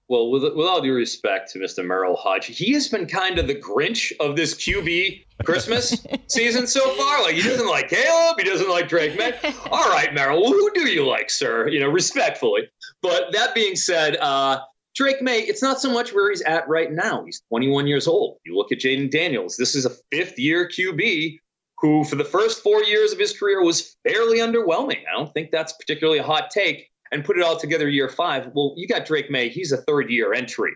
Well, 0.07 0.29
with, 0.29 0.43
with 0.43 0.67
all 0.67 0.81
due 0.81 0.93
respect 0.93 1.51
to 1.51 1.59
Mr. 1.59 1.83
Merril 1.83 2.15
Hoge, 2.15 2.45
he 2.45 2.73
has 2.73 2.87
been 2.87 3.07
kind 3.07 3.39
of 3.39 3.47
the 3.47 3.55
Grinch 3.55 4.13
of 4.19 4.35
this 4.35 4.53
QB 4.53 5.25
Christmas 5.43 6.05
season 6.27 6.67
so 6.67 6.87
far. 6.95 7.23
Like 7.23 7.35
he 7.35 7.41
doesn't 7.41 7.67
like 7.67 7.89
Caleb, 7.89 8.37
he 8.37 8.43
doesn't 8.43 8.69
like 8.69 8.87
Drake 8.87 9.17
Maye. 9.17 9.33
All 9.71 9.89
right, 9.89 10.13
Merril, 10.13 10.41
well, 10.41 10.51
who 10.51 10.71
do 10.73 10.87
you 10.87 11.07
like, 11.07 11.31
sir? 11.31 11.67
You 11.69 11.79
know, 11.79 11.89
respectfully. 11.89 12.69
But 13.01 13.33
that 13.33 13.55
being 13.55 13.75
said, 13.75 14.17
uh, 14.17 14.59
Drake 14.95 15.23
Maye, 15.23 15.39
it's 15.39 15.63
not 15.63 15.81
so 15.81 15.91
much 15.91 16.13
where 16.13 16.29
he's 16.29 16.41
at 16.43 16.67
right 16.69 16.91
now. 16.91 17.25
He's 17.25 17.41
21 17.49 17.87
years 17.87 18.07
old. 18.07 18.37
You 18.45 18.55
look 18.55 18.71
at 18.71 18.79
Jayden 18.79 19.09
Daniels. 19.09 19.57
This 19.57 19.73
is 19.73 19.85
a 19.85 19.91
fifth 20.11 20.37
year 20.37 20.69
QB 20.69 21.39
who, 21.79 22.03
for 22.03 22.15
the 22.15 22.23
first 22.23 22.61
four 22.61 22.83
years 22.83 23.11
of 23.11 23.19
his 23.19 23.37
career, 23.37 23.63
was 23.63 23.97
fairly 24.07 24.39
underwhelming. 24.39 24.99
I 25.11 25.17
don't 25.17 25.33
think 25.33 25.51
that's 25.51 25.73
particularly 25.73 26.19
a 26.19 26.23
hot 26.23 26.49
take 26.51 26.89
and 27.15 27.23
put 27.23 27.37
it 27.37 27.43
all 27.43 27.57
together 27.57 27.89
year 27.89 28.09
five. 28.09 28.51
Well, 28.53 28.73
you 28.75 28.87
got 28.87 29.05
Drake 29.05 29.31
Maye. 29.31 29.49
He's 29.49 29.71
a 29.71 29.77
third 29.77 30.11
year 30.11 30.33
entry, 30.33 30.73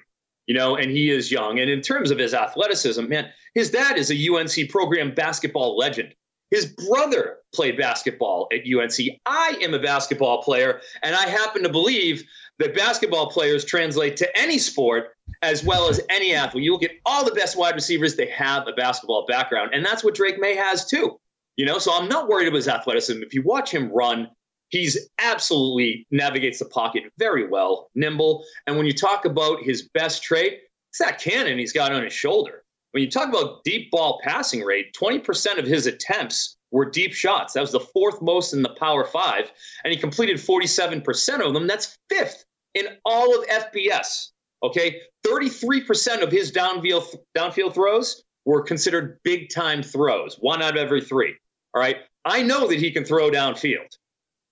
you 0.48 0.56
know, 0.56 0.78
and 0.78 0.90
he 0.90 1.12
is 1.12 1.32
young. 1.32 1.60
And 1.60 1.70
in 1.70 1.82
terms 1.82 2.10
of 2.10 2.18
his 2.18 2.34
athleticism, 2.34 3.08
man, 3.08 3.30
his 3.54 3.70
dad 3.70 3.98
is 3.98 4.10
a 4.10 4.34
UNC 4.34 4.70
program 4.70 5.14
basketball 5.14 5.78
legend. 5.78 6.16
His 6.50 6.66
brother 6.66 7.38
played 7.54 7.78
basketball 7.78 8.48
at 8.52 8.62
UNC. 8.62 9.20
I 9.26 9.58
am 9.62 9.74
a 9.74 9.80
basketball 9.80 10.42
player, 10.42 10.82
and 11.04 11.14
I 11.14 11.28
happen 11.28 11.62
to 11.62 11.70
believe 11.70 12.24
that 12.58 12.76
basketball 12.76 13.30
players 13.30 13.66
translate 13.66 14.18
to 14.18 14.38
any 14.38 14.58
sport 14.58 15.10
as 15.42 15.64
well 15.64 15.90
as 15.90 16.02
any 16.10 16.34
athlete. 16.34 16.64
You 16.64 16.72
look 16.72 16.84
at 16.84 16.92
all 17.06 17.24
the 17.24 17.36
best 17.36 17.58
wide 17.58 17.76
receivers, 17.76 18.16
they 18.16 18.30
have 18.30 18.68
a 18.68 18.74
basketball 18.74 19.26
background. 19.28 19.72
And 19.74 19.86
that's 19.86 20.04
what 20.04 20.16
Drake 20.16 20.40
Maye 20.40 20.56
has 20.56 20.88
too. 20.88 21.20
You 21.56 21.66
know, 21.66 21.78
so 21.78 21.94
I'm 21.94 22.08
not 22.08 22.30
worried 22.30 22.48
about 22.48 22.58
his 22.58 22.68
athleticism. 22.68 23.22
If 23.22 23.34
you 23.34 23.44
watch 23.44 23.72
him 23.72 23.92
run, 23.92 24.30
He's 24.70 25.10
absolutely 25.20 26.08
navigates 26.12 26.60
the 26.60 26.66
pocket 26.66 27.04
very 27.18 27.48
well, 27.48 27.90
nimble. 27.96 28.46
And 28.68 28.78
when 28.78 28.86
you 28.86 28.94
talk 28.94 29.26
about 29.26 29.64
his 29.64 29.90
best 29.94 30.24
trait, 30.24 30.60
it's 30.90 31.00
that 31.00 31.20
cannon 31.20 31.58
he's 31.58 31.74
got 31.74 31.92
on 31.92 32.04
his 32.04 32.14
shoulder. 32.14 32.64
When 32.92 33.04
you 33.04 33.10
talk 33.10 33.30
about 33.30 33.64
deep 33.64 33.92
ball 33.92 34.20
passing 34.24 34.64
rate, 34.64 34.96
20% 35.00 35.60
of 35.60 35.66
his 35.66 35.86
attempts 35.86 36.58
were 36.72 36.90
deep 36.90 37.14
shots. 37.14 37.54
That 37.54 37.62
was 37.62 37.72
the 37.72 37.80
fourth 37.80 38.22
most 38.22 38.54
in 38.54 38.62
the 38.62 38.76
Power 38.80 39.06
Five. 39.06 39.52
And 39.84 39.94
he 39.94 40.00
completed 40.00 40.38
47% 40.38 41.46
of 41.46 41.54
them. 41.54 41.68
That's 41.68 41.98
fifth 42.10 42.46
in 42.74 42.88
all 43.06 43.40
of 43.40 43.48
FBS. 43.48 44.30
Okay. 44.64 45.02
33% 45.26 46.24
of 46.24 46.32
his 46.32 46.52
downfield, 46.52 47.16
downfield 47.38 47.74
throws 47.74 48.24
were 48.46 48.64
considered 48.64 49.20
big 49.24 49.50
time 49.50 49.84
throws, 49.84 50.38
one 50.40 50.62
out 50.62 50.72
of 50.72 50.78
every 50.78 51.02
three. 51.02 51.36
All 51.74 51.82
right. 51.82 51.98
I 52.26 52.42
know 52.42 52.68
that 52.68 52.80
he 52.80 52.92
can 52.92 53.06
throw 53.06 53.30
downfield. 53.30 53.96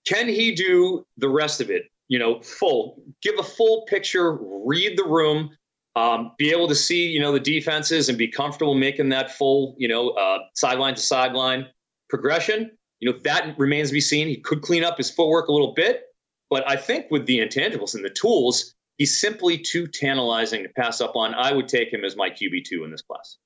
Can 0.07 0.29
he 0.29 0.53
do 0.53 1.05
the 1.17 1.27
rest 1.27 1.59
of 1.59 1.69
it? 1.69 1.83
You 2.07 2.17
know, 2.17 2.41
full, 2.41 3.03
give 3.21 3.37
a 3.37 3.43
full 3.43 3.85
picture, 3.87 4.37
read 4.65 4.97
the 4.97 5.03
room, 5.03 5.49
um, 5.97 6.31
be 6.37 6.51
able 6.51 6.67
to 6.69 6.75
see, 6.75 7.07
you 7.07 7.19
know, 7.19 7.33
the 7.33 7.39
defenses 7.39 8.07
and 8.07 8.17
be 8.17 8.27
comfortable 8.27 8.75
making 8.75 9.09
that 9.09 9.31
full, 9.31 9.75
you 9.77 9.87
know, 9.87 10.09
uh, 10.11 10.39
sideline 10.53 10.95
to 10.95 11.01
sideline 11.01 11.65
progression. 12.09 12.71
You 12.99 13.11
know, 13.11 13.19
that 13.23 13.57
remains 13.57 13.89
to 13.89 13.93
be 13.93 14.01
seen. 14.01 14.27
He 14.27 14.37
could 14.37 14.61
clean 14.61 14.83
up 14.83 14.97
his 14.97 15.11
footwork 15.11 15.49
a 15.49 15.51
little 15.51 15.73
bit, 15.73 16.03
but 16.49 16.69
I 16.69 16.77
think 16.77 17.07
with 17.11 17.25
the 17.25 17.39
intangibles 17.39 17.93
and 17.93 18.05
the 18.05 18.09
tools, 18.09 18.75
he's 18.97 19.19
simply 19.19 19.57
too 19.57 19.87
tantalizing 19.87 20.63
to 20.63 20.69
pass 20.69 21.01
up 21.01 21.15
on. 21.15 21.33
I 21.33 21.51
would 21.51 21.67
take 21.67 21.91
him 21.91 22.05
as 22.05 22.15
my 22.15 22.29
QB2 22.29 22.85
in 22.85 22.91
this 22.91 23.01
class. 23.01 23.37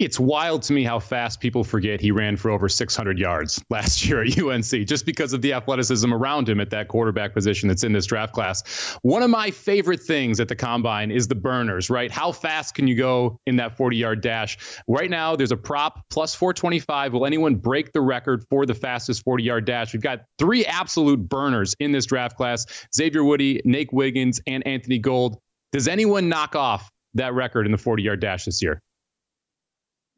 It's 0.00 0.18
wild 0.18 0.62
to 0.62 0.72
me 0.72 0.82
how 0.82 0.98
fast 0.98 1.40
people 1.40 1.62
forget 1.62 2.00
he 2.00 2.10
ran 2.10 2.36
for 2.36 2.50
over 2.50 2.68
600 2.68 3.18
yards 3.18 3.62
last 3.70 4.04
year 4.04 4.22
at 4.22 4.36
UNC 4.36 4.86
just 4.86 5.06
because 5.06 5.32
of 5.32 5.42
the 5.42 5.52
athleticism 5.52 6.12
around 6.12 6.48
him 6.48 6.60
at 6.60 6.70
that 6.70 6.88
quarterback 6.88 7.34
position 7.34 7.68
that's 7.68 7.84
in 7.84 7.92
this 7.92 8.06
draft 8.06 8.32
class. 8.32 8.98
One 9.02 9.22
of 9.22 9.30
my 9.30 9.50
favorite 9.50 10.00
things 10.00 10.40
at 10.40 10.48
the 10.48 10.56
combine 10.56 11.10
is 11.10 11.28
the 11.28 11.34
burners, 11.36 11.88
right? 11.88 12.10
How 12.10 12.32
fast 12.32 12.74
can 12.74 12.88
you 12.88 12.96
go 12.96 13.38
in 13.46 13.56
that 13.56 13.76
40 13.76 13.96
yard 13.96 14.20
dash? 14.22 14.58
Right 14.88 15.10
now, 15.10 15.36
there's 15.36 15.52
a 15.52 15.56
prop 15.56 16.04
plus 16.10 16.34
425. 16.34 17.12
Will 17.12 17.26
anyone 17.26 17.54
break 17.54 17.92
the 17.92 18.00
record 18.00 18.44
for 18.50 18.66
the 18.66 18.74
fastest 18.74 19.22
40 19.22 19.44
yard 19.44 19.64
dash? 19.66 19.92
We've 19.92 20.02
got 20.02 20.24
three 20.38 20.64
absolute 20.64 21.28
burners 21.28 21.76
in 21.78 21.92
this 21.92 22.06
draft 22.06 22.36
class 22.36 22.66
Xavier 22.94 23.24
Worthy, 23.24 23.62
Nate 23.64 23.92
Wiggins, 23.92 24.40
and 24.46 24.66
Anthony 24.66 24.98
Gould. 24.98 25.38
Does 25.72 25.86
anyone 25.86 26.28
knock 26.28 26.56
off 26.56 26.90
that 27.14 27.34
record 27.34 27.66
in 27.66 27.72
the 27.72 27.78
40 27.78 28.02
yard 28.02 28.20
dash 28.20 28.46
this 28.46 28.62
year? 28.62 28.80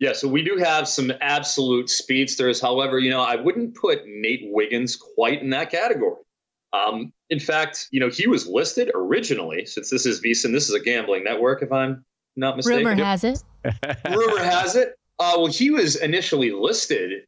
Yeah, 0.00 0.12
so 0.12 0.28
we 0.28 0.42
do 0.42 0.56
have 0.56 0.86
some 0.86 1.12
absolute 1.20 1.90
speedsters. 1.90 2.60
However, 2.60 2.98
you 3.00 3.10
know, 3.10 3.20
I 3.20 3.34
wouldn't 3.34 3.74
put 3.74 4.02
Nate 4.06 4.44
Wiggins 4.44 4.94
quite 4.94 5.42
in 5.42 5.50
that 5.50 5.70
category. 5.70 6.22
Um, 6.72 7.12
in 7.30 7.40
fact, 7.40 7.88
you 7.90 7.98
know, 7.98 8.08
he 8.08 8.28
was 8.28 8.46
listed 8.46 8.90
originally, 8.94 9.66
since 9.66 9.90
this 9.90 10.06
is 10.06 10.20
VSiN, 10.20 10.52
this 10.52 10.68
is 10.68 10.74
a 10.74 10.80
gambling 10.80 11.24
network, 11.24 11.62
if 11.62 11.72
I'm 11.72 12.04
not 12.36 12.56
mistaken. 12.56 12.86
Rumor 12.86 13.02
has 13.02 13.24
it. 13.24 13.42
Rumor 14.08 14.42
has 14.42 14.76
it. 14.76 14.94
Uh, 15.18 15.34
well, 15.36 15.46
he 15.46 15.70
was 15.70 15.96
initially 15.96 16.52
listed, 16.52 17.24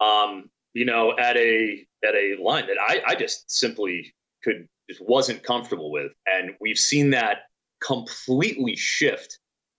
um, 0.00 0.48
you 0.72 0.84
know, 0.84 1.14
at 1.18 1.36
a 1.36 1.86
at 2.06 2.14
a 2.14 2.36
line 2.40 2.66
that 2.68 2.78
I, 2.80 3.02
I 3.06 3.14
just 3.14 3.50
simply 3.50 4.14
could 4.42 4.66
just 4.88 5.02
wasn't 5.02 5.42
comfortable 5.42 5.90
with, 5.90 6.12
and 6.26 6.52
we've 6.60 6.78
seen 6.78 7.10
that 7.10 7.42
completely 7.82 8.74
shift 8.76 9.38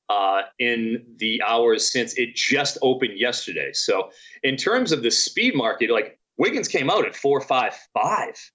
uh, 0.10 0.44
in 0.60 1.06
the 1.18 1.42
hours 1.46 1.92
since 1.92 2.14
it 2.14 2.36
just 2.36 2.78
opened 2.82 3.18
yesterday. 3.18 3.72
So, 3.74 4.12
in 4.44 4.56
terms 4.56 4.92
of 4.92 5.04
the 5.04 5.12
speed 5.12 5.56
market, 5.56 5.90
like 5.90 6.18
Wiggins 6.38 6.68
came 6.68 6.90
out 6.90 7.06
at 7.06 7.16
455 7.16 8.52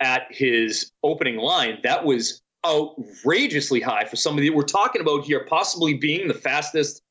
at 0.00 0.26
his 0.30 0.92
opening 1.02 1.36
line. 1.36 1.78
That 1.82 2.04
was 2.04 2.42
outrageously 2.66 3.80
high 3.80 4.04
for 4.04 4.16
somebody 4.16 4.48
that 4.48 4.56
we're 4.56 4.62
talking 4.62 5.00
about 5.00 5.24
here, 5.24 5.44
possibly 5.48 5.94
being 5.94 6.28
the 6.28 6.34
fastest 6.34 7.02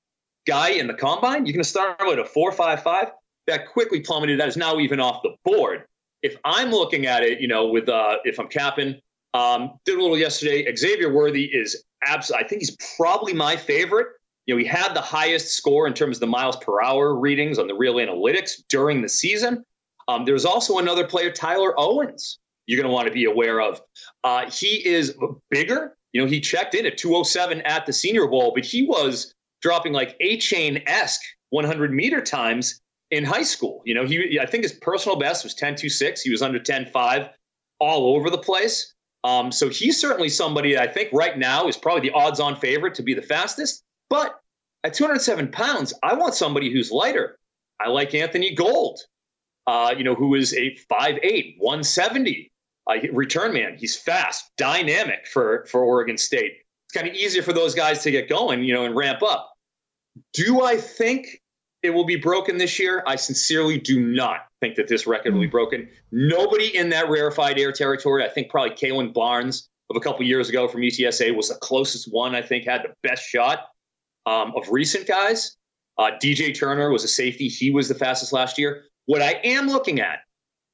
guy 0.47 0.69
in 0.69 0.87
the 0.87 0.93
combine. 0.93 1.45
You're 1.45 1.53
going 1.53 1.63
to 1.63 1.69
start 1.69 1.97
with 2.01 2.19
a 2.19 2.25
455. 2.25 3.11
That 3.47 3.67
quickly 3.67 3.99
plummeted. 3.99 4.39
That 4.39 4.47
is 4.47 4.55
now 4.55 4.79
even 4.79 4.99
off 4.99 5.21
the 5.21 5.35
board. 5.43 5.83
If 6.21 6.37
I'm 6.45 6.71
looking 6.71 7.05
at 7.05 7.23
it, 7.23 7.41
you 7.41 7.47
know, 7.47 7.67
with 7.67 7.89
uh, 7.89 8.17
if 8.23 8.39
I'm 8.39 8.47
capping, 8.47 9.01
Um, 9.33 9.79
did 9.85 9.97
a 9.97 10.01
little 10.01 10.17
yesterday. 10.17 10.73
Xavier 10.75 11.11
Worthy 11.11 11.45
is 11.45 11.83
absolutely, 12.07 12.45
I 12.45 12.47
think 12.47 12.61
he's 12.61 12.77
probably 12.97 13.33
my 13.33 13.55
favorite. 13.55 14.07
You 14.45 14.53
know, 14.53 14.59
he 14.59 14.65
had 14.65 14.93
the 14.93 15.01
highest 15.01 15.55
score 15.55 15.87
in 15.87 15.93
terms 15.93 16.17
of 16.17 16.21
the 16.21 16.27
miles 16.27 16.57
per 16.57 16.81
hour 16.81 17.15
readings 17.15 17.57
on 17.57 17.67
the 17.67 17.75
real 17.75 17.95
analytics 17.95 18.61
during 18.69 19.01
the 19.01 19.09
season. 19.09 19.63
Um, 20.07 20.25
there's 20.25 20.45
also 20.45 20.79
another 20.79 21.07
player, 21.07 21.31
Tyler 21.31 21.73
Owens, 21.79 22.39
you're 22.67 22.77
going 22.77 22.89
to 22.89 22.93
want 22.93 23.07
to 23.07 23.13
be 23.13 23.25
aware 23.25 23.61
of. 23.61 23.81
Uh, 24.23 24.49
he 24.49 24.85
is 24.85 25.15
bigger. 25.49 25.97
You 26.11 26.21
know, 26.21 26.27
he 26.27 26.39
checked 26.39 26.75
in 26.75 26.85
at 26.85 26.97
207 26.97 27.61
at 27.61 27.85
the 27.85 27.93
Senior 27.93 28.27
Bowl, 28.27 28.51
but 28.53 28.65
he 28.65 28.83
was 28.83 29.33
dropping 29.61 29.93
like 29.93 30.15
A 30.19 30.37
chain 30.37 30.83
esque 30.85 31.21
100 31.49 31.93
meter 31.93 32.21
times 32.21 32.81
in 33.11 33.23
high 33.23 33.43
school. 33.43 33.81
You 33.85 33.95
know, 33.95 34.05
he 34.05 34.39
I 34.39 34.45
think 34.45 34.63
his 34.63 34.73
personal 34.73 35.17
best 35.17 35.43
was 35.43 35.55
10.26. 35.55 36.19
He 36.19 36.31
was 36.31 36.41
under 36.41 36.59
10.5 36.59 37.29
all 37.79 38.15
over 38.15 38.29
the 38.29 38.37
place. 38.37 38.92
Um, 39.23 39.51
so 39.51 39.69
he's 39.69 39.99
certainly 39.99 40.29
somebody 40.29 40.73
that 40.73 40.89
I 40.89 40.91
think 40.91 41.09
right 41.13 41.37
now 41.37 41.67
is 41.67 41.77
probably 41.77 42.09
the 42.09 42.15
odds 42.15 42.39
on 42.39 42.55
favorite 42.55 42.95
to 42.95 43.03
be 43.03 43.13
the 43.13 43.21
fastest. 43.21 43.83
But 44.09 44.35
at 44.83 44.93
207 44.93 45.49
pounds, 45.51 45.93
I 46.03 46.13
want 46.13 46.33
somebody 46.33 46.71
who's 46.71 46.91
lighter. 46.91 47.39
I 47.79 47.89
like 47.89 48.13
Anthony 48.13 48.53
Gould, 48.53 48.99
uh, 49.65 49.93
you 49.97 50.03
know, 50.03 50.15
who 50.15 50.35
is 50.35 50.53
a 50.53 50.77
5'8, 50.91 51.55
170 51.57 52.51
uh, 52.89 52.95
return 53.13 53.53
man. 53.53 53.77
He's 53.77 53.95
fast, 53.95 54.51
dynamic 54.57 55.27
for, 55.27 55.65
for 55.69 55.83
Oregon 55.83 56.17
State. 56.17 56.53
It's 56.87 56.93
kind 56.93 57.07
of 57.07 57.15
easier 57.15 57.43
for 57.43 57.53
those 57.53 57.73
guys 57.73 58.03
to 58.03 58.11
get 58.11 58.27
going, 58.27 58.63
you 58.63 58.73
know, 58.73 58.85
and 58.85 58.95
ramp 58.95 59.23
up. 59.23 59.51
Do 60.33 60.63
I 60.63 60.77
think 60.77 61.41
it 61.83 61.89
will 61.91 62.05
be 62.05 62.15
broken 62.15 62.57
this 62.57 62.79
year? 62.79 63.03
I 63.05 63.17
sincerely 63.17 63.77
do 63.77 63.99
not 63.99 64.47
think 64.61 64.75
that 64.75 64.87
this 64.87 65.05
record 65.05 65.33
will 65.33 65.41
be 65.41 65.47
hmm. 65.47 65.51
broken. 65.51 65.89
Nobody 66.11 66.75
in 66.75 66.89
that 66.89 67.09
rarefied 67.09 67.59
air 67.59 67.71
territory. 67.71 68.23
I 68.23 68.29
think 68.29 68.49
probably 68.49 68.75
Kalon 68.75 69.11
Barnes 69.11 69.69
of 69.89 69.97
a 69.97 69.99
couple 69.99 70.25
years 70.25 70.49
ago 70.49 70.67
from 70.67 70.81
UTSA 70.81 71.35
was 71.35 71.49
the 71.49 71.55
closest 71.55 72.11
one. 72.11 72.33
I 72.33 72.41
think 72.41 72.65
had 72.65 72.83
the 72.83 72.93
best 73.07 73.23
shot 73.23 73.67
um, 74.25 74.53
of 74.55 74.69
recent 74.69 75.07
guys. 75.07 75.57
Uh, 75.97 76.11
DJ 76.21 76.57
Turner 76.57 76.89
was 76.89 77.03
a 77.03 77.07
safety. 77.07 77.47
He 77.47 77.69
was 77.69 77.87
the 77.87 77.95
fastest 77.95 78.33
last 78.33 78.57
year. 78.57 78.85
What 79.05 79.21
I 79.21 79.33
am 79.43 79.67
looking 79.67 79.99
at, 79.99 80.19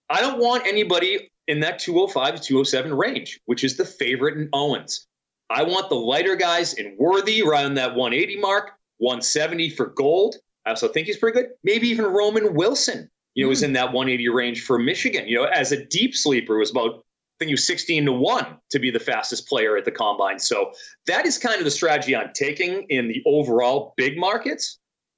I 0.09 0.21
don't 0.21 0.39
want 0.39 0.65
anybody 0.65 1.29
in 1.47 1.59
that 1.61 1.79
205 1.79 2.35
to 2.35 2.41
207 2.41 2.93
range, 2.93 3.39
which 3.45 3.63
is 3.63 3.75
the 3.75 3.83
favorite 3.83 4.37
in 4.37 4.49
Owens. 4.53 5.07
I 5.49 5.63
want 5.63 5.89
the 5.89 5.95
lighter 5.95 6.35
guys 6.35 6.75
in 6.75 6.95
Worthy 6.97 7.41
around 7.41 7.73
that 7.73 7.95
180 7.95 8.39
mark, 8.39 8.71
170 8.99 9.71
for 9.71 9.87
Gould. 9.87 10.35
I 10.69 10.71
also 10.71 10.87
think 10.87 11.07
he's 11.07 11.17
pretty 11.17 11.41
good. 11.41 11.49
Maybe 11.63 11.87
even 11.87 12.05
Roman 12.05 12.53
Wilson, 12.53 13.09
you 13.33 13.43
know, 13.43 13.47
mm. 13.47 13.49
was 13.49 13.63
in 13.63 13.73
that 13.73 13.85
180 13.85 14.29
range 14.29 14.63
for 14.63 14.77
Michigan. 14.77 15.27
You 15.27 15.37
know, 15.37 15.43
as 15.45 15.71
a 15.71 15.83
deep 15.83 16.15
sleeper, 16.15 16.57
was 16.59 16.69
about 16.69 16.91
I 16.91 17.35
think 17.39 17.47
he 17.49 17.53
was 17.53 17.65
16 17.65 18.05
to 18.05 18.11
1 18.11 18.57
to 18.69 18.79
be 18.79 18.91
the 18.91 18.99
fastest 18.99 19.47
player 19.47 19.77
at 19.77 19.85
the 19.85 19.91
combine. 19.91 20.37
So 20.37 20.71
that 21.07 21.25
is 21.25 21.39
kind 21.39 21.57
of 21.57 21.63
the 21.63 21.71
strategy 21.71 22.15
I'm 22.15 22.31
taking 22.33 22.85
in 22.89 23.07
the 23.07 23.23
overall 23.25 23.95
big 23.97 24.15
markets. 24.15 24.77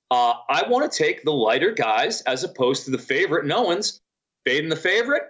Uh, 0.10 0.36
I 0.49 0.70
want 0.70 0.89
to 0.89 0.97
take 0.97 1.24
the 1.24 1.34
lighter 1.34 1.72
guys 1.72 2.22
as 2.22 2.45
opposed 2.45 2.86
to 2.86 2.91
the 2.91 2.97
favorite. 2.97 3.45
No 3.45 3.64
one's 3.64 3.99
fading 4.45 4.70
the 4.70 4.76
favorite 4.78 5.24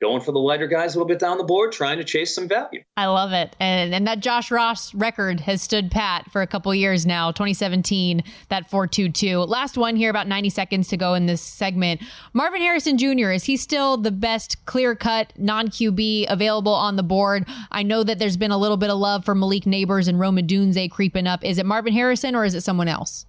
going 0.00 0.20
for 0.20 0.32
the 0.32 0.38
lighter 0.38 0.66
guys 0.66 0.94
a 0.94 0.98
little 0.98 1.08
bit 1.08 1.18
down 1.18 1.38
the 1.38 1.44
board, 1.44 1.72
trying 1.72 1.98
to 1.98 2.04
chase 2.04 2.34
some 2.34 2.46
value. 2.46 2.82
I 2.96 3.06
love 3.06 3.32
it. 3.32 3.56
And 3.58 3.94
and 3.94 4.06
that 4.06 4.20
John 4.20 4.36
Ross 4.50 4.94
record 4.94 5.40
has 5.40 5.62
stood 5.62 5.90
pat 5.90 6.30
for 6.30 6.42
a 6.42 6.46
couple 6.46 6.74
years 6.74 7.06
now, 7.06 7.30
2017, 7.30 8.22
that 8.48 8.68
422. 8.68 9.38
Last 9.38 9.78
one 9.78 9.96
here, 9.96 10.10
about 10.10 10.28
90 10.28 10.50
seconds 10.50 10.88
to 10.88 10.96
go 10.96 11.14
in 11.14 11.26
this 11.26 11.40
segment. 11.40 12.02
Marvin 12.34 12.60
Harrison 12.60 12.98
Jr., 12.98 13.30
is 13.30 13.44
he 13.44 13.56
still 13.56 13.96
the 13.96 14.10
best 14.10 14.64
clear 14.66 14.94
cut 14.94 15.32
non 15.36 15.68
QB 15.68 16.26
available 16.28 16.74
on 16.74 16.96
the 16.96 17.02
board? 17.02 17.46
I 17.70 17.82
know 17.82 18.04
that 18.04 18.18
there's 18.18 18.36
been 18.36 18.50
a 18.50 18.58
little 18.58 18.76
bit 18.76 18.90
of 18.90 18.98
love 18.98 19.24
for 19.24 19.34
Malik 19.34 19.64
Nabers 19.64 20.08
and 20.08 20.20
Rome 20.20 20.36
Odunze 20.36 20.90
creeping 20.90 21.26
up. 21.26 21.44
Is 21.44 21.58
it 21.58 21.66
Marvin 21.66 21.92
Harrison 21.92 22.34
or 22.34 22.44
is 22.44 22.54
it 22.54 22.62
someone 22.62 22.88
else? 22.88 23.26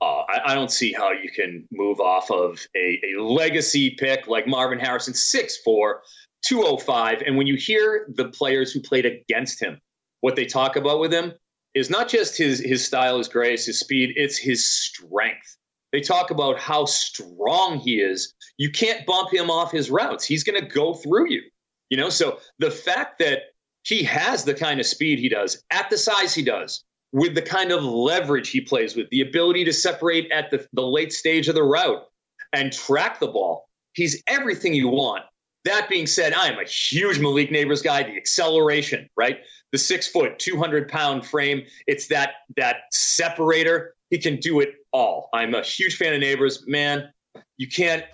Uh, 0.00 0.22
I, 0.28 0.40
I, 0.46 0.54
don't 0.54 0.70
see 0.70 0.92
how 0.92 1.12
you 1.12 1.30
can 1.30 1.66
move 1.72 2.00
off 2.00 2.30
of 2.30 2.60
a, 2.76 3.00
a 3.02 3.22
legacy 3.22 3.96
pick 3.98 4.26
like 4.26 4.46
Marvin 4.46 4.78
Harrison, 4.78 5.14
6'4, 5.14 5.94
205. 6.44 7.22
And 7.24 7.36
when 7.36 7.46
you 7.46 7.56
hear 7.56 8.06
the 8.14 8.28
players 8.28 8.72
who 8.72 8.80
played 8.80 9.06
against 9.06 9.62
him, 9.62 9.80
what 10.20 10.36
they 10.36 10.44
talk 10.44 10.76
about 10.76 11.00
with 11.00 11.12
him 11.12 11.32
is 11.74 11.88
not 11.88 12.08
just 12.08 12.36
his, 12.36 12.58
his 12.58 12.84
style, 12.84 13.16
his 13.16 13.28
grace, 13.28 13.64
his 13.66 13.80
speed, 13.80 14.12
it's 14.16 14.36
his 14.36 14.70
strength. 14.70 15.56
They 15.92 16.00
talk 16.00 16.30
about 16.30 16.58
how 16.58 16.84
strong 16.84 17.78
he 17.78 18.00
is. 18.00 18.34
You 18.58 18.70
can't 18.70 19.06
bump 19.06 19.32
him 19.32 19.50
off 19.50 19.72
his 19.72 19.90
routes. 19.90 20.26
He's 20.26 20.44
going 20.44 20.60
to 20.60 20.66
go 20.66 20.94
through 20.94 21.30
you. 21.30 21.42
You 21.88 21.96
know, 21.96 22.10
so 22.10 22.38
the 22.58 22.70
fact 22.70 23.18
that 23.20 23.42
he 23.84 24.02
has 24.02 24.44
the 24.44 24.54
kind 24.54 24.80
of 24.80 24.86
speed 24.86 25.20
he 25.20 25.28
does 25.28 25.62
at 25.70 25.88
the 25.88 25.96
size 25.96 26.34
he 26.34 26.42
does, 26.42 26.84
with 27.12 27.34
the 27.34 27.42
kind 27.42 27.72
of 27.72 27.84
leverage 27.84 28.50
he 28.50 28.60
plays 28.60 28.96
with, 28.96 29.08
the 29.10 29.20
ability 29.20 29.64
to 29.64 29.72
separate 29.72 30.30
at 30.30 30.50
the, 30.50 30.66
the 30.72 30.82
late 30.82 31.12
stage 31.12 31.48
of 31.48 31.54
the 31.54 31.62
route 31.62 32.02
and 32.52 32.72
track 32.72 33.20
the 33.20 33.26
ball. 33.26 33.68
He's 33.92 34.22
everything 34.26 34.74
you 34.74 34.88
want. 34.88 35.22
That 35.64 35.88
being 35.88 36.06
said, 36.06 36.32
I 36.32 36.48
am 36.48 36.58
a 36.58 36.64
huge 36.64 37.18
Malik 37.18 37.50
Nabers 37.50 37.82
guy. 37.82 38.04
The 38.04 38.16
acceleration, 38.16 39.08
right? 39.16 39.40
The 39.72 39.78
six 39.78 40.06
foot, 40.06 40.38
200 40.38 40.88
pound 40.88 41.26
frame. 41.26 41.62
It's 41.86 42.06
that 42.08 42.34
that 42.56 42.82
separator. 42.92 43.94
He 44.10 44.18
can 44.18 44.36
do 44.36 44.60
it 44.60 44.74
all. 44.92 45.28
I'm 45.32 45.54
a 45.54 45.62
huge 45.62 45.96
fan 45.96 46.14
of 46.14 46.20
Nabers. 46.20 46.68
Man, 46.68 47.08
you 47.56 47.66
can't 47.66 48.04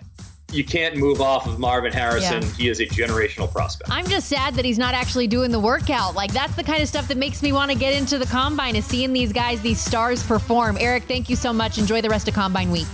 you 0.53 0.63
can't 0.63 0.95
move 0.95 1.21
off 1.21 1.47
of 1.47 1.59
Marvin 1.59 1.91
Harrison. 1.91 2.41
Yeah. 2.41 2.49
He 2.49 2.69
is 2.69 2.79
a 2.79 2.85
generational 2.85 3.51
prospect. 3.51 3.91
I'm 3.91 4.07
just 4.07 4.27
sad 4.29 4.55
that 4.55 4.65
he's 4.65 4.77
not 4.77 4.93
actually 4.93 5.27
doing 5.27 5.51
the 5.51 5.59
workout. 5.59 6.15
Like 6.15 6.31
that's 6.31 6.55
the 6.55 6.63
kind 6.63 6.81
of 6.81 6.87
stuff 6.87 7.07
that 7.07 7.17
makes 7.17 7.41
me 7.41 7.51
want 7.51 7.71
to 7.71 7.77
get 7.77 7.93
into 7.93 8.17
the 8.17 8.25
combine 8.25 8.75
is 8.75 8.85
seeing 8.85 9.13
these 9.13 9.33
guys, 9.33 9.61
these 9.61 9.79
stars 9.79 10.23
perform. 10.23 10.77
Eric, 10.79 11.03
thank 11.03 11.29
you 11.29 11.35
so 11.35 11.51
much. 11.51 11.77
Enjoy 11.77 12.01
the 12.01 12.09
rest 12.09 12.27
of 12.27 12.33
combine 12.33 12.71
week. 12.71 12.87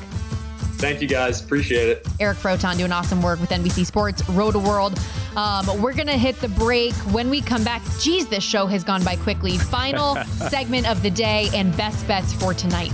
Thank 0.79 1.01
you 1.01 1.09
guys. 1.09 1.43
Appreciate 1.43 1.89
it. 1.89 2.07
Eric 2.21 2.37
Froton 2.37 2.77
doing 2.77 2.93
awesome 2.93 3.21
work 3.21 3.41
with 3.41 3.49
NBC 3.49 3.85
Sports, 3.85 4.21
RotoWorld. 4.21 4.97
Um, 5.35 5.81
we're 5.81 5.93
going 5.93 6.07
to 6.07 6.17
hit 6.17 6.39
the 6.39 6.47
break. 6.47 6.93
When 7.11 7.29
we 7.29 7.41
come 7.41 7.65
back, 7.65 7.81
geez, 7.99 8.27
this 8.27 8.45
show 8.45 8.65
has 8.65 8.85
gone 8.85 9.03
by 9.03 9.17
quickly. 9.17 9.57
Final 9.57 10.15
segment 10.49 10.89
of 10.89 11.01
the 11.03 11.09
day 11.09 11.49
and 11.53 11.75
best 11.75 12.07
bets 12.07 12.31
for 12.31 12.53
tonight. 12.53 12.93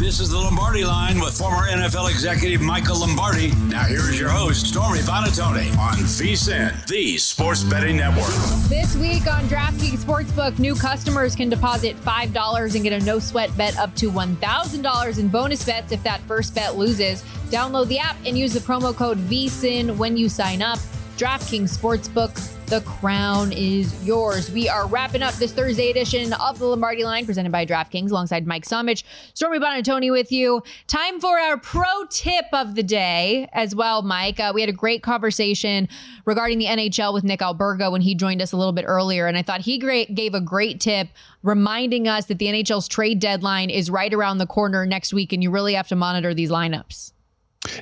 This 0.00 0.18
is 0.18 0.30
the 0.30 0.38
Lombardi 0.38 0.82
line 0.82 1.20
with 1.20 1.36
former 1.36 1.68
NFL 1.68 2.10
executive 2.10 2.62
Michael 2.62 3.00
Lombardi. 3.00 3.52
Now 3.68 3.84
here 3.84 3.98
is 3.98 4.18
your 4.18 4.30
host, 4.30 4.66
Stormy 4.66 5.00
Buonantony 5.00 5.76
on 5.76 5.98
VSIN, 5.98 6.86
the 6.86 7.18
Sports 7.18 7.62
Betting 7.62 7.98
Network. 7.98 8.32
This 8.70 8.96
week 8.96 9.26
on 9.26 9.44
DraftKings 9.44 10.02
Sportsbook, 10.02 10.58
new 10.58 10.74
customers 10.74 11.36
can 11.36 11.50
deposit 11.50 12.00
$5 12.00 12.74
and 12.74 12.82
get 12.82 12.94
a 12.94 13.04
no 13.04 13.18
sweat 13.18 13.54
bet 13.58 13.76
up 13.76 13.94
to 13.96 14.10
$1,000 14.10 15.18
in 15.18 15.28
bonus 15.28 15.64
bets 15.66 15.92
if 15.92 16.02
that 16.02 16.22
first 16.22 16.54
bet 16.54 16.78
loses. 16.78 17.22
Download 17.50 17.86
the 17.88 17.98
app 17.98 18.16
and 18.24 18.38
use 18.38 18.54
the 18.54 18.60
promo 18.60 18.96
code 18.96 19.18
VSIN 19.18 19.98
when 19.98 20.16
you 20.16 20.30
sign 20.30 20.62
up. 20.62 20.78
DraftKings 21.18 21.76
Sportsbook, 21.76 22.34
the 22.70 22.80
crown 22.82 23.50
is 23.50 24.06
yours. 24.06 24.48
We 24.48 24.68
are 24.68 24.86
wrapping 24.86 25.22
up 25.22 25.34
this 25.34 25.52
Thursday 25.52 25.90
edition 25.90 26.32
of 26.34 26.60
the 26.60 26.66
Lombardi 26.66 27.02
Line 27.02 27.26
presented 27.26 27.50
by 27.50 27.66
DraftKings 27.66 28.12
alongside 28.12 28.46
Mike 28.46 28.64
Somich, 28.64 29.02
Stormy 29.34 29.58
Buonantony 29.58 30.12
with 30.12 30.30
you. 30.30 30.62
Time 30.86 31.18
for 31.18 31.40
our 31.40 31.56
pro 31.56 32.04
tip 32.08 32.44
of 32.52 32.76
the 32.76 32.84
day 32.84 33.48
as 33.52 33.74
well, 33.74 34.02
Mike. 34.02 34.38
Uh, 34.38 34.52
we 34.54 34.60
had 34.60 34.70
a 34.70 34.72
great 34.72 35.02
conversation 35.02 35.88
regarding 36.24 36.58
the 36.58 36.66
NHL 36.66 37.12
with 37.12 37.24
Nick 37.24 37.40
Alberga 37.40 37.90
when 37.90 38.02
he 38.02 38.14
joined 38.14 38.40
us 38.40 38.52
a 38.52 38.56
little 38.56 38.72
bit 38.72 38.84
earlier, 38.86 39.26
and 39.26 39.36
I 39.36 39.42
thought 39.42 39.62
he 39.62 39.76
great, 39.76 40.14
gave 40.14 40.32
a 40.32 40.40
great 40.40 40.78
tip 40.78 41.08
reminding 41.42 42.06
us 42.06 42.26
that 42.26 42.38
the 42.38 42.46
NHL's 42.46 42.86
trade 42.86 43.18
deadline 43.18 43.70
is 43.70 43.90
right 43.90 44.14
around 44.14 44.38
the 44.38 44.46
corner 44.46 44.86
next 44.86 45.12
week, 45.12 45.32
and 45.32 45.42
you 45.42 45.50
really 45.50 45.74
have 45.74 45.88
to 45.88 45.96
monitor 45.96 46.34
these 46.34 46.52
lineups. 46.52 47.10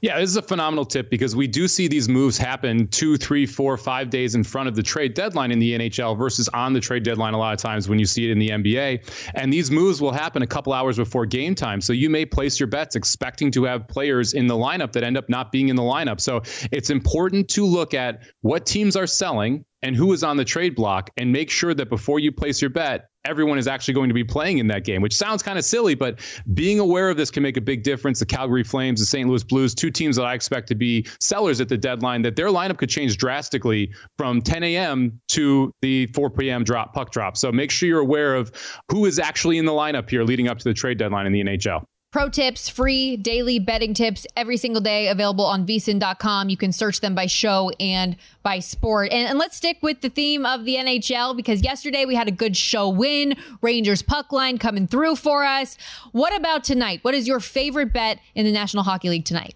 Yeah, 0.03 0.19
this 0.19 0.31
is 0.31 0.37
a 0.37 0.43
phenomenal 0.43 0.85
tip 0.85 1.09
because 1.09 1.37
we 1.37 1.47
do 1.47 1.69
see 1.69 1.87
these 1.87 2.09
moves 2.09 2.37
happen 2.37 2.89
two, 2.89 3.17
three, 3.17 3.47
four, 3.47 3.77
five 3.77 4.11
days 4.11 4.35
in 4.35 4.43
front 4.43 4.69
of 4.69 4.75
the 4.75 4.83
trade 4.83 5.15
deadline 5.15 5.53
in 5.53 5.61
the 5.61 5.79
NHL 5.79 6.19
versus 6.19 6.49
on 6.49 6.73
the 6.73 6.81
trade 6.81 7.05
deadline 7.05 7.33
a 7.33 7.39
lot 7.39 7.55
of 7.55 7.61
times 7.61 7.89
when 7.89 8.01
you 8.01 8.05
see 8.05 8.25
it 8.25 8.33
in 8.33 8.41
the 8.41 8.49
NBA. 8.49 9.31
And 9.35 9.53
these 9.53 9.71
moves 9.71 10.01
will 10.01 10.11
happen 10.11 10.43
a 10.43 10.49
couple 10.49 10.73
hours 10.73 10.97
before 10.97 11.27
game 11.27 11.55
time. 11.55 11.81
So 11.81 11.93
you 11.93 12.11
may 12.11 12.25
place 12.25 12.59
your 12.59 12.67
bets 12.67 12.97
expecting 12.97 13.53
to 13.53 13.65
have 13.65 13.87
players 13.87 14.35
in 14.35 14.49
the 14.49 14.57
lineup 14.57 14.93
that 14.93 15.05
end 15.05 15.17
up 15.17 15.29
not 15.29 15.53
being 15.53 15.69
in 15.69 15.77
the 15.77 15.83
lineup. 15.83 16.21
So 16.21 16.43
it's 16.73 16.91
important 16.91 17.49
to 17.51 17.65
look 17.65 17.95
at 17.95 18.23
what 18.41 18.67
teams 18.67 18.97
are 18.97 19.07
selling 19.07 19.65
and 19.83 19.95
who 19.95 20.13
is 20.13 20.25
on 20.25 20.37
the 20.37 20.45
trade 20.45 20.75
block 20.75 21.11
and 21.17 21.33
make 21.33 21.51
sure 21.51 21.73
that 21.73 21.89
before 21.89 22.19
you 22.19 22.33
place 22.33 22.61
your 22.61 22.71
bet, 22.71 23.11
everyone 23.29 23.59
is 23.59 23.69
actually 23.69 23.95
going 23.95 24.09
to 24.09 24.15
be 24.15 24.25
playing 24.25 24.59
in 24.59 24.67
that 24.69 24.85
game, 24.85 25.03
which 25.03 25.15
sounds 25.15 25.43
kind 25.43 25.59
of 25.59 25.65
silly, 25.65 25.95
but 25.95 26.21
being 26.55 26.81
aware 26.81 27.11
of 27.11 27.17
this 27.17 27.31
can 27.31 27.43
make 27.43 27.57
a 27.57 27.61
big 27.61 27.83
difference. 27.83 28.19
The 28.19 28.27
Calgary 28.27 28.65
Flames, 28.65 29.01
the 29.01 29.07
St. 29.07 29.29
Louis 29.29 29.45
Blues, 29.45 29.75
two 29.75 29.91
teams 29.91 30.17
that 30.17 30.25
I 30.25 30.35
expect 30.35 30.67
to 30.69 30.75
be 30.75 31.07
sellers 31.21 31.61
at 31.61 31.69
the 31.69 31.77
deadline, 31.77 32.23
that 32.23 32.37
their 32.37 32.49
lineup 32.49 32.79
could 32.79 32.89
change 32.89 33.19
drastically 33.19 33.93
from 34.17 34.41
10 34.41 34.63
a.m. 34.63 35.21
to 35.29 35.73
the 35.83 36.07
4 36.09 36.31
p.m. 36.31 36.65
drop 36.65 36.95
puck 36.95 37.11
drop. 37.11 37.37
So 37.37 37.53
make 37.53 37.71
sure 37.71 37.89
you're 37.89 38.01
aware 38.01 38.35
of 38.35 38.51
who 38.91 39.05
is 39.05 39.19
actually 39.19 39.59
in 39.59 39.67
the 39.67 39.73
lineup 39.73 40.09
here 40.09 40.25
leading 40.25 40.49
up 40.49 40.59
to 40.59 40.65
the 40.65 40.75
trade 40.75 40.99
deadline 40.99 41.27
in 41.27 41.33
the 41.33 41.43
NHL. 41.43 41.85
Pro 42.11 42.31
tips, 42.31 42.71
free 42.71 43.19
daily 43.19 43.59
betting 43.59 43.93
tips 43.93 44.27
every 44.35 44.57
single 44.57 44.81
day 44.81 45.09
available 45.09 45.45
on 45.45 45.67
vsin.com. 45.67 46.49
You 46.49 46.57
can 46.57 46.73
search 46.73 47.01
them 47.01 47.15
by 47.15 47.27
show 47.27 47.71
and 47.79 48.17
by 48.43 48.61
sport. 48.61 49.13
And, 49.13 49.29
and, 49.29 49.39
let's 49.39 49.59
stick 49.59 49.77
with 49.83 50.01
the 50.01 50.09
theme 50.09 50.47
of 50.47 50.65
the 50.65 50.77
NHL 50.77 51.37
because 51.37 51.63
yesterday 51.63 52.07
we 52.07 52.15
had 52.15 52.27
a 52.27 52.31
good 52.31 52.57
show 52.57 52.89
win. 52.89 53.37
Rangers 53.61 54.01
puck 54.01 54.33
line 54.33 54.57
coming 54.57 54.87
through 54.87 55.17
for 55.17 55.45
us. 55.45 55.77
What 56.13 56.35
about 56.35 56.65
tonight? 56.65 57.01
What 57.03 57.13
is 57.13 57.29
your 57.29 57.41
favorite 57.41 57.93
bet 57.93 58.21
in 58.35 58.47
the 58.47 58.53
National 58.53 58.85
Hockey 58.85 59.11
League 59.11 59.27
tonight? 59.27 59.55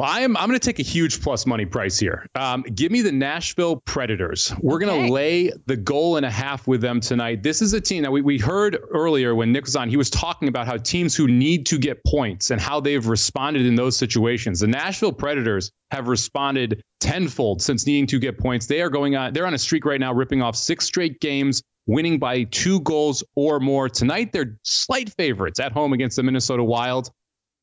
Well, 0.00 0.08
I 0.08 0.20
am. 0.20 0.34
I'm 0.34 0.48
going 0.48 0.58
to 0.58 0.66
take 0.66 0.78
a 0.78 0.82
huge 0.82 1.20
plus 1.20 1.44
money 1.44 1.66
price 1.66 1.98
here. 1.98 2.24
Um, 2.34 2.62
give 2.62 2.90
me 2.90 3.02
the 3.02 3.12
Nashville 3.12 3.76
Predators. 3.84 4.50
We're 4.58 4.76
okay. 4.76 4.86
going 4.86 5.06
to 5.08 5.12
lay 5.12 5.52
the 5.66 5.76
goal 5.76 6.16
and 6.16 6.24
a 6.24 6.30
half 6.30 6.66
with 6.66 6.80
them 6.80 7.00
tonight. 7.00 7.42
This 7.42 7.60
is 7.60 7.74
a 7.74 7.82
team 7.82 8.04
that 8.04 8.10
we, 8.10 8.22
we 8.22 8.38
heard 8.38 8.78
earlier 8.92 9.34
when 9.34 9.52
Nick 9.52 9.66
was 9.66 9.76
on. 9.76 9.90
He 9.90 9.98
was 9.98 10.08
talking 10.08 10.48
about 10.48 10.66
how 10.66 10.78
teams 10.78 11.14
who 11.14 11.28
need 11.28 11.66
to 11.66 11.76
get 11.76 12.02
points 12.02 12.50
and 12.50 12.58
how 12.58 12.80
they've 12.80 13.06
responded 13.06 13.66
in 13.66 13.74
those 13.74 13.94
situations. 13.94 14.60
The 14.60 14.68
Nashville 14.68 15.12
Predators 15.12 15.70
have 15.90 16.08
responded 16.08 16.82
tenfold 17.00 17.60
since 17.60 17.84
needing 17.84 18.06
to 18.06 18.18
get 18.18 18.38
points. 18.38 18.64
They 18.68 18.80
are 18.80 18.88
going 18.88 19.16
on. 19.16 19.34
They're 19.34 19.46
on 19.46 19.52
a 19.52 19.58
streak 19.58 19.84
right 19.84 20.00
now, 20.00 20.14
ripping 20.14 20.40
off 20.40 20.56
six 20.56 20.86
straight 20.86 21.20
games 21.20 21.62
winning 21.86 22.18
by 22.18 22.44
two 22.44 22.80
goals 22.80 23.22
or 23.36 23.60
more. 23.60 23.90
Tonight, 23.90 24.32
they're 24.32 24.56
slight 24.62 25.10
favorites 25.10 25.60
at 25.60 25.72
home 25.72 25.92
against 25.92 26.16
the 26.16 26.22
Minnesota 26.22 26.64
Wild. 26.64 27.10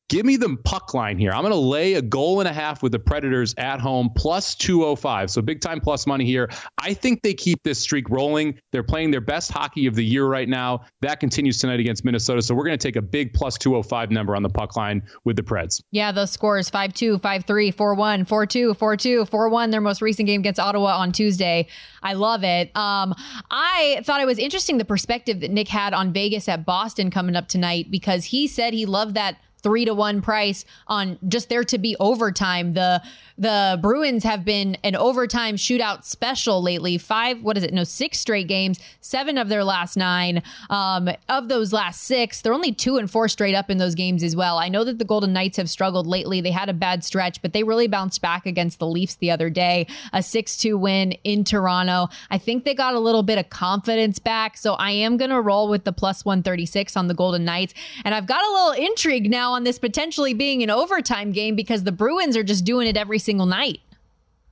Give 0.08 0.24
me 0.24 0.38
the 0.38 0.56
puck 0.64 0.94
line 0.94 1.18
here. 1.18 1.32
I'm 1.32 1.42
going 1.42 1.52
to 1.52 1.58
lay 1.58 1.94
a 1.94 2.02
goal 2.02 2.40
and 2.40 2.48
a 2.48 2.52
half 2.52 2.82
with 2.82 2.92
the 2.92 2.98
Predators 2.98 3.54
at 3.58 3.78
home, 3.78 4.10
plus 4.16 4.54
205. 4.54 5.30
So 5.30 5.42
big 5.42 5.60
time 5.60 5.80
plus 5.80 6.06
money 6.06 6.24
here. 6.24 6.48
I 6.78 6.94
think 6.94 7.20
they 7.20 7.34
keep 7.34 7.62
this 7.62 7.78
streak 7.78 8.08
rolling. 8.08 8.58
They're 8.72 8.82
playing 8.82 9.10
their 9.10 9.20
best 9.20 9.52
hockey 9.52 9.86
of 9.86 9.94
the 9.94 10.04
year 10.04 10.24
right 10.24 10.48
now. 10.48 10.86
That 11.02 11.20
continues 11.20 11.58
tonight 11.58 11.78
against 11.78 12.06
Minnesota. 12.06 12.40
So 12.40 12.54
we're 12.54 12.64
going 12.64 12.78
to 12.78 12.82
take 12.82 12.96
a 12.96 13.02
big 13.02 13.34
plus 13.34 13.58
205 13.58 14.10
number 14.10 14.34
on 14.34 14.42
the 14.42 14.48
puck 14.48 14.76
line 14.76 15.02
with 15.24 15.36
the 15.36 15.42
Preds. 15.42 15.82
Yeah, 15.90 16.10
those 16.10 16.30
scores 16.30 16.70
5 16.70 16.94
2, 16.94 17.18
5 17.18 17.44
3, 17.44 17.70
4 17.70 17.94
1, 17.94 18.24
4 18.24 18.46
2, 18.46 18.74
4 18.74 18.96
2, 18.96 19.24
4 19.26 19.48
1. 19.50 19.70
Their 19.70 19.82
most 19.82 20.00
recent 20.00 20.26
game 20.26 20.40
against 20.40 20.58
Ottawa 20.58 20.96
on 20.96 21.12
Tuesday. 21.12 21.68
I 22.02 22.14
love 22.14 22.44
it. 22.44 22.74
Um, 22.74 23.14
I 23.50 24.00
thought 24.04 24.22
it 24.22 24.26
was 24.26 24.38
interesting 24.38 24.78
the 24.78 24.86
perspective 24.86 25.40
that 25.40 25.50
Nick 25.50 25.68
had 25.68 25.92
on 25.92 26.14
Vegas 26.14 26.48
at 26.48 26.64
Boston 26.64 27.10
coming 27.10 27.36
up 27.36 27.46
tonight 27.46 27.90
because 27.90 28.24
he 28.26 28.46
said 28.46 28.72
he 28.72 28.86
loved 28.86 29.14
that 29.14 29.36
three 29.62 29.84
to 29.84 29.94
one 29.94 30.20
price 30.20 30.64
on 30.86 31.18
just 31.28 31.48
there 31.48 31.64
to 31.64 31.78
be 31.78 31.96
overtime. 32.00 32.72
The 32.72 33.02
the 33.36 33.78
Bruins 33.80 34.24
have 34.24 34.44
been 34.44 34.76
an 34.82 34.96
overtime 34.96 35.54
shootout 35.54 36.04
special 36.04 36.60
lately. 36.60 36.98
Five, 36.98 37.40
what 37.42 37.56
is 37.56 37.62
it? 37.62 37.72
No, 37.72 37.84
six 37.84 38.18
straight 38.18 38.48
games, 38.48 38.80
seven 39.00 39.38
of 39.38 39.48
their 39.48 39.62
last 39.62 39.96
nine. 39.96 40.42
Um, 40.70 41.08
of 41.28 41.48
those 41.48 41.72
last 41.72 42.02
six, 42.02 42.40
they're 42.40 42.52
only 42.52 42.72
two 42.72 42.96
and 42.96 43.08
four 43.08 43.28
straight 43.28 43.54
up 43.54 43.70
in 43.70 43.78
those 43.78 43.94
games 43.94 44.24
as 44.24 44.34
well. 44.34 44.58
I 44.58 44.68
know 44.68 44.82
that 44.82 44.98
the 44.98 45.04
Golden 45.04 45.32
Knights 45.32 45.56
have 45.56 45.70
struggled 45.70 46.06
lately. 46.06 46.40
They 46.40 46.50
had 46.50 46.68
a 46.68 46.72
bad 46.72 47.04
stretch, 47.04 47.40
but 47.40 47.52
they 47.52 47.62
really 47.62 47.86
bounced 47.86 48.20
back 48.20 48.44
against 48.44 48.80
the 48.80 48.88
Leafs 48.88 49.14
the 49.14 49.30
other 49.30 49.50
day. 49.50 49.86
A 50.12 50.20
6 50.20 50.56
2 50.56 50.76
win 50.76 51.12
in 51.22 51.44
Toronto. 51.44 52.08
I 52.30 52.38
think 52.38 52.64
they 52.64 52.74
got 52.74 52.94
a 52.94 53.00
little 53.00 53.22
bit 53.22 53.38
of 53.38 53.50
confidence 53.50 54.18
back. 54.18 54.56
So 54.56 54.74
I 54.74 54.90
am 54.90 55.16
to 55.28 55.40
roll 55.40 55.68
with 55.68 55.84
the 55.84 55.92
plus 55.92 56.24
136 56.24 56.96
on 56.96 57.06
the 57.08 57.14
Golden 57.14 57.44
Knights. 57.44 57.74
And 58.04 58.14
I've 58.14 58.26
got 58.26 58.44
a 58.44 58.52
little 58.52 58.72
intrigue 58.72 59.30
now 59.30 59.47
on 59.52 59.64
this 59.64 59.78
potentially 59.78 60.34
being 60.34 60.62
an 60.62 60.70
overtime 60.70 61.32
game 61.32 61.56
because 61.56 61.84
the 61.84 61.92
Bruins 61.92 62.36
are 62.36 62.42
just 62.42 62.64
doing 62.64 62.86
it 62.86 62.96
every 62.96 63.18
single 63.18 63.46
night. 63.46 63.80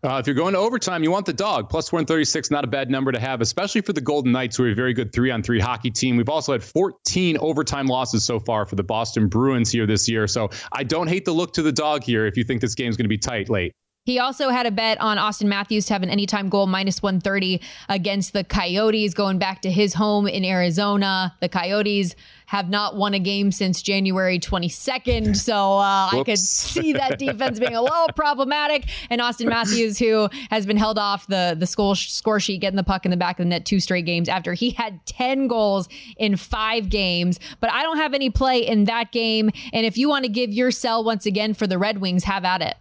Uh, 0.04 0.18
if 0.18 0.26
you're 0.26 0.36
going 0.36 0.52
to 0.52 0.58
overtime, 0.58 1.02
you 1.02 1.10
want 1.10 1.26
the 1.26 1.32
dog. 1.32 1.68
Plus 1.68 1.90
136, 1.90 2.50
not 2.50 2.62
a 2.62 2.66
bad 2.66 2.90
number 2.90 3.10
to 3.10 3.18
have, 3.18 3.40
especially 3.40 3.80
for 3.80 3.92
the 3.92 4.00
Golden 4.00 4.30
Knights, 4.30 4.56
who 4.56 4.64
are 4.64 4.70
a 4.70 4.74
very 4.74 4.94
good 4.94 5.12
three 5.12 5.30
on 5.30 5.42
three 5.42 5.58
hockey 5.58 5.90
team. 5.90 6.16
We've 6.16 6.28
also 6.28 6.52
had 6.52 6.62
14 6.62 7.38
overtime 7.38 7.86
losses 7.86 8.22
so 8.22 8.38
far 8.38 8.66
for 8.66 8.76
the 8.76 8.84
Boston 8.84 9.28
Bruins 9.28 9.72
here 9.72 9.86
this 9.86 10.08
year. 10.08 10.28
So 10.28 10.50
I 10.70 10.84
don't 10.84 11.08
hate 11.08 11.24
the 11.24 11.32
look 11.32 11.54
to 11.54 11.62
the 11.62 11.72
dog 11.72 12.04
here 12.04 12.26
if 12.26 12.36
you 12.36 12.44
think 12.44 12.60
this 12.60 12.74
game's 12.74 12.96
going 12.96 13.06
to 13.06 13.08
be 13.08 13.18
tight 13.18 13.48
late. 13.48 13.72
He 14.06 14.20
also 14.20 14.50
had 14.50 14.66
a 14.66 14.70
bet 14.70 15.00
on 15.00 15.18
Auston 15.18 15.48
Matthews 15.48 15.86
to 15.86 15.92
have 15.92 16.04
an 16.04 16.10
anytime 16.10 16.48
goal 16.48 16.68
minus 16.68 17.02
130 17.02 17.60
against 17.88 18.32
the 18.32 18.44
Coyotes 18.44 19.14
going 19.14 19.38
back 19.38 19.62
to 19.62 19.70
his 19.70 19.94
home 19.94 20.28
in 20.28 20.44
Arizona. 20.44 21.34
The 21.40 21.48
Coyotes 21.48 22.14
have 22.46 22.70
not 22.70 22.94
won 22.94 23.14
a 23.14 23.18
game 23.18 23.50
since 23.50 23.82
January 23.82 24.38
22nd. 24.38 25.36
So 25.36 25.78
uh, 25.78 26.10
I 26.12 26.22
could 26.24 26.38
see 26.38 26.92
that 26.92 27.18
defense 27.18 27.58
being 27.58 27.74
a 27.74 27.82
little 27.82 28.06
problematic. 28.14 28.86
And 29.10 29.20
Auston 29.20 29.48
Matthews, 29.48 29.98
who 29.98 30.28
has 30.50 30.66
been 30.66 30.76
held 30.76 30.98
off 30.98 31.26
the, 31.26 31.56
the 31.58 31.66
score, 31.66 31.96
score 31.96 32.38
sheet, 32.38 32.60
getting 32.60 32.76
the 32.76 32.84
puck 32.84 33.04
in 33.04 33.10
the 33.10 33.16
back 33.16 33.40
of 33.40 33.44
the 33.44 33.48
net 33.48 33.66
two 33.66 33.80
straight 33.80 34.06
games 34.06 34.28
after 34.28 34.54
he 34.54 34.70
had 34.70 35.04
10 35.06 35.48
goals 35.48 35.88
in 36.16 36.36
five 36.36 36.88
games. 36.88 37.40
But 37.58 37.72
I 37.72 37.82
don't 37.82 37.96
have 37.96 38.14
any 38.14 38.30
play 38.30 38.64
in 38.64 38.84
that 38.84 39.10
game. 39.10 39.50
And 39.72 39.84
if 39.84 39.98
you 39.98 40.08
want 40.08 40.24
to 40.24 40.30
give 40.30 40.52
your 40.52 40.70
sell 40.70 41.02
once 41.02 41.26
again 41.26 41.54
for 41.54 41.66
the 41.66 41.78
Red 41.78 41.98
Wings, 41.98 42.22
have 42.22 42.44
at 42.44 42.62
it. 42.62 42.76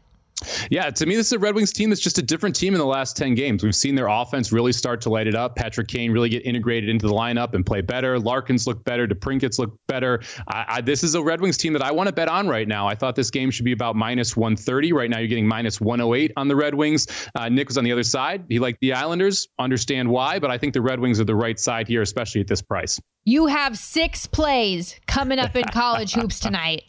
Yeah, 0.69 0.89
to 0.89 1.05
me, 1.05 1.15
this 1.15 1.27
is 1.27 1.33
a 1.33 1.39
Red 1.39 1.55
Wings 1.55 1.71
team 1.71 1.89
that's 1.89 2.01
just 2.01 2.17
a 2.17 2.21
different 2.21 2.55
team 2.55 2.73
in 2.73 2.79
the 2.79 2.85
last 2.85 3.15
10 3.15 3.35
games. 3.35 3.63
We've 3.63 3.75
seen 3.75 3.95
their 3.95 4.07
offense 4.07 4.51
really 4.51 4.73
start 4.73 4.99
to 5.01 5.09
light 5.09 5.27
it 5.27 5.35
up. 5.35 5.55
Patrick 5.55 5.87
Kane 5.87 6.11
really 6.11 6.27
get 6.29 6.45
integrated 6.45 6.89
into 6.89 7.07
the 7.07 7.13
lineup 7.13 7.53
and 7.53 7.65
play 7.65 7.81
better. 7.81 8.19
Larkins 8.19 8.67
look 8.67 8.83
better. 8.83 9.07
DeBrincat's 9.07 9.59
look 9.59 9.77
better. 9.87 10.21
I, 10.47 10.65
I, 10.67 10.81
this 10.81 11.03
is 11.03 11.15
a 11.15 11.23
Red 11.23 11.39
Wings 11.39 11.57
team 11.57 11.73
that 11.73 11.81
I 11.81 11.91
want 11.91 12.07
to 12.07 12.13
bet 12.13 12.27
on 12.27 12.47
right 12.47 12.67
now. 12.67 12.87
I 12.87 12.95
thought 12.95 13.15
this 13.15 13.31
game 13.31 13.49
should 13.49 13.65
be 13.65 13.71
about 13.71 13.95
minus 13.95 14.35
130. 14.35 14.91
Right 14.91 15.09
now, 15.09 15.19
you're 15.19 15.27
getting 15.27 15.47
minus 15.47 15.79
108 15.79 16.33
on 16.35 16.47
the 16.47 16.55
Red 16.55 16.75
Wings. 16.75 17.07
Uh, 17.33 17.47
Nick 17.47 17.69
was 17.69 17.77
on 17.77 17.85
the 17.85 17.91
other 17.91 18.03
side. 18.03 18.45
He 18.49 18.59
liked 18.59 18.79
the 18.81 18.93
Islanders. 18.93 19.47
Understand 19.57 20.09
why, 20.09 20.39
but 20.39 20.51
I 20.51 20.57
think 20.57 20.73
the 20.73 20.81
Red 20.81 20.99
Wings 20.99 21.19
are 21.19 21.25
the 21.25 21.35
right 21.35 21.59
side 21.59 21.87
here, 21.87 22.01
especially 22.01 22.41
at 22.41 22.47
this 22.47 22.61
price. 22.61 22.99
You 23.23 23.47
have 23.47 23.77
six 23.77 24.27
plays 24.27 24.99
coming 25.07 25.39
up 25.39 25.55
in 25.55 25.63
college 25.65 26.13
hoops 26.13 26.39
tonight. 26.39 26.83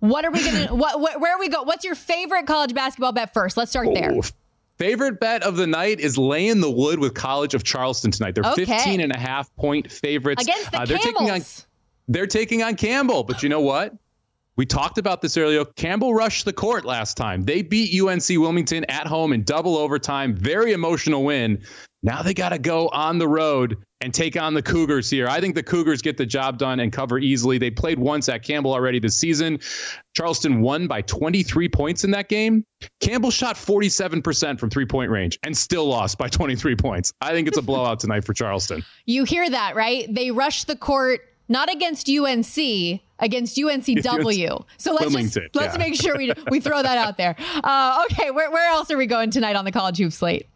What 0.00 0.24
are 0.24 0.30
we 0.30 0.44
gonna? 0.44 0.66
What, 0.74 1.00
what, 1.00 1.20
Where 1.20 1.34
are 1.34 1.38
we 1.38 1.48
go? 1.48 1.62
What's 1.62 1.84
your 1.84 1.94
favorite 1.94 2.46
college 2.46 2.74
basketball 2.74 3.12
bet 3.12 3.32
first? 3.32 3.56
Let's 3.56 3.70
start 3.70 3.88
there. 3.94 4.12
Oh, 4.12 4.22
favorite 4.76 5.20
bet 5.20 5.42
of 5.42 5.56
the 5.56 5.66
night 5.66 6.00
is 6.00 6.16
laying 6.16 6.60
the 6.60 6.70
wood 6.70 6.98
with 6.98 7.14
College 7.14 7.54
of 7.54 7.64
Charleston 7.64 8.10
tonight. 8.10 8.34
They're 8.34 8.50
okay. 8.52 8.64
15 8.64 9.00
and 9.00 9.12
a 9.12 9.18
half 9.18 9.54
point 9.56 9.90
favorites. 9.90 10.42
Against 10.44 10.70
the 10.70 10.80
uh, 10.80 10.84
they're 10.86 10.98
taking 10.98 11.30
on 11.30 11.40
they're 12.08 12.26
taking 12.26 12.62
on 12.62 12.76
Campbell, 12.76 13.24
but 13.24 13.42
you 13.42 13.48
know 13.48 13.60
what? 13.60 13.94
We 14.56 14.66
talked 14.66 14.98
about 14.98 15.22
this 15.22 15.36
earlier. 15.36 15.64
Campbell 15.64 16.14
rushed 16.14 16.44
the 16.44 16.52
court 16.52 16.84
last 16.84 17.16
time. 17.16 17.44
They 17.44 17.62
beat 17.62 18.00
UNC 18.00 18.28
Wilmington 18.28 18.84
at 18.86 19.06
home 19.06 19.32
in 19.32 19.44
double 19.44 19.76
overtime. 19.76 20.34
Very 20.34 20.72
emotional 20.72 21.22
win. 21.22 21.62
Now 22.02 22.22
they 22.22 22.34
got 22.34 22.48
to 22.48 22.58
go 22.58 22.88
on 22.88 23.18
the 23.18 23.28
road 23.28 23.76
and 24.00 24.14
take 24.14 24.40
on 24.40 24.54
the 24.54 24.62
Cougars 24.62 25.10
here. 25.10 25.28
I 25.28 25.40
think 25.40 25.54
the 25.54 25.62
Cougars 25.62 26.02
get 26.02 26.16
the 26.16 26.26
job 26.26 26.58
done 26.58 26.80
and 26.80 26.92
cover 26.92 27.18
easily. 27.18 27.58
They 27.58 27.70
played 27.70 27.98
once 27.98 28.28
at 28.28 28.42
Campbell 28.42 28.72
already 28.72 28.98
this 29.00 29.16
season. 29.16 29.58
Charleston 30.14 30.60
won 30.60 30.86
by 30.86 31.02
23 31.02 31.68
points 31.68 32.04
in 32.04 32.10
that 32.12 32.28
game. 32.28 32.64
Campbell 33.00 33.30
shot 33.30 33.56
47% 33.56 34.58
from 34.58 34.70
three 34.70 34.86
point 34.86 35.10
range 35.10 35.38
and 35.42 35.56
still 35.56 35.86
lost 35.86 36.18
by 36.18 36.28
23 36.28 36.76
points. 36.76 37.12
I 37.20 37.32
think 37.32 37.48
it's 37.48 37.58
a 37.58 37.62
blowout 37.62 38.00
tonight 38.00 38.24
for 38.24 38.34
Charleston. 38.34 38.84
You 39.06 39.24
hear 39.24 39.48
that, 39.48 39.74
right? 39.74 40.12
They 40.12 40.30
rushed 40.30 40.66
the 40.66 40.76
court 40.76 41.20
not 41.48 41.72
against 41.72 42.10
UNC, 42.10 43.00
against 43.18 43.56
UNCW. 43.56 44.64
So 44.76 44.92
let's 44.92 45.12
just, 45.12 45.54
let's 45.54 45.74
yeah. 45.74 45.78
make 45.78 45.94
sure 45.94 46.16
we 46.16 46.32
we 46.50 46.60
throw 46.60 46.82
that 46.82 46.98
out 46.98 47.16
there. 47.16 47.36
Uh, 47.64 48.04
okay, 48.10 48.30
where, 48.30 48.50
where 48.50 48.70
else 48.70 48.90
are 48.90 48.96
we 48.96 49.06
going 49.06 49.30
tonight 49.30 49.56
on 49.56 49.64
the 49.64 49.72
college 49.72 49.98
hoop 49.98 50.12
slate? 50.12 50.46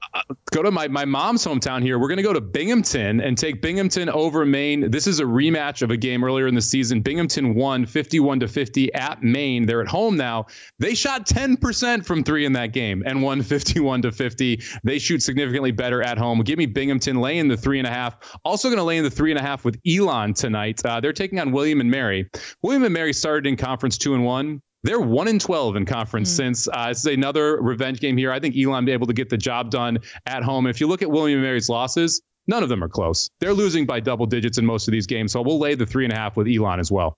Go 0.51 0.63
to 0.63 0.71
my, 0.71 0.89
my 0.89 1.07
mom's 1.07 1.45
hometown 1.45 1.83
here. 1.83 1.99
We're 1.99 2.09
going 2.09 2.19
to 2.19 2.23
go 2.23 2.35
to 2.35 2.41
Binghamton 2.41 3.21
and 3.21 3.39
take 3.39 3.63
Binghamton 3.63 4.11
over 4.11 4.45
Maine. 4.45 4.91
This 4.91 5.07
is 5.07 5.21
a 5.21 5.25
rematch 5.25 5.81
of 5.81 5.91
a 5.91 5.97
game 5.97 6.23
earlier 6.23 6.47
in 6.47 6.55
the 6.55 6.61
season. 6.61 7.01
Binghamton 7.01 7.55
won 7.55 7.87
51 7.87 8.41
to 8.41 8.49
50 8.49 8.93
at 8.93 9.23
Maine. 9.23 9.65
They're 9.65 9.81
at 9.81 9.89
home 9.89 10.17
now. 10.17 10.47
They 10.79 10.95
shot 10.95 11.27
10% 11.27 12.05
from 12.05 12.23
three 12.25 12.45
in 12.45 12.53
that 12.53 12.73
game 12.73 13.03
and 13.07 13.23
won 13.23 13.41
51 13.43 14.03
to 14.03 14.13
50. 14.13 14.63
They 14.85 14.99
shoot 14.99 15.23
significantly 15.23 15.71
better 15.71 16.03
at 16.03 16.19
home. 16.19 16.41
Give 16.41 16.59
me 16.59 16.67
Binghamton 16.67 17.17
laying 17.21 17.49
the 17.49 17.57
three 17.57 17.79
and 17.79 17.87
a 17.87 17.91
half. 17.91 18.19
Also 18.45 18.69
going 18.69 18.79
to 18.79 18.85
lay 18.85 18.99
in 18.99 19.05
the 19.05 19.11
three 19.11 19.31
and 19.31 19.41
a 19.41 19.43
half 19.43 19.65
with 19.65 19.81
Elon 19.89 20.35
tonight. 20.35 20.85
Uh, 20.85 21.01
they're 21.01 21.15
taking 21.15 21.41
on 21.41 21.53
William 21.53 21.81
and 21.81 21.91
Mary. 21.91 22.29
William 22.63 22.85
and 22.85 22.93
Mary 22.93 23.15
started 23.15 23.47
in 23.47 23.57
conference 23.57 23.97
two 23.97 24.15
and 24.15 24.25
one. 24.25 24.61
They're 24.85 25.01
one 25.01 25.28
in 25.28 25.39
twelve 25.39 25.76
in 25.76 25.87
conference 25.87 26.33
mm. 26.33 26.37
since 26.37 26.68
uh, 26.72 26.89
this 26.89 27.01
is 27.01 27.07
another 27.07 27.61
revenge 27.61 28.01
game 28.01 28.16
here. 28.16 28.33
I 28.33 28.41
think 28.41 28.57
Elon 28.57 28.85
be 28.85 28.93
able 28.93 29.07
to 29.07 29.12
get 29.12 29.28
the 29.28 29.37
job 29.37 29.70
done 29.70 29.99
at 30.26 30.43
home. 30.43 30.66
If 30.66 30.80
you 30.80 30.87
look 30.87 31.03
at 31.03 31.11
William 31.11 31.39
and 31.39 31.47
Mary's 31.47 31.68
losses, 31.68 32.20
none 32.47 32.62
of 32.62 32.68
them 32.68 32.83
are 32.83 32.89
close. 32.89 33.28
They're 33.41 33.55
losing 33.55 33.87
by 33.87 34.01
double 34.01 34.26
digits 34.26 34.59
in 34.59 34.66
most 34.66 34.89
of 34.89 34.93
these 34.93 35.07
games. 35.07 35.33
So 35.33 35.43
we'll 35.43 35.61
lay 35.61 35.74
the 35.74 35.87
three 35.87 36.05
and 36.05 36.12
a 36.12 36.16
half 36.16 36.37
with 36.37 36.49
Elon 36.49 36.80
as 36.80 36.91
well. 36.91 37.16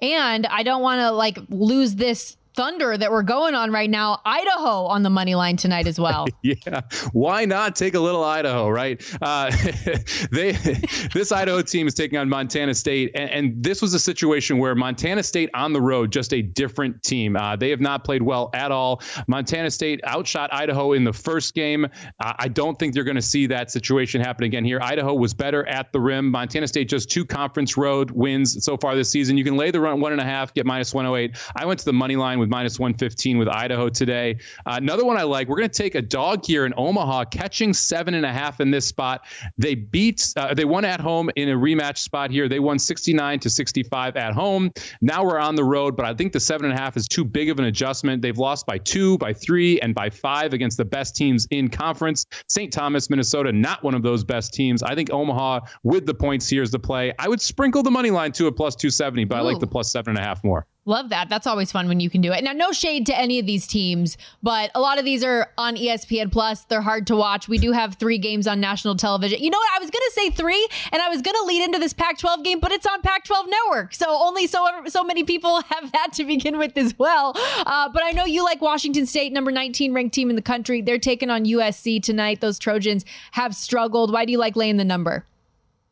And 0.00 0.46
I 0.46 0.62
don't 0.62 0.82
want 0.82 1.00
to 1.00 1.10
like 1.10 1.38
lose 1.48 1.94
this 1.94 2.36
thunder 2.56 2.96
that 2.96 3.12
we're 3.12 3.22
going 3.22 3.54
on 3.54 3.70
right 3.70 3.88
now. 3.88 4.20
Idaho 4.24 4.86
on 4.86 5.02
the 5.02 5.10
money 5.10 5.34
line 5.34 5.58
tonight 5.58 5.86
as 5.86 6.00
well. 6.00 6.26
yeah, 6.42 6.80
why 7.12 7.44
not 7.44 7.76
take 7.76 7.94
a 7.94 8.00
little 8.00 8.24
Idaho, 8.24 8.68
right? 8.68 9.00
Uh, 9.20 9.50
they 10.32 10.52
this 11.12 11.30
Idaho 11.30 11.60
team 11.62 11.86
is 11.86 11.94
taking 11.94 12.18
on 12.18 12.28
Montana 12.28 12.74
State, 12.74 13.12
and, 13.14 13.30
and, 13.30 13.62
this 13.66 13.82
was 13.82 13.94
a 13.94 13.98
situation 13.98 14.58
where 14.58 14.74
Montana 14.74 15.22
State 15.22 15.50
on 15.54 15.72
the 15.72 15.80
road, 15.80 16.10
just 16.10 16.32
a 16.32 16.40
different 16.40 17.02
team. 17.02 17.36
Uh, 17.36 17.56
they 17.56 17.70
have 17.70 17.80
not 17.80 18.04
played 18.04 18.22
well 18.22 18.50
at 18.54 18.72
all. 18.72 19.02
Montana 19.26 19.70
State 19.70 20.00
outshot 20.04 20.52
Idaho 20.52 20.92
in 20.92 21.04
the 21.04 21.12
first 21.12 21.54
game. 21.54 21.84
Uh, 21.84 22.32
I 22.38 22.48
don't 22.48 22.78
think 22.78 22.94
you're 22.94 23.04
going 23.04 23.16
to 23.16 23.22
see 23.22 23.46
that 23.48 23.70
situation 23.70 24.20
happen 24.20 24.44
again 24.44 24.64
here. 24.64 24.80
Idaho 24.80 25.14
was 25.14 25.34
better 25.34 25.66
at 25.66 25.92
the 25.92 26.00
rim. 26.00 26.30
Montana 26.30 26.66
State 26.68 26.88
just 26.88 27.10
two 27.10 27.24
conference 27.24 27.76
road 27.76 28.10
wins 28.10 28.64
so 28.64 28.76
far 28.76 28.94
this 28.94 29.10
season. 29.10 29.36
You 29.36 29.44
can 29.44 29.56
lay 29.56 29.70
the 29.70 29.80
run 29.80 30.00
one 30.00 30.12
and 30.12 30.20
a 30.20 30.24
half, 30.24 30.54
get 30.54 30.64
minus 30.64 30.94
108. 30.94 31.36
I 31.54 31.66
went 31.66 31.80
to 31.80 31.84
the 31.84 31.92
money 31.92 32.16
line 32.16 32.38
with 32.38 32.45
with 32.46 32.50
minus 32.50 32.78
115 32.78 33.38
with 33.38 33.48
Idaho 33.48 33.88
today. 33.88 34.38
Uh, 34.64 34.78
another 34.80 35.04
one 35.04 35.16
I 35.16 35.24
like, 35.24 35.48
we're 35.48 35.56
going 35.56 35.68
to 35.68 35.82
take 35.82 35.96
a 35.96 36.02
dog 36.02 36.44
here 36.44 36.64
in 36.64 36.72
Omaha, 36.76 37.24
catching 37.24 37.72
seven 37.72 38.14
and 38.14 38.24
a 38.24 38.32
half 38.32 38.60
in 38.60 38.70
this 38.70 38.86
spot. 38.86 39.26
They 39.58 39.74
beat, 39.74 40.32
uh, 40.36 40.54
they 40.54 40.64
won 40.64 40.84
at 40.84 41.00
home 41.00 41.28
in 41.34 41.48
a 41.48 41.54
rematch 41.54 41.98
spot 41.98 42.30
here. 42.30 42.48
They 42.48 42.60
won 42.60 42.78
69 42.78 43.40
to 43.40 43.50
65 43.50 44.16
at 44.16 44.32
home. 44.32 44.70
Now 45.00 45.24
we're 45.24 45.40
on 45.40 45.56
the 45.56 45.64
road, 45.64 45.96
but 45.96 46.06
I 46.06 46.14
think 46.14 46.32
the 46.32 46.40
seven 46.40 46.70
and 46.70 46.78
a 46.78 46.80
half 46.80 46.96
is 46.96 47.08
too 47.08 47.24
big 47.24 47.50
of 47.50 47.58
an 47.58 47.64
adjustment. 47.64 48.22
They've 48.22 48.38
lost 48.38 48.66
by 48.66 48.78
two, 48.78 49.18
by 49.18 49.32
three, 49.32 49.80
and 49.80 49.94
by 49.94 50.10
five 50.10 50.52
against 50.52 50.76
the 50.76 50.84
best 50.84 51.16
teams 51.16 51.48
in 51.50 51.68
conference. 51.68 52.26
St. 52.48 52.72
Thomas, 52.72 53.10
Minnesota, 53.10 53.52
not 53.52 53.82
one 53.82 53.94
of 53.94 54.02
those 54.02 54.22
best 54.22 54.54
teams. 54.54 54.82
I 54.82 54.94
think 54.94 55.12
Omaha 55.12 55.60
with 55.82 56.06
the 56.06 56.14
points 56.14 56.48
here 56.48 56.62
is 56.62 56.70
the 56.70 56.78
play. 56.78 57.12
I 57.18 57.28
would 57.28 57.40
sprinkle 57.40 57.82
the 57.82 57.90
money 57.90 58.10
line 58.10 58.32
to 58.32 58.46
a 58.46 58.52
plus 58.52 58.76
270, 58.76 59.24
but 59.24 59.36
Ooh. 59.36 59.38
I 59.38 59.42
like 59.42 59.58
the 59.58 59.66
plus 59.66 59.90
seven 59.90 60.10
and 60.10 60.18
a 60.18 60.22
half 60.22 60.44
more. 60.44 60.66
Love 60.86 61.08
that. 61.08 61.28
That's 61.28 61.48
always 61.48 61.72
fun 61.72 61.88
when 61.88 61.98
you 61.98 62.08
can 62.08 62.20
do 62.20 62.32
it. 62.32 62.44
Now, 62.44 62.52
no 62.52 62.70
shade 62.70 63.06
to 63.06 63.18
any 63.18 63.40
of 63.40 63.46
these 63.46 63.66
teams, 63.66 64.16
but 64.40 64.70
a 64.72 64.80
lot 64.80 64.98
of 64.98 65.04
these 65.04 65.24
are 65.24 65.50
on 65.58 65.74
ESPN 65.74 66.30
Plus. 66.30 66.62
They're 66.64 66.80
hard 66.80 67.08
to 67.08 67.16
watch. 67.16 67.48
We 67.48 67.58
do 67.58 67.72
have 67.72 67.96
three 67.96 68.18
games 68.18 68.46
on 68.46 68.60
national 68.60 68.94
television. 68.94 69.40
You 69.40 69.50
know 69.50 69.58
what? 69.58 69.70
I 69.74 69.80
was 69.80 69.90
going 69.90 70.04
to 70.06 70.12
say 70.12 70.30
three, 70.30 70.68
and 70.92 71.02
I 71.02 71.08
was 71.08 71.22
going 71.22 71.34
to 71.34 71.44
lead 71.44 71.64
into 71.64 71.80
this 71.80 71.92
Pac-12 71.92 72.44
game, 72.44 72.60
but 72.60 72.70
it's 72.70 72.86
on 72.86 73.02
Pac-12 73.02 73.48
Network, 73.48 73.94
so 73.94 74.06
only 74.08 74.46
so 74.46 74.64
so 74.86 75.02
many 75.02 75.24
people 75.24 75.60
have 75.68 75.90
that 75.90 76.12
to 76.14 76.24
begin 76.24 76.56
with 76.56 76.78
as 76.78 76.96
well. 76.96 77.32
Uh, 77.66 77.88
but 77.88 78.04
I 78.04 78.12
know 78.12 78.24
you 78.24 78.44
like 78.44 78.62
Washington 78.62 79.06
State, 79.06 79.32
number 79.32 79.50
19 79.50 79.92
ranked 79.92 80.14
team 80.14 80.30
in 80.30 80.36
the 80.36 80.42
country. 80.42 80.82
They're 80.82 80.98
taking 80.98 81.30
on 81.30 81.44
USC 81.44 82.00
tonight. 82.00 82.40
Those 82.40 82.60
Trojans 82.60 83.04
have 83.32 83.56
struggled. 83.56 84.12
Why 84.12 84.24
do 84.24 84.30
you 84.30 84.38
like 84.38 84.54
laying 84.54 84.76
the 84.76 84.84
number? 84.84 85.26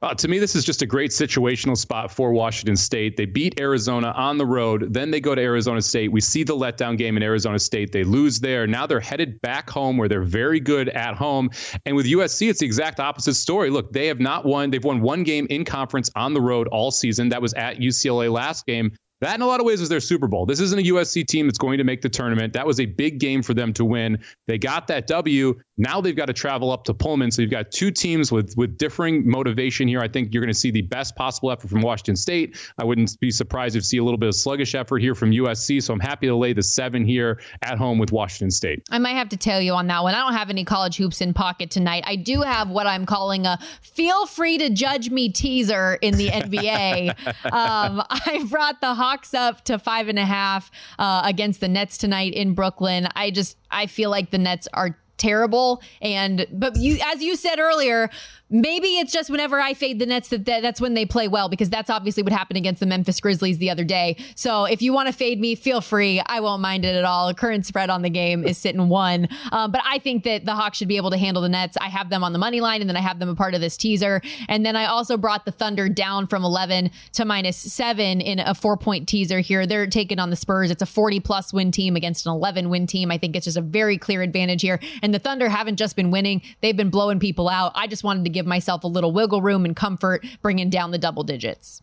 Uh, 0.04 0.12
to 0.12 0.28
me, 0.28 0.38
this 0.38 0.54
is 0.54 0.66
just 0.66 0.82
a 0.82 0.86
great 0.86 1.12
situational 1.12 1.78
spot 1.78 2.10
for 2.10 2.30
Washington 2.30 2.76
State. 2.76 3.16
They 3.16 3.24
beat 3.24 3.58
Arizona 3.58 4.08
on 4.14 4.36
the 4.36 4.44
road. 4.44 4.92
Then 4.92 5.10
they 5.10 5.18
go 5.18 5.34
to 5.34 5.40
Arizona 5.40 5.80
State. 5.80 6.12
We 6.12 6.20
see 6.20 6.42
the 6.42 6.54
letdown 6.54 6.98
game 6.98 7.16
in 7.16 7.22
Arizona 7.22 7.58
State. 7.58 7.90
They 7.90 8.04
lose 8.04 8.38
there. 8.38 8.66
Now 8.66 8.86
they're 8.86 9.00
headed 9.00 9.40
back 9.40 9.70
home 9.70 9.96
where 9.96 10.06
they're 10.06 10.20
very 10.20 10.60
good 10.60 10.90
at 10.90 11.14
home. 11.14 11.48
And 11.86 11.96
with 11.96 12.04
USC, 12.04 12.50
it's 12.50 12.60
the 12.60 12.66
exact 12.66 13.00
opposite 13.00 13.32
story. 13.32 13.70
Look, 13.70 13.94
they 13.94 14.08
have 14.08 14.20
not 14.20 14.44
won. 14.44 14.70
They've 14.70 14.84
won 14.84 15.00
one 15.00 15.22
game 15.22 15.46
in 15.48 15.64
conference 15.64 16.10
on 16.14 16.34
the 16.34 16.40
road 16.42 16.68
all 16.68 16.90
season. 16.90 17.30
That 17.30 17.40
was 17.40 17.54
at 17.54 17.78
UCLA 17.78 18.30
last 18.30 18.66
game. 18.66 18.92
That, 19.24 19.36
in 19.36 19.40
a 19.40 19.46
lot 19.46 19.58
of 19.58 19.64
ways, 19.64 19.80
was 19.80 19.88
their 19.88 20.00
Super 20.00 20.26
Bowl. 20.26 20.44
This 20.44 20.60
isn't 20.60 20.78
a 20.78 20.82
USC 20.82 21.26
team 21.26 21.46
that's 21.46 21.56
going 21.56 21.78
to 21.78 21.84
make 21.84 22.02
the 22.02 22.10
tournament. 22.10 22.52
That 22.52 22.66
was 22.66 22.78
a 22.78 22.84
big 22.84 23.18
game 23.18 23.42
for 23.42 23.54
them 23.54 23.72
to 23.72 23.82
win. 23.82 24.18
They 24.46 24.58
got 24.58 24.86
that 24.88 25.06
W. 25.06 25.58
Now 25.78 26.02
they've 26.02 26.14
got 26.14 26.26
to 26.26 26.34
travel 26.34 26.70
up 26.70 26.84
to 26.84 26.94
Pullman. 26.94 27.30
So 27.30 27.40
you've 27.40 27.50
got 27.50 27.70
two 27.70 27.90
teams 27.90 28.30
with 28.30 28.54
with 28.58 28.76
differing 28.76 29.26
motivation 29.26 29.88
here. 29.88 30.00
I 30.00 30.08
think 30.08 30.34
you're 30.34 30.42
going 30.42 30.52
to 30.52 30.58
see 30.58 30.70
the 30.70 30.82
best 30.82 31.16
possible 31.16 31.50
effort 31.50 31.68
from 31.68 31.80
Washington 31.80 32.16
State. 32.16 32.58
I 32.78 32.84
wouldn't 32.84 33.18
be 33.18 33.30
surprised 33.30 33.76
if 33.76 33.80
you 33.80 33.84
see 33.84 33.96
a 33.96 34.04
little 34.04 34.18
bit 34.18 34.28
of 34.28 34.34
sluggish 34.34 34.74
effort 34.74 34.98
here 34.98 35.14
from 35.14 35.30
USC. 35.30 35.82
So 35.82 35.94
I'm 35.94 36.00
happy 36.00 36.26
to 36.26 36.36
lay 36.36 36.52
the 36.52 36.62
seven 36.62 37.06
here 37.06 37.40
at 37.62 37.78
home 37.78 37.98
with 37.98 38.12
Washington 38.12 38.50
State. 38.50 38.82
I 38.90 38.98
might 38.98 39.14
have 39.14 39.30
to 39.30 39.38
tell 39.38 39.60
you 39.60 39.72
on 39.72 39.86
that 39.86 40.02
one. 40.02 40.14
I 40.14 40.18
don't 40.18 40.34
have 40.34 40.50
any 40.50 40.66
college 40.66 40.98
hoops 40.98 41.22
in 41.22 41.32
pocket 41.32 41.70
tonight. 41.70 42.04
I 42.06 42.16
do 42.16 42.42
have 42.42 42.68
what 42.68 42.86
I'm 42.86 43.06
calling 43.06 43.46
a 43.46 43.58
feel 43.80 44.26
free 44.26 44.58
to 44.58 44.68
judge 44.68 45.08
me 45.08 45.30
teaser 45.30 45.94
in 46.02 46.18
the 46.18 46.28
NBA. 46.28 47.08
um, 47.46 48.02
I 48.10 48.46
brought 48.50 48.82
the 48.82 48.94
Hawks 48.94 49.13
up 49.34 49.64
to 49.64 49.78
five 49.78 50.08
and 50.08 50.18
a 50.18 50.24
half 50.24 50.70
uh, 50.98 51.22
against 51.24 51.60
the 51.60 51.68
Nets 51.68 51.98
tonight 51.98 52.34
in 52.34 52.54
Brooklyn. 52.54 53.06
I 53.14 53.30
just 53.30 53.56
I 53.70 53.86
feel 53.86 54.10
like 54.10 54.30
the 54.30 54.38
Nets 54.38 54.66
are 54.72 54.98
terrible 55.16 55.80
and 56.02 56.44
but 56.52 56.76
you 56.76 56.98
as 57.04 57.22
you 57.22 57.36
said 57.36 57.60
earlier 57.60 58.10
maybe 58.54 58.98
it's 58.98 59.12
just 59.12 59.30
whenever 59.30 59.60
I 59.60 59.74
fade 59.74 59.98
the 59.98 60.06
Nets 60.06 60.28
that, 60.28 60.44
that 60.44 60.62
that's 60.62 60.80
when 60.80 60.94
they 60.94 61.04
play 61.04 61.26
well 61.26 61.48
because 61.48 61.68
that's 61.68 61.90
obviously 61.90 62.22
what 62.22 62.32
happened 62.32 62.56
against 62.56 62.78
the 62.78 62.86
Memphis 62.86 63.18
Grizzlies 63.20 63.58
the 63.58 63.68
other 63.68 63.82
day. 63.82 64.16
So 64.36 64.64
if 64.64 64.80
you 64.80 64.92
want 64.92 65.08
to 65.08 65.12
fade 65.12 65.40
me, 65.40 65.56
feel 65.56 65.80
free. 65.80 66.22
I 66.24 66.38
won't 66.38 66.62
mind 66.62 66.84
it 66.84 66.94
at 66.94 67.04
all. 67.04 67.34
Current 67.34 67.66
spread 67.66 67.90
on 67.90 68.02
the 68.02 68.10
game 68.10 68.44
is 68.44 68.56
sitting 68.56 68.88
one, 68.88 69.28
um, 69.50 69.72
but 69.72 69.80
I 69.84 69.98
think 69.98 70.22
that 70.22 70.44
the 70.44 70.54
Hawks 70.54 70.78
should 70.78 70.86
be 70.86 70.96
able 70.96 71.10
to 71.10 71.18
handle 71.18 71.42
the 71.42 71.48
Nets. 71.48 71.76
I 71.80 71.88
have 71.88 72.10
them 72.10 72.22
on 72.22 72.32
the 72.32 72.38
money 72.38 72.60
line, 72.60 72.80
and 72.80 72.88
then 72.88 72.96
I 72.96 73.00
have 73.00 73.18
them 73.18 73.28
a 73.28 73.34
part 73.34 73.54
of 73.54 73.60
this 73.60 73.76
teaser, 73.76 74.22
and 74.48 74.64
then 74.64 74.76
I 74.76 74.86
also 74.86 75.16
brought 75.16 75.44
the 75.44 75.52
Thunder 75.52 75.88
down 75.88 76.28
from 76.28 76.44
11 76.44 76.92
to 77.14 77.24
minus 77.24 77.56
seven 77.56 78.20
in 78.20 78.38
a 78.38 78.54
four 78.54 78.76
point 78.76 79.08
teaser 79.08 79.40
here. 79.40 79.66
They're 79.66 79.88
taking 79.88 80.20
on 80.20 80.30
the 80.30 80.36
Spurs. 80.36 80.70
It's 80.70 80.82
a 80.82 80.86
40 80.86 81.18
plus 81.20 81.52
win 81.52 81.72
team 81.72 81.96
against 81.96 82.24
an 82.26 82.32
11 82.32 82.68
win 82.68 82.86
team. 82.86 83.10
I 83.10 83.18
think 83.18 83.34
it's 83.34 83.44
just 83.46 83.56
a 83.56 83.62
very 83.62 83.98
clear 83.98 84.22
advantage 84.22 84.62
here, 84.62 84.78
and 85.02 85.12
the 85.12 85.18
Thunder 85.18 85.48
haven't 85.48 85.76
just 85.76 85.96
been 85.96 86.12
winning; 86.12 86.40
they've 86.60 86.76
been 86.76 86.90
blowing 86.90 87.18
people 87.18 87.48
out. 87.48 87.72
I 87.74 87.88
just 87.88 88.04
wanted 88.04 88.22
to 88.24 88.30
give 88.30 88.43
myself 88.46 88.84
a 88.84 88.88
little 88.88 89.12
wiggle 89.12 89.42
room 89.42 89.64
and 89.64 89.74
comfort, 89.76 90.24
bringing 90.42 90.70
down 90.70 90.90
the 90.90 90.98
double 90.98 91.24
digits. 91.24 91.82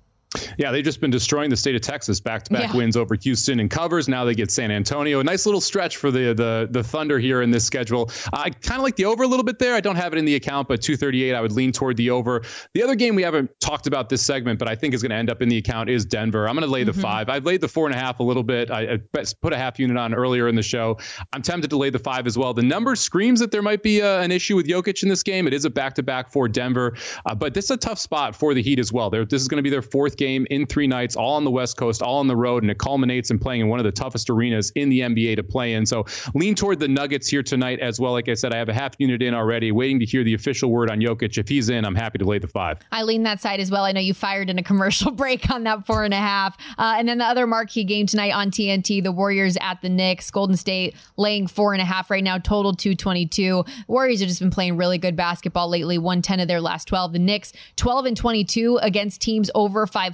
Yeah, 0.57 0.71
they've 0.71 0.83
just 0.83 1.01
been 1.01 1.11
destroying 1.11 1.49
the 1.49 1.57
state 1.57 1.75
of 1.75 1.81
Texas. 1.81 2.21
Back-to-back 2.21 2.69
Yeah. 2.71 2.77
wins 2.77 2.95
over 2.95 3.15
Houston 3.15 3.59
and 3.59 3.69
covers. 3.69 4.07
Now 4.07 4.23
they 4.23 4.33
get 4.33 4.49
San 4.49 4.71
Antonio. 4.71 5.19
A 5.19 5.23
nice 5.23 5.45
little 5.45 5.59
stretch 5.59 5.97
for 5.97 6.09
the 6.09 6.33
the 6.33 6.69
the 6.71 6.81
Thunder 6.83 7.19
here 7.19 7.41
in 7.41 7.51
this 7.51 7.65
schedule. 7.65 8.09
I 8.31 8.49
kind 8.49 8.79
of 8.79 8.83
like 8.83 8.95
the 8.95 9.05
over 9.05 9.23
a 9.23 9.27
little 9.27 9.43
bit 9.43 9.59
there. 9.59 9.75
I 9.75 9.81
don't 9.81 9.97
have 9.97 10.13
it 10.13 10.19
in 10.19 10.23
the 10.25 10.35
account, 10.35 10.69
but 10.69 10.81
238. 10.81 11.33
I 11.35 11.41
would 11.41 11.51
lean 11.51 11.73
toward 11.73 11.97
the 11.97 12.09
over. 12.11 12.43
The 12.73 12.81
other 12.81 12.95
game 12.95 13.15
we 13.15 13.23
haven't 13.23 13.51
talked 13.59 13.87
about 13.87 14.07
this 14.07 14.21
segment, 14.21 14.57
but 14.57 14.69
I 14.69 14.75
think 14.75 14.93
is 14.93 15.01
going 15.01 15.09
to 15.09 15.15
end 15.17 15.29
up 15.29 15.41
in 15.41 15.49
the 15.49 15.57
account 15.57 15.89
is 15.89 16.05
Denver. 16.05 16.47
I'm 16.47 16.55
going 16.55 16.65
to 16.67 16.71
lay 16.71 16.83
the 16.85 16.93
five. 16.93 17.27
I've 17.27 17.45
laid 17.45 17.59
the 17.59 17.67
four 17.67 17.87
and 17.87 17.95
a 17.95 17.99
half 17.99 18.19
a 18.19 18.23
little 18.23 18.43
bit. 18.43 18.71
I, 18.71 18.93
I 18.93 19.23
put 19.41 19.51
a 19.51 19.57
half 19.57 19.79
unit 19.79 19.97
on 19.97 20.13
earlier 20.13 20.47
in 20.47 20.55
the 20.55 20.63
show. 20.63 20.97
I'm 21.33 21.41
tempted 21.41 21.69
to 21.71 21.77
lay 21.77 21.89
the 21.89 21.99
five 21.99 22.25
as 22.25 22.37
well. 22.37 22.53
The 22.53 22.63
number 22.63 22.95
screams 22.95 23.39
that 23.41 23.51
there 23.51 23.61
might 23.61 23.83
be 23.83 24.01
uh, 24.01 24.21
an 24.21 24.31
issue 24.31 24.55
with 24.55 24.65
Jokic 24.67 25.03
in 25.03 25.09
this 25.09 25.23
game. 25.23 25.45
It 25.45 25.53
is 25.53 25.65
a 25.65 25.69
back-to-back 25.69 26.31
for 26.31 26.47
Denver, 26.47 26.95
uh, 27.25 27.35
but 27.35 27.53
this 27.53 27.65
is 27.65 27.71
a 27.71 27.77
tough 27.77 27.99
spot 27.99 28.33
for 28.35 28.53
the 28.53 28.61
Heat 28.61 28.79
as 28.79 28.93
well. 28.93 29.09
They're, 29.09 29.25
this 29.25 29.41
is 29.41 29.47
going 29.49 29.57
to 29.57 29.63
be 29.63 29.69
their 29.69 29.81
fourth 29.81 30.15
game 30.21 30.45
in 30.51 30.67
three 30.67 30.85
nights, 30.85 31.15
all 31.15 31.33
on 31.33 31.43
the 31.43 31.49
West 31.49 31.77
Coast, 31.77 32.03
all 32.03 32.19
on 32.19 32.27
the 32.27 32.35
road, 32.35 32.61
and 32.61 32.69
it 32.69 32.77
culminates 32.77 33.31
in 33.31 33.39
playing 33.39 33.61
in 33.61 33.67
one 33.67 33.79
of 33.79 33.85
the 33.85 33.91
toughest 33.91 34.29
arenas 34.29 34.71
in 34.75 34.87
the 34.89 34.99
NBA 34.99 35.35
to 35.37 35.43
play 35.43 35.73
in. 35.73 35.83
So 35.83 36.05
lean 36.35 36.53
toward 36.53 36.79
the 36.79 36.87
Nuggets 36.87 37.27
here 37.27 37.41
tonight 37.41 37.79
as 37.79 37.99
well. 37.99 38.11
Like 38.11 38.29
I 38.29 38.35
said, 38.35 38.53
I 38.53 38.57
have 38.57 38.69
a 38.69 38.73
half 38.73 38.93
unit 38.99 39.23
in 39.23 39.33
already, 39.33 39.71
waiting 39.71 39.99
to 39.99 40.05
hear 40.05 40.23
the 40.23 40.35
official 40.35 40.69
word 40.69 40.91
on 40.91 40.99
Jokic. 40.99 41.39
If 41.39 41.49
he's 41.49 41.69
in, 41.69 41.85
I'm 41.85 41.95
happy 41.95 42.19
to 42.19 42.25
lay 42.25 42.37
the 42.37 42.47
five. 42.47 42.77
I 42.91 43.01
lean 43.01 43.23
that 43.23 43.41
side 43.41 43.59
as 43.59 43.71
well. 43.71 43.83
I 43.83 43.93
know 43.93 43.99
you 43.99 44.13
fired 44.13 44.51
in 44.51 44.59
a 44.59 44.63
commercial 44.63 45.09
break 45.21 45.49
on 45.49 45.63
that 45.63 45.87
four 45.87 46.03
and 46.03 46.13
a 46.13 46.17
half. 46.17 46.55
Uh, 46.77 46.95
and 46.99 47.09
then 47.09 47.17
the 47.17 47.25
other 47.25 47.47
marquee 47.47 47.83
game 47.83 48.05
tonight 48.05 48.35
on 48.35 48.51
TNT, 48.51 49.01
the 49.01 49.11
Warriors 49.11 49.57
at 49.59 49.81
the 49.81 49.89
Knicks. 49.89 50.29
Golden 50.29 50.55
State 50.55 50.95
laying 51.17 51.47
four 51.47 51.73
and 51.73 51.81
a 51.81 51.85
half 51.85 52.11
right 52.11 52.23
now, 52.23 52.37
total 52.37 52.73
222. 52.75 53.65
Warriors 53.87 54.19
have 54.19 54.29
just 54.29 54.39
been 54.39 54.51
playing 54.51 54.77
really 54.77 54.99
good 54.99 55.15
basketball 55.15 55.67
lately, 55.67 55.97
won 55.97 56.21
10 56.21 56.39
of 56.39 56.47
their 56.47 56.61
last 56.61 56.87
12. 56.87 57.13
The 57.13 57.19
Knicks, 57.19 57.53
12 57.77 58.05
and 58.05 58.17
22 58.17 58.77
against 58.83 59.19
teams 59.19 59.49
over 59.55 59.87
500. 59.87 60.10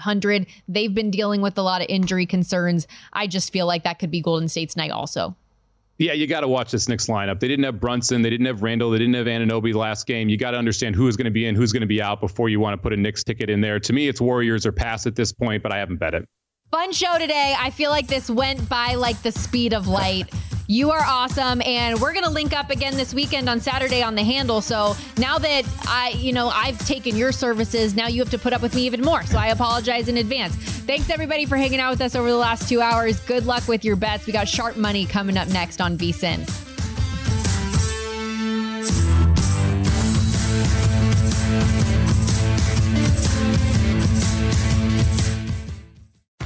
They've 0.67 0.93
been 0.93 1.11
dealing 1.11 1.41
with 1.41 1.57
a 1.57 1.61
lot 1.61 1.81
of 1.81 1.87
injury 1.89 2.25
concerns. 2.25 2.87
I 3.13 3.27
just 3.27 3.51
feel 3.51 3.65
like 3.65 3.83
that 3.83 3.99
could 3.99 4.11
be 4.11 4.21
Golden 4.21 4.49
State's 4.49 4.75
night 4.75 4.91
also. 4.91 5.35
Yeah, 5.99 6.13
you 6.13 6.27
got 6.27 6.41
to 6.41 6.47
watch 6.47 6.71
this 6.71 6.87
Knicks 6.87 7.07
lineup. 7.07 7.39
They 7.39 7.47
didn't 7.47 7.65
have 7.65 7.79
Brunson, 7.79 8.21
they 8.21 8.29
didn't 8.29 8.45
have 8.45 8.61
Randle, 8.61 8.91
they 8.91 8.99
didn't 8.99 9.15
have 9.15 9.25
Anunoby 9.25 9.73
last 9.73 10.05
game. 10.05 10.29
You 10.29 10.37
got 10.37 10.51
to 10.51 10.57
understand 10.57 10.95
who 10.95 11.07
is 11.07 11.17
going 11.17 11.25
to 11.25 11.31
be 11.31 11.47
in, 11.47 11.55
who's 11.55 11.73
going 11.73 11.81
to 11.81 11.87
be 11.87 12.01
out 12.01 12.21
before 12.21 12.49
you 12.49 12.59
want 12.59 12.73
to 12.73 12.77
put 12.77 12.93
a 12.93 12.97
Knicks 12.97 13.23
ticket 13.23 13.49
in 13.49 13.61
there. 13.61 13.79
To 13.79 13.93
me, 13.93 14.07
it's 14.07 14.21
Warriors 14.21 14.65
or 14.67 14.71
pass 14.71 15.07
at 15.07 15.15
this 15.15 15.33
point, 15.33 15.63
but 15.63 15.71
I 15.71 15.77
haven't 15.77 15.97
bet 15.97 16.13
it. 16.13 16.27
Fun 16.69 16.91
show 16.91 17.17
today. 17.17 17.55
I 17.57 17.71
feel 17.71 17.89
like 17.89 18.07
this 18.07 18.29
went 18.29 18.69
by 18.69 18.93
like 18.93 19.21
the 19.23 19.31
speed 19.31 19.73
of 19.73 19.87
light. 19.87 20.31
You 20.69 20.91
are 20.91 21.01
awesome, 21.01 21.61
and 21.61 21.97
we're 22.01 22.11
gonna 22.11 22.29
link 22.29 22.51
up 22.51 22.71
again 22.71 22.97
this 22.97 23.13
weekend 23.13 23.47
on 23.47 23.61
Saturday 23.61 24.03
on 24.03 24.15
the 24.15 24.23
handle. 24.23 24.59
So 24.59 24.97
now 25.17 25.37
that 25.37 25.63
I, 25.87 26.09
you 26.17 26.33
know, 26.33 26.49
I've 26.49 26.77
taken 26.85 27.15
your 27.15 27.31
services, 27.31 27.95
now 27.95 28.07
you 28.07 28.21
have 28.21 28.29
to 28.31 28.37
put 28.37 28.51
up 28.51 28.61
with 28.61 28.75
me 28.75 28.81
even 28.81 29.01
more. 29.01 29.23
So 29.23 29.37
I 29.37 29.47
apologize 29.47 30.09
in 30.09 30.17
advance. 30.17 30.57
Thanks 30.57 31.09
everybody 31.09 31.45
for 31.45 31.55
hanging 31.55 31.79
out 31.79 31.91
with 31.91 32.01
us 32.01 32.15
over 32.15 32.29
the 32.29 32.35
last 32.35 32.67
two 32.67 32.81
hours. 32.81 33.21
Good 33.21 33.45
luck 33.45 33.65
with 33.69 33.85
your 33.85 33.95
bets. 33.95 34.27
We 34.27 34.33
got 34.33 34.49
sharp 34.49 34.75
money 34.75 35.05
coming 35.05 35.37
up 35.37 35.47
next 35.47 35.79
on 35.79 35.97
VSIN. 35.97 36.66